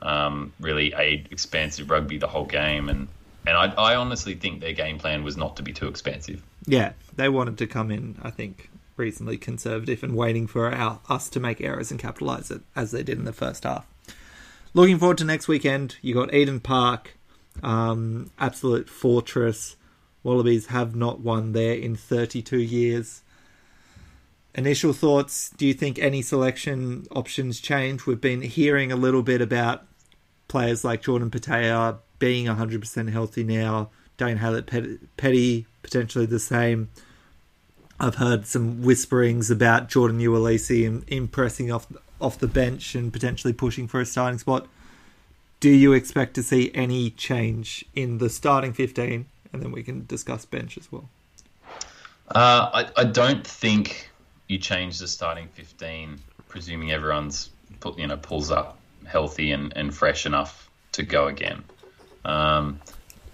um, 0.00 0.52
really 0.60 0.94
aid 0.94 1.28
expansive 1.30 1.90
rugby 1.90 2.18
the 2.18 2.28
whole 2.28 2.44
game, 2.44 2.88
and 2.88 3.08
and 3.46 3.56
I, 3.56 3.66
I 3.66 3.96
honestly 3.96 4.34
think 4.34 4.60
their 4.60 4.72
game 4.72 4.98
plan 4.98 5.24
was 5.24 5.36
not 5.36 5.56
to 5.56 5.62
be 5.62 5.72
too 5.72 5.88
expansive. 5.88 6.42
Yeah, 6.66 6.92
they 7.16 7.28
wanted 7.28 7.58
to 7.58 7.66
come 7.66 7.90
in. 7.90 8.16
I 8.22 8.30
think 8.30 8.70
reasonably 9.00 9.36
conservative 9.36 10.02
and 10.02 10.14
waiting 10.14 10.46
for 10.46 10.72
our, 10.72 11.00
us 11.08 11.28
to 11.30 11.40
make 11.40 11.60
errors 11.60 11.90
and 11.90 11.98
capitalise 11.98 12.50
it 12.50 12.60
as 12.76 12.92
they 12.92 13.02
did 13.02 13.18
in 13.18 13.24
the 13.24 13.32
first 13.32 13.64
half. 13.64 13.86
Looking 14.72 14.98
forward 14.98 15.18
to 15.18 15.24
next 15.24 15.48
weekend. 15.48 15.96
You 16.00 16.14
got 16.14 16.32
Eden 16.32 16.60
Park, 16.60 17.16
um, 17.62 18.30
absolute 18.38 18.88
fortress. 18.88 19.76
Wallabies 20.22 20.66
have 20.66 20.94
not 20.94 21.20
won 21.20 21.52
there 21.52 21.74
in 21.74 21.96
32 21.96 22.58
years. 22.58 23.22
Initial 24.54 24.92
thoughts? 24.92 25.50
Do 25.50 25.66
you 25.66 25.74
think 25.74 25.98
any 25.98 26.22
selection 26.22 27.06
options 27.10 27.60
change? 27.60 28.06
We've 28.06 28.20
been 28.20 28.42
hearing 28.42 28.92
a 28.92 28.96
little 28.96 29.22
bit 29.22 29.40
about 29.40 29.84
players 30.48 30.84
like 30.84 31.02
Jordan 31.02 31.30
Petaia 31.30 31.98
being 32.18 32.46
100% 32.46 33.10
healthy 33.10 33.42
now. 33.44 33.90
Dane 34.16 34.38
Haylett-Petty 34.38 35.66
potentially 35.82 36.26
the 36.26 36.38
same. 36.38 36.90
I've 38.00 38.14
heard 38.14 38.46
some 38.46 38.82
whisperings 38.82 39.50
about 39.50 39.90
Jordan 39.90 40.18
Uelese 40.20 41.04
impressing 41.08 41.70
off 41.70 41.86
off 42.18 42.38
the 42.38 42.48
bench 42.48 42.94
and 42.94 43.12
potentially 43.12 43.52
pushing 43.52 43.86
for 43.86 44.00
a 44.00 44.06
starting 44.06 44.38
spot. 44.38 44.66
Do 45.60 45.68
you 45.68 45.92
expect 45.92 46.34
to 46.34 46.42
see 46.42 46.70
any 46.74 47.10
change 47.10 47.84
in 47.94 48.18
the 48.18 48.30
starting 48.30 48.72
15? 48.72 49.26
And 49.52 49.62
then 49.62 49.72
we 49.72 49.82
can 49.82 50.06
discuss 50.06 50.46
bench 50.46 50.78
as 50.78 50.90
well. 50.90 51.08
Uh, 52.28 52.70
I, 52.72 52.90
I 52.96 53.04
don't 53.04 53.46
think 53.46 54.10
you 54.48 54.58
change 54.58 54.98
the 54.98 55.08
starting 55.08 55.48
15, 55.48 56.18
presuming 56.48 56.92
everyone's 56.92 57.50
you 57.96 58.06
know 58.06 58.16
pulls 58.16 58.50
up 58.50 58.78
healthy 59.06 59.52
and, 59.52 59.76
and 59.76 59.94
fresh 59.94 60.24
enough 60.24 60.70
to 60.92 61.02
go 61.02 61.26
again. 61.26 61.62
Um, 62.24 62.80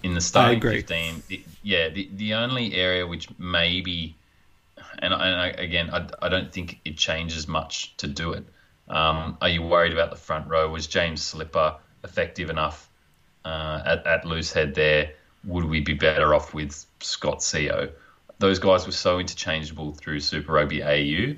in 0.03 0.13
the 0.13 0.21
starting 0.21 0.59
15, 0.59 1.23
the, 1.27 1.43
yeah, 1.63 1.89
the, 1.89 2.09
the 2.15 2.33
only 2.33 2.73
area 2.73 3.05
which 3.05 3.27
maybe 3.39 4.15
and, 4.99 5.13
and 5.13 5.35
I, 5.35 5.47
again, 5.47 5.89
I, 5.91 6.07
I, 6.21 6.29
don't 6.29 6.51
think 6.51 6.79
it 6.85 6.97
changes 6.97 7.47
much 7.47 7.95
to 7.97 8.07
do 8.07 8.33
it. 8.33 8.45
Um, 8.87 9.37
are 9.41 9.49
you 9.49 9.61
worried 9.61 9.93
about 9.93 10.09
the 10.09 10.15
front 10.15 10.47
row? 10.47 10.69
Was 10.69 10.87
James 10.87 11.21
Slipper 11.21 11.75
effective 12.03 12.49
enough 12.49 12.89
uh, 13.45 13.81
at, 13.85 14.07
at 14.07 14.25
loose 14.25 14.53
head 14.53 14.75
there? 14.75 15.11
Would 15.43 15.65
we 15.65 15.81
be 15.81 15.93
better 15.93 16.33
off 16.33 16.53
with 16.53 16.85
Scott 16.99 17.39
Sio? 17.39 17.91
Those 18.39 18.59
guys 18.59 18.85
were 18.85 18.91
so 18.91 19.19
interchangeable 19.19 19.93
through 19.93 20.19
Super 20.19 20.53
Rugby 20.53 20.83
AU 20.83 21.35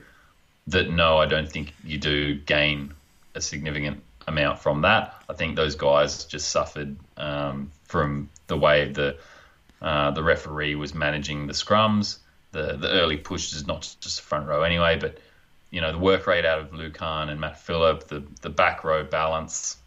that 0.67 0.89
no, 0.89 1.17
I 1.17 1.25
don't 1.25 1.49
think 1.49 1.73
you 1.83 1.97
do 1.97 2.35
gain 2.35 2.93
a 3.35 3.41
significant 3.41 4.03
amount 4.27 4.59
from 4.59 4.81
that. 4.81 5.21
I 5.29 5.33
think 5.33 5.55
those 5.55 5.75
guys 5.75 6.25
just 6.25 6.49
suffered 6.49 6.95
um, 7.17 7.71
from 7.85 8.29
the 8.47 8.57
way 8.57 8.91
the 8.91 9.17
uh, 9.81 10.11
the 10.11 10.23
referee 10.23 10.75
was 10.75 10.93
managing 10.93 11.47
the 11.47 11.53
scrums 11.53 12.17
the 12.51 12.77
the 12.77 12.89
early 12.89 13.17
push 13.17 13.53
is 13.53 13.67
not 13.67 13.81
just 13.99 14.17
the 14.17 14.23
front 14.23 14.47
row 14.47 14.63
anyway, 14.63 14.97
but 14.99 15.19
you 15.71 15.81
know, 15.81 15.91
the 15.91 15.99
work 15.99 16.25
rate 16.25 16.45
out 16.45 16.59
of 16.59 16.71
Lukhan 16.71 17.29
and 17.29 17.39
Matt 17.39 17.59
Philip, 17.59 18.07
the 18.07 18.23
the 18.41 18.49
back 18.49 18.83
row 18.83 19.03
balance. 19.03 19.77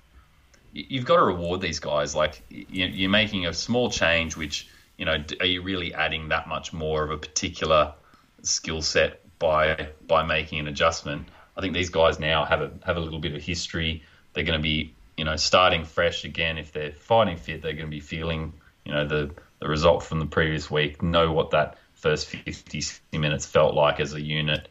You've 0.72 1.04
got 1.04 1.16
to 1.16 1.24
reward 1.24 1.60
these 1.60 1.80
guys. 1.80 2.14
Like 2.14 2.42
you're 2.48 3.10
making 3.10 3.46
a 3.46 3.52
small 3.52 3.90
change, 3.90 4.36
which 4.36 4.68
you 4.96 5.04
know, 5.04 5.22
are 5.40 5.46
you 5.46 5.62
really 5.62 5.92
adding 5.92 6.28
that 6.28 6.48
much 6.48 6.72
more 6.72 7.02
of 7.02 7.10
a 7.10 7.18
particular 7.18 7.94
skill 8.42 8.82
set 8.82 9.20
by 9.38 9.88
by 10.06 10.22
making 10.22 10.60
an 10.60 10.68
adjustment? 10.68 11.28
I 11.56 11.60
think 11.60 11.74
these 11.74 11.90
guys 11.90 12.18
now 12.18 12.44
have 12.44 12.62
a 12.62 12.70
have 12.84 12.96
a 12.96 13.00
little 13.00 13.18
bit 13.18 13.34
of 13.34 13.42
history. 13.42 14.04
They're 14.32 14.44
going 14.44 14.58
to 14.58 14.62
be 14.62 14.94
you 15.16 15.24
know 15.24 15.36
starting 15.36 15.84
fresh 15.84 16.24
again. 16.24 16.58
If 16.58 16.72
they're 16.72 16.92
fighting 16.92 17.36
fit, 17.36 17.62
they're 17.62 17.72
going 17.72 17.86
to 17.86 17.90
be 17.90 18.00
feeling 18.00 18.52
you 18.84 18.92
know 18.92 19.06
the 19.06 19.34
the 19.58 19.68
result 19.68 20.04
from 20.04 20.20
the 20.20 20.26
previous 20.26 20.70
week. 20.70 21.02
Know 21.02 21.32
what 21.32 21.50
that 21.50 21.76
first 22.02 22.26
50, 22.26 22.80
60 22.80 23.18
minutes 23.18 23.46
felt 23.46 23.74
like 23.74 24.00
as 24.00 24.12
a 24.12 24.20
unit. 24.20 24.68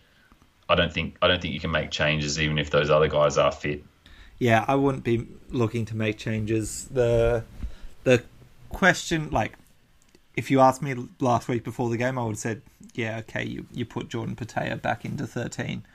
I 0.70 0.76
don't 0.76 0.94
think 0.94 1.18
I 1.22 1.28
don't 1.28 1.42
think 1.42 1.54
you 1.54 1.60
can 1.60 1.72
make 1.72 1.92
changes 1.92 2.40
even 2.40 2.58
if 2.58 2.70
those 2.70 2.90
other 2.90 3.08
guys 3.08 3.38
are 3.38 3.52
fit. 3.52 3.84
Yeah, 4.38 4.66
I 4.68 4.76
wouldn't 4.76 5.04
be 5.04 5.28
looking 5.50 5.86
to 5.86 5.96
make 5.96 6.18
changes. 6.18 6.88
The 6.92 7.44
the 8.04 8.24
question, 8.70 9.30
like, 9.30 9.54
if 10.36 10.50
you 10.50 10.60
asked 10.60 10.82
me 10.82 10.96
last 11.20 11.48
week 11.48 11.64
before 11.64 11.90
the 11.90 11.98
game, 11.98 12.18
I 12.18 12.24
would 12.24 12.32
have 12.32 12.40
said, 12.40 12.62
yeah, 12.94 13.20
okay, 13.20 13.44
you 13.44 13.66
you 13.72 13.86
put 13.86 14.10
Jordan 14.10 14.36
Petaia 14.36 14.82
back 14.82 15.04
into 15.06 15.28
thirteen, 15.28 15.86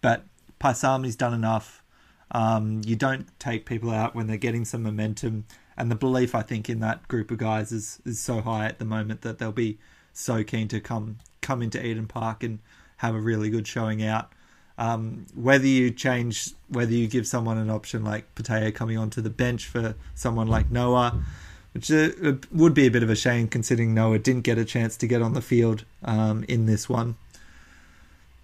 but 0.00 0.24
Paisami's 0.60 1.16
done 1.16 1.34
enough. 1.34 1.82
Um, 2.30 2.80
you 2.84 2.96
don't 2.96 3.28
take 3.38 3.66
people 3.66 3.90
out 3.90 4.14
when 4.14 4.26
they're 4.26 4.36
getting 4.36 4.64
some 4.64 4.82
momentum, 4.82 5.44
and 5.76 5.90
the 5.90 5.94
belief 5.94 6.34
I 6.34 6.42
think 6.42 6.68
in 6.68 6.80
that 6.80 7.06
group 7.08 7.30
of 7.30 7.38
guys 7.38 7.70
is 7.70 8.00
is 8.04 8.20
so 8.20 8.40
high 8.40 8.66
at 8.66 8.78
the 8.78 8.84
moment 8.84 9.22
that 9.22 9.38
they'll 9.38 9.52
be 9.52 9.78
so 10.14 10.42
keen 10.42 10.68
to 10.68 10.80
come 10.80 11.18
come 11.42 11.60
into 11.60 11.84
Eden 11.84 12.06
Park 12.06 12.42
and 12.42 12.60
have 12.98 13.14
a 13.14 13.20
really 13.20 13.50
good 13.50 13.66
showing 13.66 14.02
out. 14.02 14.32
Um, 14.76 15.26
whether 15.34 15.66
you 15.66 15.90
change, 15.90 16.50
whether 16.68 16.92
you 16.92 17.06
give 17.06 17.26
someone 17.26 17.58
an 17.58 17.70
option 17.70 18.02
like 18.02 18.34
Petaia 18.34 18.74
coming 18.74 18.96
onto 18.96 19.20
the 19.20 19.30
bench 19.30 19.66
for 19.66 19.94
someone 20.14 20.48
like 20.48 20.70
Noah, 20.70 21.22
which 21.72 21.90
uh, 21.90 22.10
would 22.50 22.74
be 22.74 22.86
a 22.86 22.90
bit 22.90 23.02
of 23.02 23.10
a 23.10 23.14
shame 23.14 23.46
considering 23.46 23.94
Noah 23.94 24.18
didn't 24.18 24.42
get 24.42 24.58
a 24.58 24.64
chance 24.64 24.96
to 24.96 25.06
get 25.06 25.22
on 25.22 25.34
the 25.34 25.42
field 25.42 25.84
um, 26.02 26.44
in 26.48 26.66
this 26.66 26.88
one. 26.88 27.16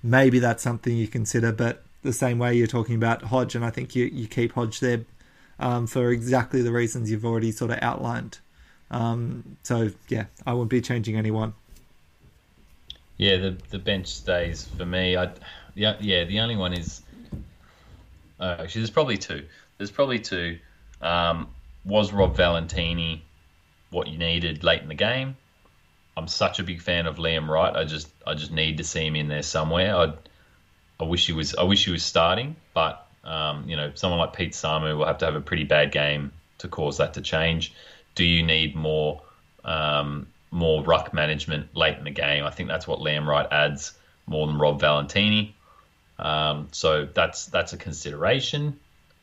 Maybe 0.02 0.38
that's 0.38 0.62
something 0.62 0.96
you 0.96 1.08
consider, 1.08 1.52
but 1.52 1.82
the 2.02 2.12
same 2.12 2.38
way 2.38 2.54
you're 2.54 2.66
talking 2.66 2.94
about 2.94 3.22
Hodge, 3.24 3.54
and 3.54 3.64
I 3.64 3.70
think 3.70 3.94
you, 3.94 4.06
you 4.06 4.26
keep 4.26 4.52
Hodge 4.52 4.80
there 4.80 5.04
um, 5.58 5.86
for 5.86 6.10
exactly 6.10 6.62
the 6.62 6.72
reasons 6.72 7.10
you've 7.10 7.24
already 7.24 7.52
sort 7.52 7.70
of 7.70 7.78
outlined. 7.82 8.38
Um, 8.90 9.56
so 9.62 9.90
yeah, 10.08 10.26
I 10.46 10.52
wouldn't 10.52 10.70
be 10.70 10.80
changing 10.80 11.16
anyone. 11.16 11.54
Yeah, 13.20 13.36
the 13.36 13.56
the 13.68 13.78
bench 13.78 14.06
stays 14.06 14.64
for 14.64 14.86
me. 14.86 15.14
I 15.14 15.30
yeah 15.74 15.96
yeah 16.00 16.24
the 16.24 16.40
only 16.40 16.56
one 16.56 16.72
is 16.72 17.02
uh, 18.40 18.56
actually 18.60 18.80
there's 18.80 18.90
probably 18.90 19.18
two. 19.18 19.44
There's 19.76 19.90
probably 19.90 20.20
two. 20.20 20.58
Um, 21.02 21.48
was 21.84 22.14
Rob 22.14 22.34
Valetini 22.34 23.20
what 23.90 24.06
you 24.06 24.16
needed 24.16 24.64
late 24.64 24.80
in 24.80 24.88
the 24.88 24.94
game? 24.94 25.36
I'm 26.16 26.28
such 26.28 26.60
a 26.60 26.62
big 26.62 26.80
fan 26.80 27.06
of 27.06 27.16
Liam 27.16 27.46
Wright. 27.46 27.76
I 27.76 27.84
just 27.84 28.08
I 28.26 28.32
just 28.32 28.52
need 28.52 28.78
to 28.78 28.84
see 28.84 29.06
him 29.06 29.16
in 29.16 29.28
there 29.28 29.42
somewhere. 29.42 29.94
I 29.94 30.14
I 30.98 31.04
wish 31.04 31.26
he 31.26 31.34
was 31.34 31.54
I 31.54 31.64
wish 31.64 31.84
he 31.84 31.90
was 31.90 32.02
starting, 32.02 32.56
but 32.72 33.06
um, 33.22 33.68
you 33.68 33.76
know 33.76 33.92
someone 33.96 34.18
like 34.18 34.32
Pete 34.32 34.52
Samu 34.52 34.96
will 34.96 35.04
have 35.04 35.18
to 35.18 35.26
have 35.26 35.34
a 35.34 35.42
pretty 35.42 35.64
bad 35.64 35.92
game 35.92 36.32
to 36.56 36.68
cause 36.68 36.96
that 36.96 37.12
to 37.14 37.20
change. 37.20 37.74
Do 38.14 38.24
you 38.24 38.42
need 38.42 38.74
more 38.74 39.20
um, 39.62 40.26
more 40.50 40.82
ruck 40.82 41.12
management 41.12 41.74
late 41.76 41.98
in 41.98 42.04
the 42.04 42.10
game? 42.10 42.44
I 42.44 42.50
think 42.50 42.68
that's 42.68 42.86
what 42.86 43.00
Liam 43.00 43.26
Wright 43.26 43.46
adds 43.50 43.92
more 44.26 44.46
than 44.46 44.58
Rob 44.58 44.80
Valetini. 44.80 45.52
Um, 46.18 46.68
so 46.72 47.06
that's 47.06 47.46
that's 47.46 47.72
a 47.72 47.76
consideration. 47.76 48.78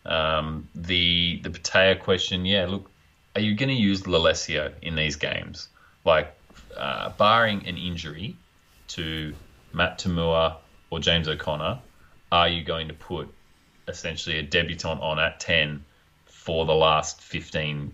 Um, 0.05 0.67
the 0.73 1.39
the 1.43 1.49
Petaia 1.49 1.99
question, 1.99 2.45
yeah, 2.45 2.65
look, 2.65 2.89
are 3.35 3.41
you 3.41 3.55
going 3.55 3.69
to 3.69 3.75
use 3.75 4.03
Lolesio 4.03 4.73
in 4.81 4.95
these 4.95 5.15
games? 5.15 5.69
Like, 6.03 6.33
uh, 6.75 7.09
barring 7.09 7.67
an 7.67 7.77
injury 7.77 8.35
to 8.89 9.33
Matt 9.73 9.99
To'omua 9.99 10.55
or 10.89 10.99
James 10.99 11.27
O'Connor, 11.27 11.79
are 12.31 12.47
you 12.47 12.63
going 12.63 12.87
to 12.87 12.93
put 12.93 13.31
essentially 13.87 14.39
a 14.39 14.43
debutant 14.43 15.01
on 15.01 15.19
at 15.19 15.39
10 15.39 15.83
for 16.25 16.65
the 16.65 16.73
last 16.73 17.21
15, 17.21 17.93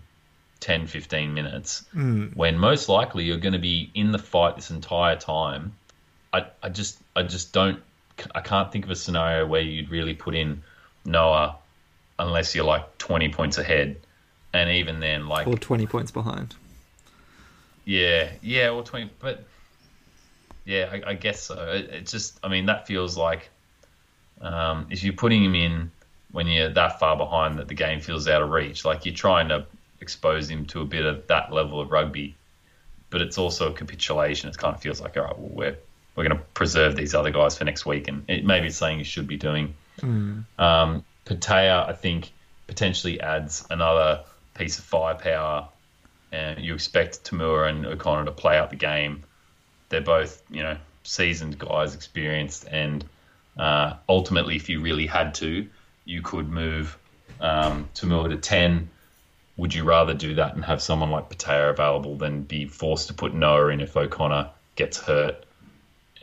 10, 0.64 0.86
15 0.86 1.34
minutes 1.34 1.84
mm. 1.94 2.34
when 2.34 2.58
most 2.58 2.88
likely 2.88 3.24
you're 3.24 3.38
going 3.38 3.52
to 3.52 3.58
be 3.58 3.90
in 3.94 4.12
the 4.12 4.18
fight 4.18 4.56
this 4.56 4.70
entire 4.70 5.16
time? 5.16 5.74
I, 6.32 6.46
I 6.62 6.68
just 6.68 6.98
I 7.14 7.22
just 7.22 7.52
don't 7.52 7.80
I 8.34 8.40
can't 8.40 8.72
think 8.72 8.84
of 8.84 8.90
a 8.90 8.96
scenario 8.96 9.46
where 9.46 9.60
you'd 9.60 9.90
really 9.90 10.14
put 10.14 10.34
in 10.34 10.62
Noah 11.04 11.56
unless 12.18 12.54
you're 12.54 12.64
like 12.64 12.98
20 12.98 13.28
points 13.30 13.58
ahead 13.58 13.96
and 14.52 14.70
even 14.70 15.00
then 15.00 15.26
like 15.28 15.46
or 15.46 15.56
20 15.56 15.86
points 15.86 16.12
behind 16.12 16.54
yeah 17.84 18.30
yeah 18.40 18.70
or 18.70 18.84
20 18.84 19.10
but 19.18 19.44
yeah, 20.64 20.88
I, 20.90 21.10
I 21.10 21.14
guess 21.14 21.42
so. 21.42 21.54
It, 21.72 21.90
it, 21.90 22.06
just, 22.06 22.38
I 22.42 22.48
mean, 22.48 22.66
that 22.66 22.86
feels 22.86 23.16
like 23.16 23.50
um, 24.40 24.86
if 24.90 25.04
you're 25.04 25.12
putting 25.12 25.44
him 25.44 25.54
in 25.54 25.90
when 26.32 26.46
you're 26.46 26.70
that 26.70 26.98
far 26.98 27.16
behind 27.16 27.58
that 27.58 27.68
the 27.68 27.74
game 27.74 28.00
feels 28.00 28.26
out 28.26 28.42
of 28.42 28.50
reach, 28.50 28.84
like 28.84 29.04
you're 29.04 29.14
trying 29.14 29.48
to 29.48 29.66
expose 30.00 30.48
him 30.48 30.66
to 30.66 30.80
a 30.80 30.84
bit 30.84 31.04
of 31.04 31.26
that 31.28 31.52
level 31.52 31.80
of 31.80 31.90
rugby, 31.90 32.36
but 33.10 33.20
it's 33.20 33.38
also 33.38 33.70
a 33.70 33.74
capitulation. 33.74 34.48
It 34.48 34.58
kind 34.58 34.74
of 34.74 34.82
feels 34.82 35.00
like, 35.00 35.16
all 35.16 35.24
right, 35.24 35.38
well, 35.38 35.50
we're 35.50 35.78
we're 36.16 36.28
going 36.28 36.38
to 36.38 36.44
preserve 36.54 36.94
these 36.94 37.14
other 37.14 37.30
guys 37.30 37.58
for 37.58 37.64
next 37.64 37.84
week, 37.84 38.06
and 38.08 38.24
it, 38.28 38.44
maybe 38.44 38.68
it's 38.68 38.76
something 38.76 38.98
you 38.98 39.04
should 39.04 39.26
be 39.26 39.36
doing. 39.36 39.74
Mm. 40.00 40.44
Um, 40.58 41.04
Petaia, 41.24 41.88
I 41.88 41.92
think, 41.92 42.30
potentially 42.68 43.20
adds 43.20 43.66
another 43.68 44.24
piece 44.54 44.78
of 44.78 44.84
firepower, 44.84 45.68
and 46.30 46.64
you 46.64 46.74
expect 46.74 47.24
To'omua 47.24 47.68
and 47.68 47.86
O'Connor 47.86 48.26
to 48.26 48.32
play 48.32 48.56
out 48.56 48.70
the 48.70 48.76
game 48.76 49.24
they're 49.88 50.00
both 50.00 50.42
you 50.50 50.62
know 50.62 50.76
seasoned 51.04 51.58
guys, 51.58 51.94
experienced, 51.94 52.66
and 52.70 53.04
uh, 53.56 53.94
ultimately, 54.08 54.56
if 54.56 54.68
you 54.68 54.80
really 54.80 55.06
had 55.06 55.34
to, 55.36 55.68
you 56.04 56.22
could 56.22 56.48
move 56.48 56.98
um, 57.40 57.88
To'omua 57.94 58.30
to 58.30 58.36
ten. 58.36 58.90
Would 59.56 59.74
you 59.74 59.84
rather 59.84 60.14
do 60.14 60.34
that 60.34 60.54
and 60.54 60.64
have 60.64 60.82
someone 60.82 61.10
like 61.10 61.28
Petaia 61.28 61.70
available 61.70 62.16
than 62.16 62.42
be 62.42 62.66
forced 62.66 63.08
to 63.08 63.14
put 63.14 63.34
Noah 63.34 63.68
in 63.68 63.80
if 63.80 63.96
O'Connor 63.96 64.50
gets 64.74 64.98
hurt 64.98 65.44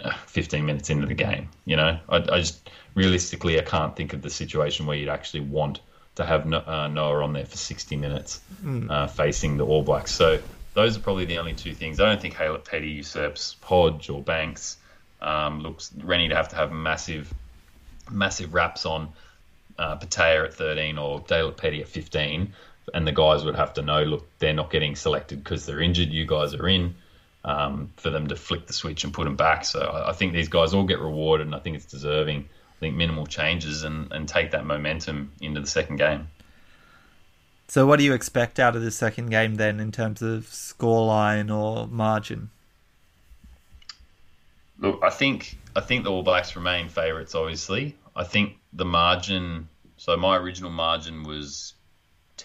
uh, 0.03 0.13
15 0.25 0.65
minutes 0.65 0.89
into 0.89 1.07
the 1.07 1.13
game? 1.13 1.49
You 1.65 1.77
know, 1.77 1.99
I, 2.09 2.17
I, 2.17 2.39
just 2.39 2.69
realistically, 2.93 3.57
I 3.57 3.63
can't 3.63 3.95
think 3.95 4.13
of 4.13 4.21
the 4.21 4.29
situation 4.29 4.85
where 4.85 4.97
you'd 4.97 5.09
actually 5.09 5.41
want 5.41 5.79
to 6.15 6.25
have 6.25 6.51
uh, 6.51 6.87
Noah 6.87 7.23
on 7.23 7.31
there 7.31 7.45
for 7.45 7.55
60 7.55 7.95
minutes 7.95 8.41
mm. 8.61 8.91
uh, 8.91 9.07
facing 9.07 9.55
the 9.55 9.65
All 9.65 9.81
Blacks. 9.81 10.11
So 10.11 10.39
those 10.73 10.97
are 10.97 10.99
probably 10.99 11.25
the 11.25 11.37
only 11.37 11.53
two 11.53 11.73
things. 11.73 11.99
I 11.99 12.09
don't 12.09 12.21
think 12.21 12.35
Haylett 12.35 12.65
Petty 12.65 12.89
usurps 12.89 13.55
Hodge 13.61 14.09
or 14.09 14.21
Banks. 14.21 14.77
Um, 15.21 15.61
looks 15.61 15.91
Rennie 16.03 16.29
to 16.29 16.35
have 16.35 16.49
to 16.49 16.55
have 16.55 16.71
massive, 16.71 17.31
massive 18.09 18.53
wraps 18.53 18.85
on 18.85 19.09
uh, 19.77 19.95
Petaia 19.97 20.45
at 20.45 20.53
13 20.53 20.97
or 20.97 21.21
Haylett 21.21 21.57
Petty 21.57 21.81
at 21.81 21.87
15, 21.87 22.53
and 22.93 23.07
the 23.07 23.11
guys 23.11 23.43
would 23.43 23.55
have 23.55 23.73
to 23.75 23.81
know, 23.81 24.03
look, 24.03 24.27
they're 24.39 24.53
not 24.53 24.71
getting 24.71 24.95
selected 24.95 25.43
because 25.43 25.65
they're 25.65 25.81
injured. 25.81 26.09
You 26.09 26.25
guys 26.25 26.53
are 26.53 26.67
in. 26.67 26.95
Um, 27.43 27.91
for 27.97 28.11
them 28.11 28.27
to 28.27 28.35
flick 28.35 28.67
the 28.67 28.73
switch 28.73 29.03
and 29.03 29.11
put 29.11 29.23
them 29.23 29.35
back. 29.35 29.65
So 29.65 29.79
I, 29.79 30.09
I 30.09 30.13
think 30.13 30.33
these 30.33 30.47
guys 30.47 30.75
all 30.75 30.83
get 30.83 30.99
rewarded, 30.99 31.47
and 31.47 31.55
I 31.55 31.59
think 31.59 31.75
it's 31.75 31.85
deserving. 31.85 32.41
I 32.41 32.79
think 32.79 32.95
minimal 32.95 33.25
changes 33.25 33.81
and, 33.81 34.11
and 34.11 34.29
take 34.29 34.51
that 34.51 34.63
momentum 34.63 35.31
into 35.41 35.59
the 35.59 35.65
second 35.65 35.95
game. 35.95 36.27
So, 37.67 37.87
what 37.87 37.99
do 37.99 38.03
you 38.03 38.13
expect 38.13 38.59
out 38.59 38.75
of 38.75 38.81
the 38.81 38.91
second 38.91 39.29
game 39.29 39.55
then, 39.55 39.79
in 39.79 39.93
terms 39.93 40.21
of 40.21 40.43
scoreline 40.43 41.49
or 41.49 41.87
margin? 41.87 42.49
Look, 44.77 44.99
I 45.01 45.09
think 45.09 45.57
I 45.75 45.79
think 45.79 46.03
the 46.03 46.11
All 46.11 46.21
Blacks 46.21 46.55
remain 46.55 46.89
favourites. 46.89 47.33
Obviously, 47.33 47.95
I 48.13 48.25
think 48.25 48.57
the 48.73 48.83
margin. 48.83 49.69
So 49.95 50.17
my 50.17 50.35
original 50.35 50.69
margin 50.69 51.23
was 51.23 51.73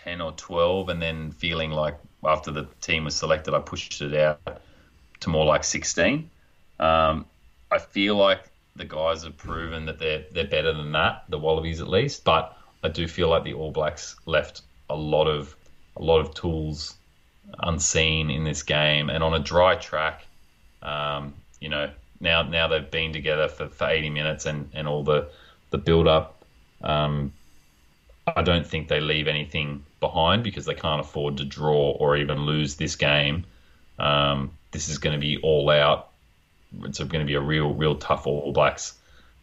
ten 0.05 0.21
or 0.21 0.33
twelve, 0.33 0.89
and 0.89 1.01
then 1.01 1.31
feeling 1.33 1.71
like 1.71 1.99
after 2.25 2.51
the 2.51 2.67
team 2.81 3.05
was 3.05 3.15
selected, 3.15 3.55
I 3.55 3.61
pushed 3.61 4.01
it 4.01 4.15
out 4.15 4.61
to 5.21 5.31
more 5.31 5.45
like 5.45 5.65
sixteen. 5.65 6.31
Um, 6.79 7.27
I 7.71 7.79
feel 7.79 8.17
like 8.17 8.43
the 8.77 8.85
guys 8.85 9.25
have 9.25 9.37
proven 9.37 9.87
that 9.87 9.99
they're 9.99 10.25
they're 10.33 10.47
better 10.47 10.73
than 10.73 10.93
that, 10.93 11.25
the 11.29 11.39
Wallabies 11.39 11.81
at 11.81 11.89
least. 11.89 12.25
But 12.25 12.57
I 12.83 12.89
do 12.89 13.09
feel 13.09 13.29
like 13.29 13.45
the 13.45 13.55
All 13.55 13.73
Blacks 13.73 14.17
left 14.27 14.63
a 14.91 14.97
lot 14.97 15.27
of 15.27 15.57
a 15.97 16.03
lot 16.03 16.21
of 16.21 16.35
tools 16.35 16.95
unseen 17.61 18.31
in 18.31 18.45
this 18.45 18.63
game, 18.63 19.11
and 19.11 19.23
on 19.23 19.35
a 19.35 19.39
dry 19.39 19.77
track, 19.77 20.27
um, 20.83 21.35
you 21.61 21.69
know, 21.69 21.91
now 22.21 22.43
now 22.43 22.69
they've 22.69 22.91
been 22.91 23.13
together 23.13 23.49
for, 23.49 23.69
for 23.69 23.89
80 23.89 24.11
minutes 24.11 24.47
and, 24.47 24.71
and 24.75 24.87
all 24.87 25.03
the 25.03 25.31
the 25.71 25.79
build 25.79 26.07
up. 26.07 26.45
Um, 26.83 27.33
I 28.35 28.43
don't 28.43 28.67
think 28.67 28.89
they 28.89 29.01
leave 29.01 29.29
anything 29.29 29.85
behind 30.01 30.43
because 30.43 30.65
they 30.65 30.75
can't 30.75 31.01
afford 31.01 31.37
to 31.37 31.45
draw 31.45 31.93
or 31.93 32.17
even 32.17 32.45
lose 32.45 32.75
this 32.75 32.97
game. 32.97 33.45
Um, 33.99 34.51
this 34.73 34.89
is 34.89 34.99
going 34.99 35.15
to 35.15 35.21
be 35.21 35.39
all 35.39 35.71
out. 35.71 36.11
It's 36.83 36.99
going 36.99 37.21
to 37.21 37.25
be 37.25 37.35
a 37.35 37.41
real, 37.41 37.73
real 37.73 37.95
tough 37.95 38.27
All 38.27 38.53
Blacks 38.53 38.95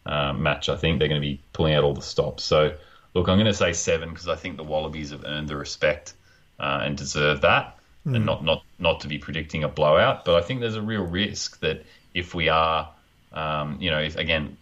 uh, 0.04 0.32
match. 0.32 0.68
I 0.68 0.76
think 0.76 0.98
they're 0.98 1.08
going 1.08 1.20
to 1.20 1.26
be 1.26 1.40
pulling 1.52 1.74
out 1.74 1.84
all 1.84 1.94
the 1.94 2.02
stops. 2.02 2.44
So, 2.44 2.76
look, 3.14 3.28
I'm 3.28 3.38
going 3.38 3.46
to 3.46 3.54
say 3.54 3.72
seven 3.72 4.10
because 4.10 4.28
I 4.28 4.36
think 4.36 4.58
the 4.58 4.64
Wallabies 4.64 5.10
have 5.10 5.24
earned 5.24 5.48
the 5.48 5.56
respect 5.56 6.12
uh, 6.60 6.80
and 6.82 6.96
deserve 6.96 7.40
that, 7.40 7.78
mm. 8.06 8.16
and 8.16 8.26
not 8.26 8.44
not 8.44 8.64
not 8.78 9.00
to 9.00 9.08
be 9.08 9.18
predicting 9.18 9.64
a 9.64 9.68
blowout. 9.68 10.24
But 10.24 10.36
I 10.36 10.42
think 10.42 10.60
there's 10.60 10.76
a 10.76 10.82
real 10.82 11.04
risk 11.04 11.58
that 11.60 11.84
if 12.12 12.34
we 12.34 12.48
are, 12.50 12.90
um, 13.32 13.78
you 13.80 13.90
know, 13.90 14.00
if 14.00 14.16
again. 14.16 14.56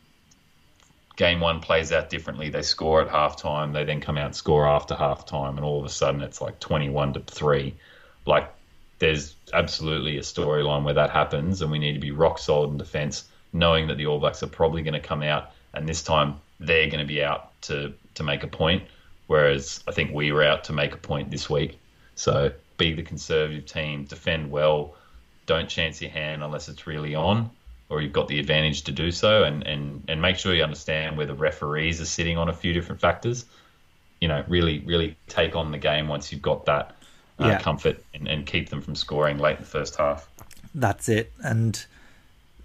Game 1.23 1.39
one 1.39 1.61
plays 1.61 1.93
out 1.93 2.11
differently. 2.11 2.49
They 2.49 2.63
score 2.63 3.01
at 3.01 3.07
halftime. 3.09 3.73
They 3.73 3.85
then 3.85 4.01
come 4.01 4.19
out 4.19 4.27
and 4.27 4.35
score 4.35 4.67
after 4.67 4.97
halftime, 4.97 5.51
and 5.51 5.61
all 5.61 5.79
of 5.79 5.85
a 5.85 5.89
sudden 5.89 6.21
it's 6.21 6.41
like 6.41 6.59
twenty-one 6.59 7.13
to 7.13 7.21
three. 7.21 7.77
Like 8.27 8.53
there's 8.99 9.37
absolutely 9.53 10.17
a 10.17 10.23
storyline 10.23 10.83
where 10.83 10.95
that 10.95 11.11
happens, 11.11 11.63
and 11.63 11.71
we 11.71 11.79
need 11.79 11.93
to 11.93 12.01
be 12.01 12.11
rock 12.11 12.41
solid 12.41 12.71
in 12.71 12.77
defence, 12.77 13.23
knowing 13.53 13.87
that 13.87 13.99
the 13.99 14.07
All 14.07 14.19
Blacks 14.19 14.43
are 14.43 14.49
probably 14.49 14.83
going 14.83 15.01
to 15.01 15.09
come 15.09 15.23
out, 15.23 15.53
and 15.73 15.89
this 15.89 16.03
time 16.03 16.41
they're 16.59 16.89
going 16.89 16.99
to 16.99 17.07
be 17.07 17.23
out 17.23 17.53
to 17.69 17.93
to 18.17 18.25
make 18.25 18.43
a 18.43 18.49
point. 18.49 18.83
Whereas 19.29 19.85
I 19.87 19.93
think 19.93 20.13
we 20.13 20.33
were 20.33 20.43
out 20.43 20.65
to 20.65 20.73
make 20.73 20.93
a 20.93 20.97
point 20.97 21.31
this 21.31 21.49
week. 21.49 21.79
So 22.17 22.51
be 22.79 22.95
the 22.95 23.05
conservative 23.05 23.67
team, 23.67 24.07
defend 24.07 24.51
well, 24.51 24.97
don't 25.47 25.69
chance 25.69 26.03
your 26.03 26.11
hand 26.11 26.43
unless 26.43 26.69
it's 26.69 26.89
really 26.89 27.15
on, 27.15 27.49
or 27.93 28.01
you've 28.01 28.13
got 28.13 28.29
the 28.29 28.41
advantage 28.41 28.83
to 28.85 28.93
do 28.93 29.13
so, 29.13 29.45
and 29.45 29.67
and 29.67 30.03
and 30.09 30.21
make 30.21 30.37
sure 30.37 30.55
you 30.55 30.65
understand 30.65 31.17
where 31.17 31.27
the 31.27 31.35
referees 31.35 32.01
are 32.01 32.07
sitting 32.07 32.39
on 32.39 32.49
a 32.49 32.53
few 32.53 32.73
different 32.73 33.01
factors. 33.01 33.45
You 34.21 34.29
know, 34.29 34.43
really 34.49 34.81
really 34.81 35.17
take 35.29 35.55
on 35.55 35.71
the 35.71 35.79
game 35.79 36.09
once 36.09 36.33
you've 36.33 36.43
got 36.43 36.65
that 36.65 36.97
uh, 37.39 37.49
yeah. 37.49 37.59
comfort 37.61 38.03
and, 38.15 38.27
and 38.29 38.47
keep 38.47 38.71
them 38.71 38.81
from 38.81 38.95
scoring 38.95 39.39
late 39.39 39.59
in 39.59 39.63
the 39.63 39.69
first 39.69 39.97
half. 39.97 40.29
That's 40.75 41.09
it. 41.09 41.33
And 41.43 41.85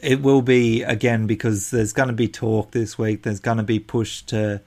it 0.02 0.22
will 0.22 0.42
be, 0.42 0.84
again, 0.84 1.28
because 1.28 1.72
there's 1.72 1.94
going 1.94 2.10
to 2.10 2.14
be 2.14 2.28
talk 2.28 2.72
this 2.72 2.98
week, 2.98 3.24
there's 3.24 3.40
going 3.40 3.58
to 3.58 3.64
be 3.64 3.80
push 3.80 4.22
to, 4.24 4.62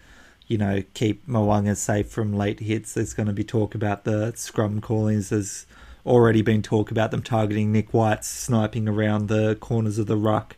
you 0.46 0.58
know, 0.58 0.82
keep 0.94 1.26
Mo'unga 1.26 1.76
safe 1.76 2.08
from 2.08 2.36
late 2.36 2.60
hits. 2.60 2.94
There's 2.94 3.14
going 3.14 3.28
to 3.28 3.32
be 3.32 3.44
talk 3.44 3.74
about 3.74 4.04
the 4.04 4.32
scrum 4.34 4.80
callings. 4.80 5.30
There's 5.30 5.66
already 6.06 6.42
been 6.42 6.62
talk 6.62 6.90
about 6.90 7.10
them 7.10 7.22
targeting 7.22 7.72
Nick 7.72 7.92
White, 7.92 8.24
sniping 8.24 8.88
around 8.88 9.28
the 9.28 9.56
corners 9.56 9.98
of 9.98 10.06
the 10.06 10.16
ruck. 10.16 10.56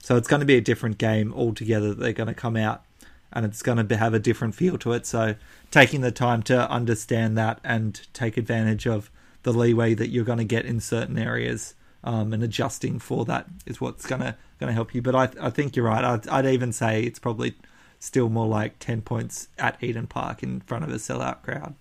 So 0.00 0.16
it's 0.16 0.28
going 0.28 0.40
to 0.40 0.46
be 0.46 0.56
a 0.56 0.60
different 0.60 0.98
game 0.98 1.32
altogether. 1.34 1.92
They're 1.94 2.12
going 2.12 2.28
to 2.28 2.34
come 2.34 2.56
out 2.56 2.84
and 3.32 3.44
it's 3.44 3.62
going 3.62 3.86
to 3.86 3.96
have 3.96 4.14
a 4.14 4.18
different 4.18 4.54
feel 4.54 4.78
to 4.78 4.92
it. 4.92 5.04
So 5.04 5.34
taking 5.70 6.00
the 6.00 6.12
time 6.12 6.42
to 6.44 6.70
understand 6.70 7.36
that 7.38 7.60
and 7.64 8.00
take 8.12 8.36
advantage 8.36 8.86
of 8.86 9.10
the 9.42 9.52
leeway 9.52 9.94
that 9.94 10.08
you're 10.08 10.24
going 10.24 10.38
to 10.38 10.44
get 10.44 10.64
in 10.64 10.80
certain 10.80 11.18
areas 11.18 11.74
um, 12.04 12.32
and 12.32 12.42
adjusting 12.42 12.98
for 12.98 13.24
that 13.24 13.46
is 13.66 13.80
what's 13.80 14.06
going 14.06 14.20
to 14.20 14.36
going 14.58 14.68
to 14.68 14.74
help 14.74 14.94
you. 14.94 15.02
But 15.02 15.14
I 15.14 15.28
I 15.40 15.50
think 15.50 15.76
you're 15.76 15.86
right. 15.86 16.04
I'd, 16.04 16.28
I'd 16.28 16.46
even 16.46 16.72
say 16.72 17.02
it's 17.02 17.18
probably 17.18 17.54
still 17.98 18.28
more 18.28 18.46
like 18.46 18.78
ten 18.78 19.02
points 19.02 19.48
at 19.58 19.76
Eden 19.82 20.06
Park 20.06 20.42
in 20.42 20.60
front 20.60 20.84
of 20.84 20.90
a 20.90 20.94
sellout 20.94 21.42
crowd. 21.42 21.74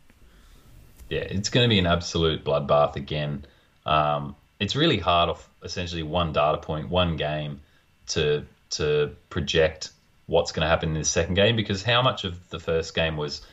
Yeah, 1.10 1.22
it's 1.22 1.50
going 1.50 1.66
to 1.66 1.70
be 1.70 1.80
an 1.80 1.86
absolute 1.86 2.44
bloodbath 2.44 2.96
again. 2.96 3.46
Um, 3.86 4.36
it's 4.60 4.76
really 4.76 4.98
hard 4.98 5.30
off 5.30 5.50
essentially 5.64 6.04
one 6.04 6.34
data 6.34 6.58
point, 6.58 6.90
one 6.90 7.18
game 7.18 7.62
to 8.08 8.46
to 8.72 9.16
project 9.30 9.92
what's 10.28 10.52
going 10.52 10.62
to 10.62 10.68
happen 10.68 10.90
in 10.90 10.96
the 10.96 11.04
second 11.04 11.36
game 11.36 11.56
because 11.56 11.84
how 11.84 12.02
much 12.02 12.24
of 12.24 12.50
the 12.50 12.60
first 12.60 12.96
game 12.96 13.16
was 13.16 13.46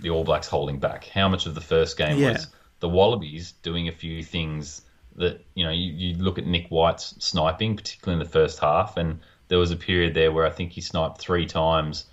the 0.00 0.10
All 0.10 0.24
Blacks 0.24 0.46
holding 0.46 0.78
back? 0.78 1.06
How 1.06 1.28
much 1.28 1.46
of 1.46 1.54
the 1.54 1.60
first 1.60 1.96
game 1.96 2.18
yeah. 2.18 2.32
was 2.32 2.48
the 2.80 2.88
Wallabies 2.88 3.52
doing 3.62 3.88
a 3.88 3.92
few 3.92 4.22
things 4.22 4.82
that 5.16 5.44
you 5.54 5.64
know 5.64 5.70
you, 5.70 5.92
you 5.92 6.22
look 6.22 6.38
at 6.38 6.46
Nick 6.46 6.68
White's 6.68 7.14
sniping, 7.18 7.76
particularly 7.76 8.20
in 8.20 8.26
the 8.26 8.30
first 8.30 8.58
half, 8.58 8.96
and 8.96 9.20
there 9.48 9.58
was 9.58 9.70
a 9.70 9.76
period 9.76 10.14
there 10.14 10.30
where 10.30 10.46
I 10.46 10.50
think 10.50 10.72
he 10.72 10.80
sniped 10.80 11.18
three 11.18 11.46
times, 11.46 12.04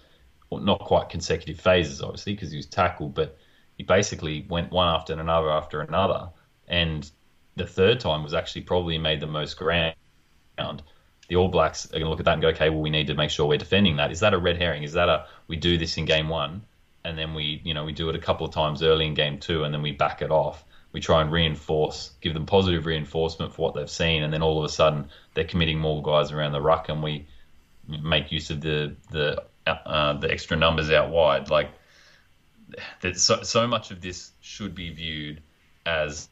well, 0.49 0.61
not 0.61 0.79
quite 0.79 1.09
consecutive 1.09 1.59
phases, 1.59 2.01
obviously, 2.01 2.33
because 2.33 2.51
he 2.51 2.57
was 2.57 2.65
tackled, 2.65 3.13
but 3.13 3.37
basically 3.83 4.45
went 4.49 4.71
one 4.71 4.87
after 4.87 5.13
another 5.13 5.49
after 5.49 5.81
another, 5.81 6.29
and 6.67 7.09
the 7.55 7.67
third 7.67 7.99
time 7.99 8.23
was 8.23 8.33
actually 8.33 8.61
probably 8.61 8.97
made 8.97 9.19
the 9.19 9.27
most 9.27 9.57
ground 9.57 9.95
the 11.27 11.35
All 11.35 11.47
Blacks 11.47 11.85
are 11.87 11.93
going 11.93 12.03
to 12.03 12.09
look 12.09 12.19
at 12.19 12.25
that 12.25 12.33
and 12.33 12.41
go, 12.41 12.49
okay, 12.49 12.69
well, 12.69 12.81
we 12.81 12.89
need 12.89 13.07
to 13.07 13.15
make 13.15 13.29
sure 13.29 13.47
we're 13.47 13.57
defending 13.57 13.97
that. 13.97 14.11
Is 14.11 14.19
that 14.19 14.33
a 14.33 14.37
red 14.37 14.57
herring? 14.57 14.83
Is 14.83 14.93
that 14.93 15.09
a 15.09 15.25
we 15.47 15.55
do 15.55 15.77
this 15.77 15.97
in 15.97 16.05
game 16.05 16.29
one 16.29 16.63
and 17.03 17.17
then 17.17 17.33
we, 17.33 17.61
you 17.63 17.73
know, 17.73 17.85
we 17.85 17.93
do 17.93 18.09
it 18.09 18.15
a 18.15 18.19
couple 18.19 18.45
of 18.45 18.53
times 18.53 18.83
early 18.83 19.05
in 19.05 19.13
game 19.13 19.39
two 19.39 19.63
and 19.63 19.73
then 19.73 19.81
we 19.81 19.91
back 19.91 20.21
it 20.21 20.31
off? 20.31 20.63
We 20.91 21.01
try 21.01 21.21
and 21.21 21.31
reinforce, 21.31 22.11
give 22.21 22.33
them 22.33 22.45
positive 22.45 22.85
reinforcement 22.85 23.53
for 23.53 23.63
what 23.63 23.75
they've 23.75 23.89
seen, 23.89 24.23
and 24.23 24.31
then 24.31 24.41
all 24.41 24.59
of 24.59 24.63
a 24.63 24.69
sudden 24.69 25.09
they're 25.33 25.43
committing 25.43 25.77
more 25.77 26.01
guys 26.01 26.31
around 26.31 26.53
the 26.53 26.61
ruck, 26.61 26.87
and 26.87 27.03
we 27.03 27.27
make 27.85 28.31
use 28.31 28.49
of 28.49 28.61
the 28.61 28.95
the 29.11 29.43
uh, 29.67 30.13
the 30.13 30.31
extra 30.31 30.55
numbers 30.55 30.89
out 30.91 31.09
wide. 31.09 31.49
Like, 31.49 31.69
there's 33.01 33.21
so, 33.21 33.43
so 33.43 33.67
much 33.67 33.91
of 33.91 34.01
this 34.01 34.31
should 34.41 34.75
be 34.75 34.91
viewed 34.91 35.41
as 35.85 36.29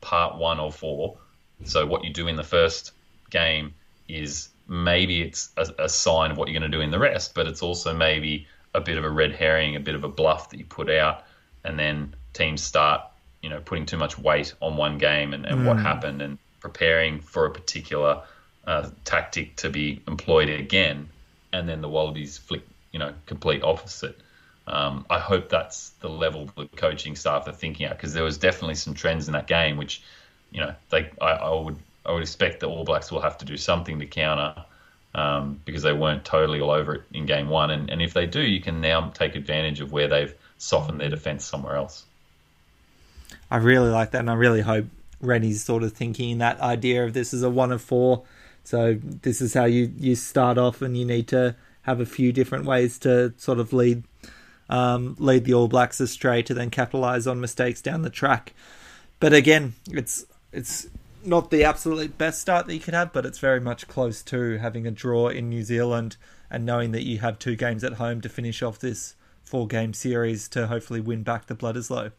part 0.00 0.36
one 0.38 0.58
of 0.60 0.76
four. 0.76 1.18
So 1.64 1.86
what 1.86 2.04
you 2.04 2.12
do 2.12 2.28
in 2.28 2.36
the 2.36 2.44
first 2.44 2.92
game 3.30 3.74
is 4.08 4.48
maybe 4.68 5.22
it's 5.22 5.50
a, 5.56 5.66
a 5.78 5.88
sign 5.88 6.30
of 6.30 6.36
what 6.36 6.48
you're 6.48 6.58
going 6.58 6.70
to 6.70 6.76
do 6.76 6.82
in 6.82 6.90
the 6.90 6.98
rest, 6.98 7.34
but 7.34 7.46
it's 7.46 7.62
also 7.62 7.94
maybe 7.94 8.46
a 8.74 8.80
bit 8.80 8.98
of 8.98 9.04
a 9.04 9.10
red 9.10 9.32
herring, 9.32 9.76
a 9.76 9.80
bit 9.80 9.94
of 9.94 10.04
a 10.04 10.08
bluff 10.08 10.50
that 10.50 10.58
you 10.58 10.64
put 10.64 10.90
out, 10.90 11.24
and 11.64 11.78
then 11.78 12.14
teams 12.32 12.62
start, 12.62 13.02
you 13.42 13.50
know, 13.50 13.60
putting 13.60 13.86
too 13.86 13.96
much 13.96 14.18
weight 14.18 14.54
on 14.60 14.76
one 14.76 14.98
game 14.98 15.34
and, 15.34 15.46
and 15.46 15.60
mm. 15.60 15.66
what 15.66 15.78
happened 15.78 16.22
and 16.22 16.38
preparing 16.60 17.20
for 17.20 17.46
a 17.46 17.50
particular 17.50 18.22
uh, 18.66 18.88
tactic 19.04 19.56
to 19.56 19.70
be 19.70 20.00
employed 20.06 20.48
again, 20.48 21.08
and 21.52 21.68
then 21.68 21.80
the 21.80 21.88
Wallabies 21.88 22.38
flick, 22.38 22.62
you 22.92 22.98
know, 22.98 23.12
complete 23.26 23.62
opposite. 23.62 24.18
Um, 24.68 25.06
I 25.08 25.18
hope 25.18 25.48
that's 25.48 25.90
the 26.00 26.08
level 26.08 26.50
the 26.56 26.66
coaching 26.66 27.16
staff 27.16 27.48
are 27.48 27.52
thinking 27.52 27.86
at 27.86 27.96
because 27.96 28.12
there 28.12 28.22
was 28.22 28.36
definitely 28.36 28.74
some 28.74 28.92
trends 28.94 29.26
in 29.26 29.32
that 29.32 29.46
game 29.46 29.78
which, 29.78 30.02
you 30.50 30.60
know, 30.60 30.74
they 30.90 31.10
I, 31.20 31.30
I 31.30 31.54
would 31.54 31.76
I 32.04 32.12
would 32.12 32.22
expect 32.22 32.60
the 32.60 32.68
All 32.68 32.84
Blacks 32.84 33.10
will 33.10 33.22
have 33.22 33.38
to 33.38 33.44
do 33.44 33.56
something 33.56 33.98
to 33.98 34.06
counter 34.06 34.64
um, 35.14 35.60
because 35.64 35.82
they 35.82 35.92
weren't 35.92 36.24
totally 36.24 36.60
all 36.60 36.70
over 36.70 36.96
it 36.96 37.02
in 37.12 37.26
game 37.26 37.48
one. 37.48 37.70
And, 37.70 37.90
and 37.90 38.00
if 38.02 38.14
they 38.14 38.26
do, 38.26 38.40
you 38.40 38.60
can 38.60 38.80
now 38.80 39.10
take 39.10 39.36
advantage 39.36 39.80
of 39.80 39.92
where 39.92 40.08
they've 40.08 40.34
softened 40.58 41.00
their 41.00 41.10
defence 41.10 41.44
somewhere 41.44 41.76
else. 41.76 42.04
I 43.50 43.56
really 43.56 43.90
like 43.90 44.10
that, 44.12 44.20
and 44.20 44.30
I 44.30 44.34
really 44.34 44.60
hope 44.60 44.86
Rennie's 45.20 45.64
sort 45.64 45.82
of 45.82 45.92
thinking 45.92 46.38
that 46.38 46.60
idea 46.60 47.04
of 47.04 47.14
this 47.14 47.32
is 47.32 47.42
a 47.42 47.50
one 47.50 47.72
of 47.72 47.82
four. 47.82 48.24
So 48.64 48.98
this 49.02 49.40
is 49.40 49.54
how 49.54 49.64
you, 49.64 49.92
you 49.96 50.14
start 50.14 50.58
off, 50.58 50.82
and 50.82 50.96
you 50.96 51.04
need 51.04 51.28
to 51.28 51.56
have 51.82 52.00
a 52.00 52.06
few 52.06 52.32
different 52.32 52.66
ways 52.66 52.98
to 53.00 53.32
sort 53.38 53.58
of 53.58 53.72
lead 53.72 54.02
um, 54.68 55.16
lead 55.18 55.44
the 55.44 55.54
All 55.54 55.68
Blacks 55.68 56.00
astray 56.00 56.42
to 56.42 56.54
then 56.54 56.70
capitalize 56.70 57.26
on 57.26 57.40
mistakes 57.40 57.80
down 57.80 58.02
the 58.02 58.10
track. 58.10 58.54
But 59.20 59.32
again, 59.32 59.74
it's 59.90 60.24
it's 60.52 60.88
not 61.24 61.50
the 61.50 61.64
absolute 61.64 62.16
best 62.16 62.40
start 62.40 62.66
that 62.66 62.74
you 62.74 62.80
could 62.80 62.94
have, 62.94 63.12
but 63.12 63.26
it's 63.26 63.38
very 63.38 63.60
much 63.60 63.88
close 63.88 64.22
to 64.24 64.58
having 64.58 64.86
a 64.86 64.90
draw 64.90 65.28
in 65.28 65.48
New 65.48 65.62
Zealand 65.62 66.16
and 66.50 66.64
knowing 66.64 66.92
that 66.92 67.04
you 67.04 67.18
have 67.18 67.38
two 67.38 67.56
games 67.56 67.84
at 67.84 67.94
home 67.94 68.20
to 68.20 68.28
finish 68.28 68.62
off 68.62 68.78
this 68.78 69.14
four 69.44 69.66
game 69.66 69.92
series 69.92 70.48
to 70.48 70.66
hopefully 70.66 71.00
win 71.00 71.22
back 71.22 71.46
the 71.46 71.54
Bledisloe. 71.54 72.12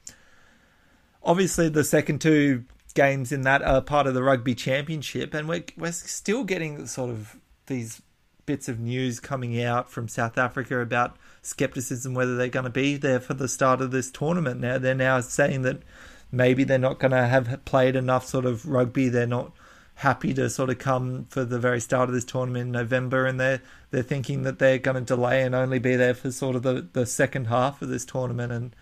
Obviously, 1.24 1.70
the 1.70 1.84
second 1.84 2.22
two 2.22 2.66
games 2.94 3.32
in 3.32 3.42
that 3.42 3.62
are 3.62 3.82
part 3.82 4.08
of 4.08 4.14
the 4.14 4.24
Rugby 4.24 4.56
Championship, 4.56 5.34
and 5.34 5.48
we're, 5.48 5.64
we're 5.78 5.92
still 5.92 6.44
getting 6.44 6.86
sort 6.88 7.10
of 7.10 7.38
these 7.68 8.02
bits 8.50 8.68
of 8.68 8.80
news 8.80 9.20
coming 9.20 9.62
out 9.62 9.92
from 9.92 10.08
South 10.08 10.36
Africa 10.36 10.80
about 10.80 11.16
skepticism 11.44 12.16
whether 12.16 12.36
they're 12.36 12.48
going 12.48 12.64
to 12.64 12.72
be 12.72 12.98
there 12.98 13.20
for 13.20 13.36
the 13.36 13.48
start 13.48 13.80
of 13.80 13.92
this 13.92 14.10
tournament. 14.10 14.60
Now 14.60 14.80
they're 14.80 14.96
now 14.96 15.20
saying 15.22 15.62
that 15.62 15.84
maybe 16.32 16.64
they're 16.64 16.80
not 16.80 16.98
going 16.98 17.12
to 17.12 17.28
have 17.28 17.64
played 17.66 17.96
enough 17.96 18.26
sort 18.26 18.48
of 18.48 18.66
rugby. 18.66 19.08
They're 19.08 19.28
not 19.28 19.52
happy 19.94 20.34
to 20.34 20.50
sort 20.50 20.72
of 20.72 20.80
come 20.80 21.28
for 21.30 21.46
the 21.46 21.60
very 21.60 21.80
start 21.80 22.10
of 22.10 22.16
this 22.16 22.26
tournament 22.26 22.64
in 22.64 22.72
November, 22.72 23.28
and 23.28 23.40
they're 23.40 23.62
they're 23.92 24.02
thinking 24.02 24.42
that 24.42 24.58
they're 24.58 24.80
going 24.80 24.96
to 25.06 25.16
delay 25.16 25.44
and 25.44 25.54
only 25.54 25.78
be 25.78 25.96
there 25.96 26.16
for 26.16 26.32
sort 26.32 26.56
of 26.56 26.64
the, 26.64 26.88
the 26.94 27.06
second 27.06 27.46
half 27.46 27.84
of 27.84 27.90
this 27.90 28.04
tournament. 28.04 28.52
And 28.52 28.76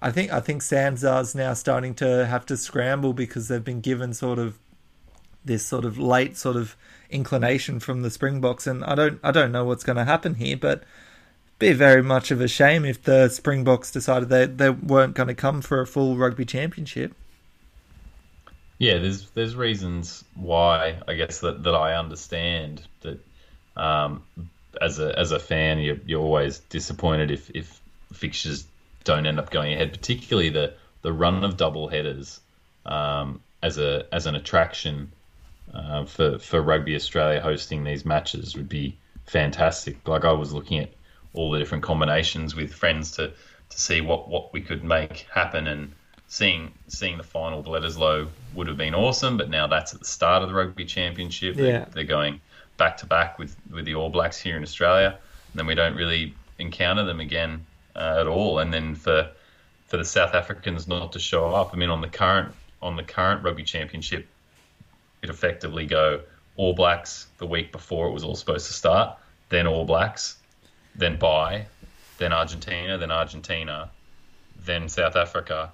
I 0.00 0.10
think 0.10 0.32
I 0.32 0.40
think 0.40 0.62
SANZAAR's 0.62 1.34
now 1.34 1.52
starting 1.52 1.94
to 1.96 2.24
have 2.24 2.46
to 2.46 2.56
scramble 2.56 3.12
because 3.12 3.48
they've 3.48 3.62
been 3.62 3.82
given 3.82 4.14
sort 4.14 4.38
of 4.38 4.58
this 5.44 5.66
sort 5.66 5.84
of 5.84 5.98
late 5.98 6.38
sort 6.38 6.56
of 6.56 6.78
inclination 7.10 7.80
from 7.80 8.02
the 8.02 8.10
Springboks, 8.10 8.66
and 8.66 8.84
I 8.84 8.94
don't 8.94 9.20
I 9.22 9.30
don't 9.30 9.52
know 9.52 9.64
what's 9.64 9.84
going 9.84 9.96
to 9.96 10.04
happen 10.04 10.34
here, 10.34 10.56
but 10.56 10.84
be 11.58 11.72
very 11.72 12.02
much 12.02 12.30
of 12.30 12.40
a 12.40 12.48
shame 12.48 12.84
if 12.84 13.02
the 13.02 13.28
Springboks 13.28 13.90
decided 13.90 14.28
they, 14.28 14.46
they 14.46 14.70
weren't 14.70 15.14
going 15.14 15.28
to 15.28 15.34
come 15.34 15.62
for 15.62 15.80
a 15.80 15.86
full 15.86 16.16
rugby 16.16 16.44
championship. 16.44 17.14
Yeah, 18.78 18.98
there's 18.98 19.30
there's 19.30 19.56
reasons 19.56 20.22
why 20.34 20.98
I 21.08 21.14
guess 21.14 21.40
that, 21.40 21.62
that 21.64 21.74
I 21.74 21.96
understand 21.96 22.82
that 23.00 23.18
um, 23.76 24.22
as 24.80 24.98
a 24.98 25.18
as 25.18 25.32
a 25.32 25.38
fan 25.38 25.78
you're, 25.78 25.98
you're 26.04 26.20
always 26.20 26.58
disappointed 26.58 27.30
if, 27.30 27.50
if 27.50 27.80
fixtures 28.12 28.66
don't 29.04 29.24
end 29.24 29.38
up 29.38 29.50
going 29.50 29.72
ahead, 29.72 29.92
particularly 29.92 30.50
the, 30.50 30.74
the 31.02 31.12
run 31.12 31.44
of 31.44 31.56
double 31.56 31.88
headers 31.88 32.40
um, 32.84 33.40
as 33.62 33.78
a 33.78 34.06
as 34.12 34.26
an 34.26 34.34
attraction 34.34 35.10
uh, 35.74 36.04
for 36.04 36.38
for 36.38 36.60
Rugby 36.60 36.94
Australia 36.94 37.40
hosting 37.40 37.84
these 37.84 38.04
matches 38.04 38.56
would 38.56 38.68
be 38.68 38.96
fantastic. 39.26 40.06
Like 40.06 40.24
I 40.24 40.32
was 40.32 40.52
looking 40.52 40.78
at 40.80 40.90
all 41.34 41.50
the 41.50 41.58
different 41.58 41.84
combinations 41.84 42.54
with 42.54 42.72
friends 42.72 43.12
to 43.12 43.28
to 43.70 43.78
see 43.78 44.00
what 44.00 44.28
what 44.28 44.52
we 44.52 44.60
could 44.60 44.84
make 44.84 45.26
happen 45.32 45.66
and 45.66 45.92
seeing 46.28 46.72
seeing 46.88 47.16
the 47.16 47.24
final 47.24 47.62
Bledisloe 47.62 48.28
would 48.54 48.66
have 48.66 48.76
been 48.76 48.94
awesome, 48.94 49.36
but 49.36 49.50
now 49.50 49.66
that's 49.66 49.94
at 49.94 50.00
the 50.00 50.06
start 50.06 50.42
of 50.42 50.48
the 50.48 50.54
rugby 50.54 50.84
championship. 50.84 51.56
Yeah. 51.56 51.86
They're 51.92 52.04
going 52.04 52.40
back 52.76 52.96
to 52.98 53.06
back 53.06 53.38
with 53.38 53.56
with 53.70 53.84
the 53.84 53.94
All 53.94 54.10
Blacks 54.10 54.38
here 54.38 54.56
in 54.56 54.62
Australia, 54.62 55.18
and 55.52 55.58
then 55.58 55.66
we 55.66 55.74
don't 55.74 55.96
really 55.96 56.34
encounter 56.58 57.04
them 57.04 57.20
again 57.20 57.66
uh, 57.94 58.18
at 58.20 58.26
all. 58.26 58.58
And 58.58 58.72
then 58.72 58.94
for 58.94 59.30
for 59.86 59.96
the 59.96 60.04
South 60.04 60.34
Africans 60.34 60.88
not 60.88 61.12
to 61.12 61.18
show 61.18 61.54
up, 61.54 61.70
I 61.72 61.76
mean, 61.76 61.90
on 61.90 62.00
the 62.00 62.08
current 62.08 62.54
on 62.82 62.96
the 62.96 63.02
current 63.02 63.42
rugby 63.42 63.62
championship, 63.62 64.26
it 65.22 65.30
effectively 65.30 65.86
go 65.86 66.20
All 66.56 66.74
Blacks 66.74 67.26
the 67.38 67.46
week 67.46 67.72
before 67.72 68.08
it 68.08 68.12
was 68.12 68.24
all 68.24 68.34
supposed 68.34 68.66
to 68.66 68.72
start, 68.72 69.18
then 69.48 69.66
All 69.66 69.84
Blacks, 69.84 70.36
then 70.94 71.18
bye, 71.18 71.66
then 72.18 72.32
Argentina, 72.32 72.98
then 72.98 73.10
Argentina, 73.10 73.90
then 74.64 74.88
South 74.88 75.16
Africa, 75.16 75.72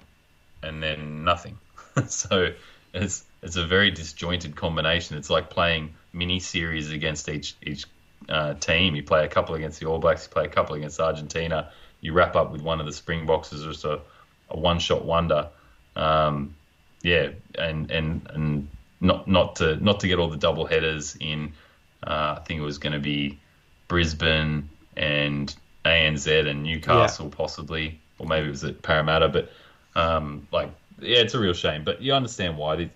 and 0.61 0.81
then 0.81 1.23
nothing. 1.23 1.57
so 2.07 2.53
it's 2.93 3.23
it's 3.41 3.55
a 3.55 3.65
very 3.65 3.91
disjointed 3.91 4.55
combination. 4.55 5.17
It's 5.17 5.29
like 5.29 5.49
playing 5.49 5.95
mini 6.13 6.39
series 6.39 6.91
against 6.91 7.27
each 7.29 7.55
each 7.61 7.85
uh, 8.29 8.53
team. 8.55 8.95
You 8.95 9.03
play 9.03 9.25
a 9.25 9.27
couple 9.27 9.55
against 9.55 9.79
the 9.79 9.87
All 9.87 9.99
Blacks, 9.99 10.25
you 10.25 10.31
play 10.31 10.45
a 10.45 10.49
couple 10.49 10.75
against 10.75 10.99
Argentina. 10.99 11.71
You 12.01 12.13
wrap 12.13 12.35
up 12.35 12.51
with 12.51 12.61
one 12.61 12.79
of 12.79 12.85
the 12.85 12.93
Springboks 12.93 13.53
as 13.53 13.63
just 13.63 13.85
a, 13.85 14.01
a 14.49 14.57
one 14.57 14.79
shot 14.79 15.05
wonder. 15.05 15.49
Um, 15.95 16.55
yeah, 17.01 17.29
and 17.57 17.89
and 17.91 18.29
and 18.33 18.67
not 19.03 19.27
not 19.27 19.57
to 19.57 19.75
not 19.83 19.99
to 19.99 20.07
get 20.07 20.17
all 20.17 20.29
the 20.29 20.37
double 20.37 20.65
headers 20.65 21.15
in. 21.19 21.53
Uh, 22.01 22.37
I 22.37 22.41
think 22.45 22.59
it 22.59 22.63
was 22.63 22.79
going 22.79 22.93
to 22.93 22.99
be 22.99 23.39
Brisbane 23.87 24.69
and 24.97 25.55
ANZ 25.85 26.47
and 26.47 26.63
Newcastle 26.63 27.27
yeah. 27.27 27.35
possibly, 27.35 27.99
or 28.17 28.25
maybe 28.25 28.47
it 28.47 28.51
was 28.51 28.63
at 28.63 28.81
Parramatta. 28.81 29.29
But 29.29 29.51
um, 29.95 30.47
like, 30.51 30.71
yeah, 30.99 31.19
it's 31.19 31.33
a 31.33 31.39
real 31.39 31.53
shame. 31.53 31.83
But 31.83 32.01
you 32.01 32.13
understand 32.13 32.57
why 32.57 32.75
these, 32.77 32.89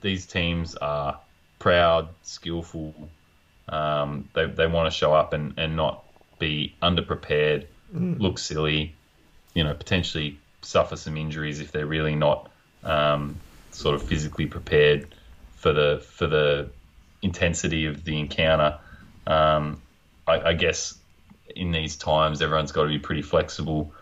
these 0.00 0.26
teams 0.26 0.74
are 0.76 1.18
proud, 1.58 2.08
skillful. 2.22 2.94
Um, 3.68 4.28
they 4.32 4.46
they 4.46 4.66
want 4.66 4.90
to 4.92 4.96
show 4.96 5.12
up 5.12 5.32
and, 5.32 5.54
and 5.56 5.76
not 5.76 6.04
be 6.38 6.74
underprepared, 6.82 7.66
mm. 7.94 8.18
look 8.20 8.38
silly, 8.38 8.94
you 9.54 9.64
know, 9.64 9.74
potentially 9.74 10.38
suffer 10.62 10.96
some 10.96 11.16
injuries 11.16 11.60
if 11.60 11.72
they're 11.72 11.86
really 11.86 12.14
not 12.14 12.50
um, 12.84 13.36
sort 13.70 13.94
of 13.94 14.02
physically 14.02 14.46
prepared 14.46 15.08
for 15.66 15.72
the 15.72 16.00
for 16.00 16.28
the 16.28 16.70
intensity 17.22 17.86
of 17.86 18.04
the 18.04 18.20
encounter. 18.20 18.78
Um, 19.26 19.82
I, 20.28 20.50
I, 20.50 20.52
guess 20.52 20.96
in 21.56 21.72
these 21.72 21.96
times, 21.96 22.40
everyone's 22.40 22.70
got 22.70 22.84
to 22.84 22.88
be 22.88 23.00
pretty 23.00 23.22
flexible. 23.22 23.92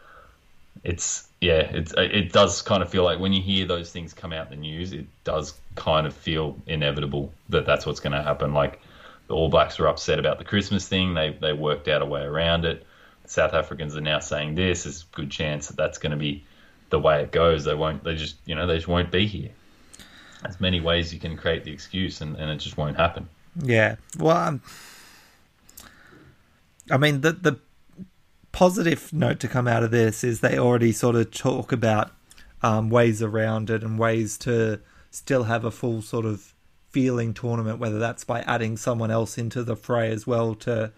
It's 0.82 1.26
yeah, 1.40 1.60
it's 1.60 1.94
it 1.96 2.34
does 2.34 2.60
kind 2.60 2.82
of 2.82 2.90
feel 2.90 3.02
like 3.02 3.18
when 3.18 3.32
you 3.32 3.40
hear 3.40 3.64
those 3.64 3.90
things 3.90 4.12
come 4.12 4.34
out 4.34 4.50
the 4.50 4.56
news, 4.56 4.92
it 4.92 5.06
does 5.24 5.54
kind 5.74 6.06
of 6.06 6.12
feel 6.12 6.58
inevitable 6.66 7.32
that 7.48 7.64
that's 7.64 7.86
what's 7.86 8.00
going 8.00 8.12
to 8.12 8.22
happen. 8.22 8.52
Like 8.52 8.82
the 9.28 9.34
All 9.34 9.48
Blacks 9.48 9.78
were 9.78 9.88
upset 9.88 10.18
about 10.18 10.36
the 10.36 10.44
Christmas 10.44 10.86
thing; 10.86 11.14
they 11.14 11.30
they 11.30 11.54
worked 11.54 11.88
out 11.88 12.02
a 12.02 12.06
way 12.06 12.20
around 12.20 12.66
it. 12.66 12.84
South 13.24 13.54
Africans 13.54 13.96
are 13.96 14.02
now 14.02 14.18
saying 14.18 14.54
this 14.54 14.84
is 14.84 15.06
a 15.10 15.16
good 15.16 15.30
chance 15.30 15.68
that 15.68 15.78
that's 15.78 15.96
going 15.96 16.12
to 16.12 16.18
be 16.18 16.44
the 16.90 16.98
way 16.98 17.22
it 17.22 17.32
goes. 17.32 17.64
They 17.64 17.74
won't. 17.74 18.04
They 18.04 18.16
just 18.16 18.36
you 18.44 18.54
know 18.54 18.66
they 18.66 18.76
just 18.76 18.88
won't 18.88 19.10
be 19.10 19.26
here. 19.26 19.52
There's 20.44 20.60
many 20.60 20.80
ways 20.80 21.12
you 21.12 21.18
can 21.18 21.36
create 21.36 21.64
the 21.64 21.72
excuse, 21.72 22.20
and, 22.20 22.36
and 22.36 22.50
it 22.50 22.58
just 22.58 22.76
won't 22.76 22.96
happen. 22.96 23.28
Yeah. 23.60 23.96
Well, 24.18 24.36
um, 24.36 24.62
I 26.90 26.96
mean 26.96 27.22
the 27.22 27.32
the 27.32 27.58
positive 28.52 29.12
note 29.12 29.40
to 29.40 29.48
come 29.48 29.66
out 29.66 29.82
of 29.82 29.90
this 29.90 30.22
is 30.22 30.40
they 30.40 30.58
already 30.58 30.92
sort 30.92 31.16
of 31.16 31.30
talk 31.30 31.72
about 31.72 32.12
um, 32.62 32.88
ways 32.88 33.22
around 33.22 33.70
it 33.70 33.82
and 33.82 33.98
ways 33.98 34.38
to 34.38 34.80
still 35.10 35.44
have 35.44 35.64
a 35.64 35.70
full 35.70 36.02
sort 36.02 36.24
of 36.24 36.54
feeling 36.90 37.34
tournament, 37.34 37.78
whether 37.78 37.98
that's 37.98 38.22
by 38.22 38.42
adding 38.42 38.76
someone 38.76 39.10
else 39.10 39.36
into 39.36 39.64
the 39.64 39.74
fray 39.74 40.10
as 40.10 40.26
well 40.26 40.54
to 40.54 40.92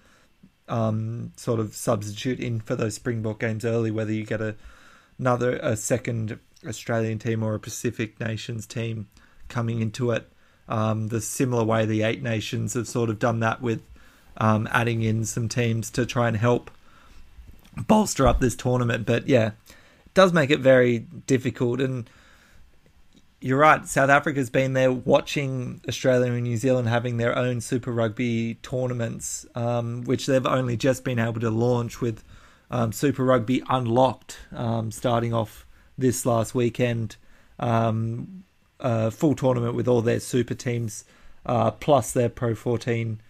um, 0.68 1.32
sort 1.36 1.61
of 1.61 1.74
substitute 1.74 2.40
in 2.40 2.61
for 2.61 2.74
those 2.74 2.94
Springbok 2.94 3.40
games 3.40 3.64
early, 3.64 3.90
whether 3.90 4.12
you 4.12 4.24
get 4.24 4.40
a 4.40 4.57
another 5.18 5.57
a 5.62 5.76
second 5.76 6.38
Australian 6.66 7.18
team 7.18 7.42
or 7.42 7.55
a 7.55 7.61
Pacific 7.61 8.20
Nations 8.20 8.66
team 8.66 9.07
coming 9.49 9.80
into 9.80 10.11
it. 10.11 10.30
Um, 10.68 11.09
the 11.09 11.20
similar 11.20 11.64
way 11.64 11.86
the 11.86 12.03
eight 12.03 12.22
nations 12.22 12.74
have 12.74 12.88
sort 12.88 13.09
of 13.09 13.18
done 13.18 13.40
that 13.40 13.62
with 13.62 13.82
um, 14.38 14.68
adding 14.72 15.03
in 15.03 15.24
some 15.24 15.49
teams 15.49 15.90
to 15.90 16.05
try 16.05 16.28
and 16.28 16.36
help 16.36 16.70
bolster 17.86 18.26
up 18.26 18.40
this 18.40 18.57
tournament. 18.57 19.07
But 19.07 19.28
yeah, 19.28 19.53
it 19.68 20.14
does 20.14 20.32
make 20.32 20.51
it 20.51 20.61
very 20.61 20.99
difficult. 20.99 21.80
And 21.80 22.09
you're 23.40 23.59
right, 23.59 23.86
South 23.86 24.11
Africa's 24.11 24.51
been 24.51 24.72
there 24.72 24.92
watching 24.92 25.80
Australia 25.88 26.32
and 26.32 26.42
New 26.42 26.57
Zealand 26.57 26.88
having 26.88 27.16
their 27.16 27.36
own 27.36 27.61
Super 27.61 27.92
Rugby 27.92 28.55
tournaments, 28.62 29.47
um, 29.55 30.05
which 30.05 30.26
they've 30.26 30.47
only 30.47 30.76
just 30.76 31.05
been 31.05 31.18
able 31.18 31.40
to 31.40 31.51
launch 31.51 32.01
with 32.01 32.24
um, 32.70 32.92
Super 32.92 33.24
Rugby 33.24 33.62
Unlocked 33.68 34.38
um, 34.53 34.90
starting 34.90 35.32
off 35.32 35.66
this 35.97 36.26
last 36.26 36.55
weekend. 36.55 37.16
Um, 37.59 38.44
a 38.81 39.11
full 39.11 39.35
tournament 39.35 39.74
with 39.74 39.89
all 39.89 40.03
their 40.03 40.20
super 40.20 40.55
teams, 40.55 41.05
uh, 41.45 41.70
plus 41.70 42.12
their 42.12 42.29
Pro 42.29 42.55
14 42.55 43.20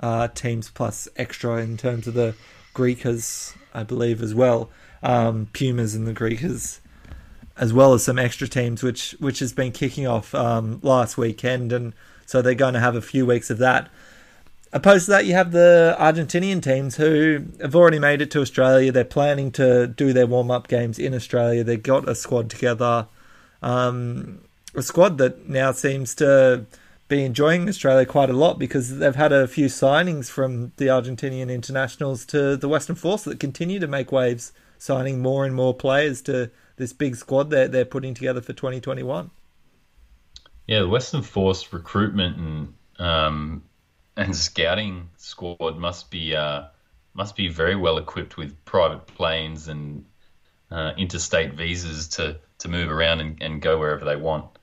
uh, 0.00 0.28
teams, 0.28 0.70
plus 0.70 1.08
extra 1.16 1.56
in 1.56 1.76
terms 1.76 2.06
of 2.06 2.14
the 2.14 2.34
Griquas, 2.74 3.56
I 3.74 3.82
believe, 3.82 4.22
as 4.22 4.34
well. 4.34 4.70
Um, 5.02 5.48
Pumas 5.52 5.94
and 5.94 6.06
the 6.06 6.14
Griquas, 6.14 6.80
as 7.56 7.72
well 7.72 7.94
as 7.94 8.04
some 8.04 8.18
extra 8.18 8.48
teams, 8.48 8.82
which 8.82 9.12
which 9.20 9.38
has 9.40 9.52
been 9.52 9.72
kicking 9.72 10.06
off 10.06 10.34
um, 10.34 10.80
last 10.82 11.16
weekend, 11.16 11.72
and 11.72 11.92
so 12.26 12.42
they're 12.42 12.54
going 12.54 12.74
to 12.74 12.80
have 12.80 12.96
a 12.96 13.02
few 13.02 13.26
weeks 13.26 13.50
of 13.50 13.58
that. 13.58 13.88
Opposed 14.70 15.06
to 15.06 15.12
that, 15.12 15.24
you 15.24 15.32
have 15.32 15.52
the 15.52 15.96
Argentinian 15.98 16.62
teams 16.62 16.96
who 16.96 17.46
have 17.60 17.74
already 17.74 17.98
made 17.98 18.20
it 18.20 18.30
to 18.32 18.42
Australia. 18.42 18.92
They're 18.92 19.04
planning 19.04 19.50
to 19.52 19.86
do 19.86 20.12
their 20.12 20.26
warm 20.26 20.50
up 20.50 20.68
games 20.68 20.98
in 20.98 21.14
Australia. 21.14 21.64
They've 21.64 21.82
got 21.82 22.06
a 22.06 22.14
squad 22.14 22.50
together, 22.50 23.06
um, 23.62 24.40
a 24.74 24.82
squad 24.82 25.18
that 25.18 25.48
now 25.48 25.72
seems 25.72 26.14
to 26.16 26.66
be 27.08 27.24
enjoying 27.24 27.68
Australia 27.68 28.04
quite 28.04 28.28
a 28.28 28.34
lot 28.34 28.58
because 28.58 28.98
they've 28.98 29.14
had 29.14 29.32
a 29.32 29.48
few 29.48 29.66
signings 29.66 30.28
from 30.28 30.72
the 30.76 30.86
Argentinian 30.86 31.50
internationals 31.50 32.26
to 32.26 32.56
the 32.56 32.68
Western 32.68 32.96
Force 32.96 33.24
that 33.24 33.40
continue 33.40 33.78
to 33.78 33.86
make 33.86 34.12
waves, 34.12 34.52
signing 34.78 35.20
more 35.20 35.46
and 35.46 35.54
more 35.54 35.72
players 35.72 36.20
to 36.22 36.50
this 36.76 36.92
big 36.92 37.16
squad 37.16 37.50
that 37.50 37.72
they're 37.72 37.84
putting 37.84 38.14
together 38.14 38.40
for 38.40 38.52
2021. 38.52 39.30
Yeah, 40.66 40.80
the 40.80 40.88
Western 40.88 41.22
Force 41.22 41.72
recruitment 41.72 42.36
and 42.36 42.74
um, 42.98 43.62
and 44.16 44.36
scouting 44.36 45.08
squad 45.16 45.78
must 45.78 46.10
be 46.10 46.36
uh, 46.36 46.64
must 47.14 47.36
be 47.36 47.48
very 47.48 47.74
well 47.74 47.96
equipped 47.96 48.36
with 48.36 48.64
private 48.64 49.06
planes 49.06 49.68
and 49.68 50.04
uh, 50.70 50.92
interstate 50.96 51.54
visas 51.54 52.08
to, 52.08 52.38
to 52.58 52.68
move 52.68 52.90
around 52.90 53.20
and, 53.20 53.42
and 53.42 53.62
go 53.62 53.78
wherever 53.78 54.04
they 54.04 54.16
want. 54.16 54.57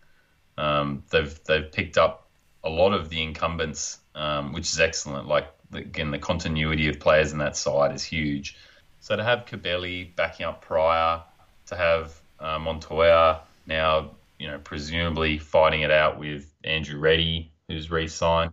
Um, 0.57 1.03
they've 1.09 1.39
they've 1.45 1.71
picked 1.71 1.97
up 1.97 2.27
a 2.63 2.69
lot 2.69 2.93
of 2.93 3.09
the 3.09 3.21
incumbents, 3.21 3.99
um, 4.15 4.53
which 4.53 4.71
is 4.71 4.79
excellent. 4.79 5.27
Like 5.27 5.47
again, 5.73 6.11
the 6.11 6.19
continuity 6.19 6.87
of 6.89 6.99
players 6.99 7.31
in 7.31 7.39
that 7.39 7.57
side 7.57 7.93
is 7.93 8.03
huge. 8.03 8.57
So 8.99 9.15
to 9.15 9.23
have 9.23 9.45
Cubelli 9.45 10.15
backing 10.15 10.45
up 10.45 10.61
Prior, 10.61 11.21
to 11.67 11.75
have 11.75 12.19
uh, 12.39 12.57
Montoya 12.57 13.41
now, 13.67 14.11
you 14.39 14.47
know, 14.47 14.59
presumably 14.59 15.37
fighting 15.37 15.81
it 15.81 15.91
out 15.91 16.19
with 16.19 16.51
Andrew 16.63 16.99
Ready, 16.99 17.51
who's 17.67 17.91
re-signed. 17.91 18.51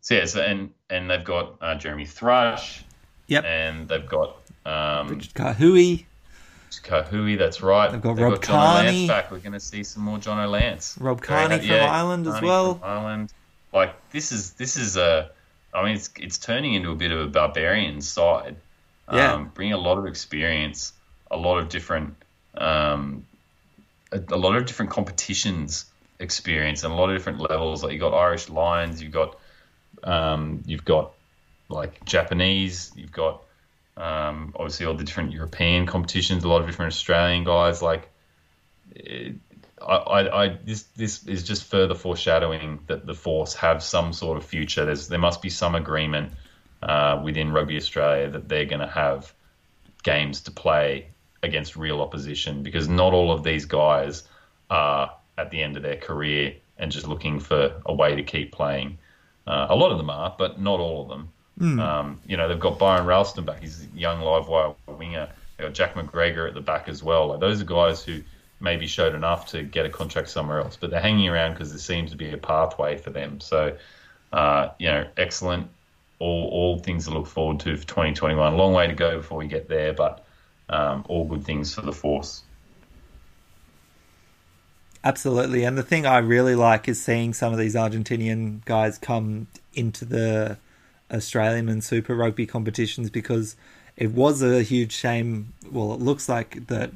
So 0.00 0.14
yeah, 0.14 0.24
so, 0.24 0.40
and 0.40 0.70
and 0.88 1.10
they've 1.10 1.24
got 1.24 1.56
uh, 1.60 1.74
Jeremy 1.74 2.06
Thrush. 2.06 2.84
Yep. 3.28 3.44
And 3.44 3.88
they've 3.88 4.08
got 4.08 4.36
um, 4.64 5.08
Richard 5.08 5.34
Kahui. 5.34 6.04
Kahui, 6.70 7.38
that's 7.38 7.62
right. 7.62 7.90
They've 7.90 8.00
got 8.00 8.16
They've 8.16 8.24
Rob 8.24 8.40
got 8.42 8.84
Kearney. 8.84 9.06
back. 9.06 9.30
We're 9.30 9.38
going 9.38 9.52
to 9.52 9.60
see 9.60 9.82
some 9.82 10.02
more 10.02 10.18
John 10.18 10.50
Lance. 10.50 10.96
Rob 11.00 11.20
Kearney 11.20 11.58
from 11.58 11.76
Ireland 11.76 12.26
as 12.26 12.40
well. 12.40 12.80
Ireland. 12.82 13.32
Like 13.72 13.94
this 14.10 14.32
is 14.32 14.52
this 14.52 14.76
is 14.76 14.96
a. 14.96 15.30
I 15.74 15.84
mean, 15.84 15.96
it's 15.96 16.10
it's 16.18 16.38
turning 16.38 16.74
into 16.74 16.90
a 16.90 16.94
bit 16.94 17.12
of 17.12 17.20
a 17.20 17.26
barbarian 17.26 18.00
side. 18.00 18.56
Yeah. 19.12 19.34
Um, 19.34 19.50
bringing 19.54 19.74
a 19.74 19.78
lot 19.78 19.98
of 19.98 20.06
experience, 20.06 20.92
a 21.30 21.36
lot 21.36 21.58
of 21.58 21.68
different, 21.68 22.16
um, 22.56 23.24
a, 24.10 24.20
a, 24.30 24.36
lot 24.36 24.56
of 24.56 24.66
different 24.66 24.90
competitions 24.90 25.84
experience, 26.18 26.82
and 26.82 26.92
a 26.92 26.96
lot 26.96 27.10
of 27.10 27.16
different 27.16 27.38
levels. 27.38 27.84
Like 27.84 27.92
you 27.92 28.00
got 28.00 28.14
Irish 28.14 28.48
Lions, 28.48 29.00
you've 29.00 29.12
got, 29.12 29.38
um, 30.02 30.62
you've 30.66 30.84
got 30.84 31.12
like 31.68 32.04
Japanese, 32.04 32.92
you've 32.96 33.12
got 33.12 33.42
um, 33.96 34.52
obviously, 34.56 34.86
all 34.86 34.94
the 34.94 35.04
different 35.04 35.32
European 35.32 35.86
competitions, 35.86 36.44
a 36.44 36.48
lot 36.48 36.60
of 36.60 36.66
different 36.66 36.92
Australian 36.92 37.44
guys. 37.44 37.80
Like, 37.80 38.10
it, 38.94 39.36
I, 39.80 39.94
I, 39.94 40.44
I, 40.44 40.58
this 40.64 40.84
this 40.96 41.26
is 41.26 41.42
just 41.42 41.64
further 41.64 41.94
foreshadowing 41.94 42.80
that 42.86 43.06
the 43.06 43.14
Force 43.14 43.54
have 43.54 43.82
some 43.82 44.12
sort 44.12 44.36
of 44.36 44.44
future. 44.44 44.84
There's 44.84 45.08
there 45.08 45.18
must 45.18 45.42
be 45.42 45.50
some 45.50 45.74
agreement 45.74 46.32
uh, 46.82 47.20
within 47.24 47.52
Rugby 47.52 47.76
Australia 47.76 48.30
that 48.30 48.48
they're 48.48 48.66
going 48.66 48.80
to 48.80 48.86
have 48.86 49.32
games 50.02 50.42
to 50.42 50.50
play 50.50 51.08
against 51.42 51.76
real 51.76 52.00
opposition 52.00 52.62
because 52.62 52.88
not 52.88 53.12
all 53.12 53.32
of 53.32 53.42
these 53.42 53.64
guys 53.64 54.22
are 54.70 55.12
at 55.38 55.50
the 55.50 55.62
end 55.62 55.76
of 55.76 55.82
their 55.82 55.96
career 55.96 56.54
and 56.78 56.90
just 56.90 57.06
looking 57.06 57.40
for 57.40 57.80
a 57.86 57.94
way 57.94 58.16
to 58.16 58.22
keep 58.22 58.52
playing. 58.52 58.98
Uh, 59.46 59.66
a 59.70 59.76
lot 59.76 59.92
of 59.92 59.98
them 59.98 60.10
are, 60.10 60.34
but 60.36 60.60
not 60.60 60.80
all 60.80 61.02
of 61.02 61.08
them. 61.08 61.30
Mm. 61.58 61.80
Um, 61.80 62.20
you 62.26 62.36
know, 62.36 62.48
they've 62.48 62.60
got 62.60 62.78
Byron 62.78 63.06
Ralston 63.06 63.44
back. 63.44 63.60
He's 63.60 63.84
a 63.84 63.98
young 63.98 64.20
live 64.20 64.48
wire 64.48 64.74
winger. 64.86 65.28
They've 65.56 65.66
got 65.66 65.74
Jack 65.74 65.94
McGregor 65.94 66.46
at 66.48 66.54
the 66.54 66.60
back 66.60 66.88
as 66.88 67.02
well. 67.02 67.28
Like 67.28 67.40
those 67.40 67.60
are 67.60 67.64
guys 67.64 68.02
who 68.02 68.22
maybe 68.60 68.86
showed 68.86 69.14
enough 69.14 69.48
to 69.48 69.62
get 69.62 69.86
a 69.86 69.90
contract 69.90 70.28
somewhere 70.28 70.60
else, 70.60 70.76
but 70.76 70.90
they're 70.90 71.00
hanging 71.00 71.28
around 71.28 71.52
because 71.52 71.70
there 71.70 71.78
seems 71.78 72.10
to 72.10 72.16
be 72.16 72.30
a 72.30 72.38
pathway 72.38 72.96
for 72.96 73.10
them. 73.10 73.40
So, 73.40 73.76
uh, 74.32 74.68
you 74.78 74.88
know, 74.88 75.06
excellent. 75.16 75.68
All, 76.18 76.48
all 76.50 76.78
things 76.78 77.04
to 77.04 77.10
look 77.10 77.26
forward 77.26 77.60
to 77.60 77.76
for 77.76 77.86
2021. 77.86 78.52
A 78.52 78.56
Long 78.56 78.72
way 78.72 78.86
to 78.86 78.94
go 78.94 79.18
before 79.18 79.36
we 79.36 79.48
get 79.48 79.68
there, 79.68 79.92
but 79.92 80.24
um, 80.70 81.04
all 81.08 81.26
good 81.26 81.44
things 81.44 81.74
for 81.74 81.82
the 81.82 81.92
Force. 81.92 82.42
Absolutely. 85.04 85.64
And 85.64 85.76
the 85.76 85.82
thing 85.82 86.06
I 86.06 86.18
really 86.18 86.54
like 86.54 86.88
is 86.88 87.00
seeing 87.02 87.34
some 87.34 87.52
of 87.52 87.58
these 87.58 87.74
Argentinian 87.74 88.64
guys 88.64 88.98
come 88.98 89.46
into 89.74 90.04
the 90.04 90.56
Australian 91.12 91.68
and 91.68 91.82
Super 91.82 92.14
Rugby 92.14 92.46
competitions 92.46 93.10
because 93.10 93.56
it 93.96 94.12
was 94.12 94.42
a 94.42 94.62
huge 94.62 94.92
shame. 94.92 95.52
Well, 95.70 95.94
it 95.94 96.00
looks 96.00 96.28
like 96.28 96.66
that 96.66 96.92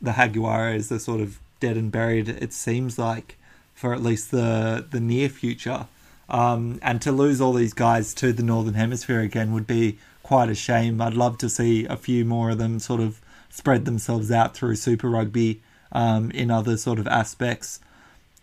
the 0.00 0.12
Jaguares 0.12 0.92
are 0.92 0.98
sort 0.98 1.20
of 1.20 1.40
dead 1.60 1.76
and 1.76 1.90
buried, 1.90 2.28
it 2.28 2.52
seems 2.52 2.98
like, 2.98 3.36
for 3.74 3.94
at 3.94 4.02
least 4.02 4.30
the, 4.30 4.84
the 4.90 5.00
near 5.00 5.28
future. 5.28 5.86
Um, 6.28 6.78
and 6.82 7.02
to 7.02 7.12
lose 7.12 7.40
all 7.40 7.52
these 7.52 7.74
guys 7.74 8.14
to 8.14 8.32
the 8.32 8.42
Northern 8.42 8.74
Hemisphere 8.74 9.20
again 9.20 9.52
would 9.52 9.66
be 9.66 9.98
quite 10.22 10.48
a 10.48 10.54
shame. 10.54 11.00
I'd 11.00 11.14
love 11.14 11.38
to 11.38 11.48
see 11.48 11.84
a 11.86 11.96
few 11.96 12.24
more 12.24 12.50
of 12.50 12.58
them 12.58 12.78
sort 12.78 13.00
of 13.00 13.20
spread 13.50 13.84
themselves 13.84 14.30
out 14.30 14.54
through 14.54 14.76
Super 14.76 15.08
Rugby 15.08 15.60
um, 15.92 16.30
in 16.30 16.50
other 16.50 16.76
sort 16.76 16.98
of 16.98 17.06
aspects. 17.06 17.80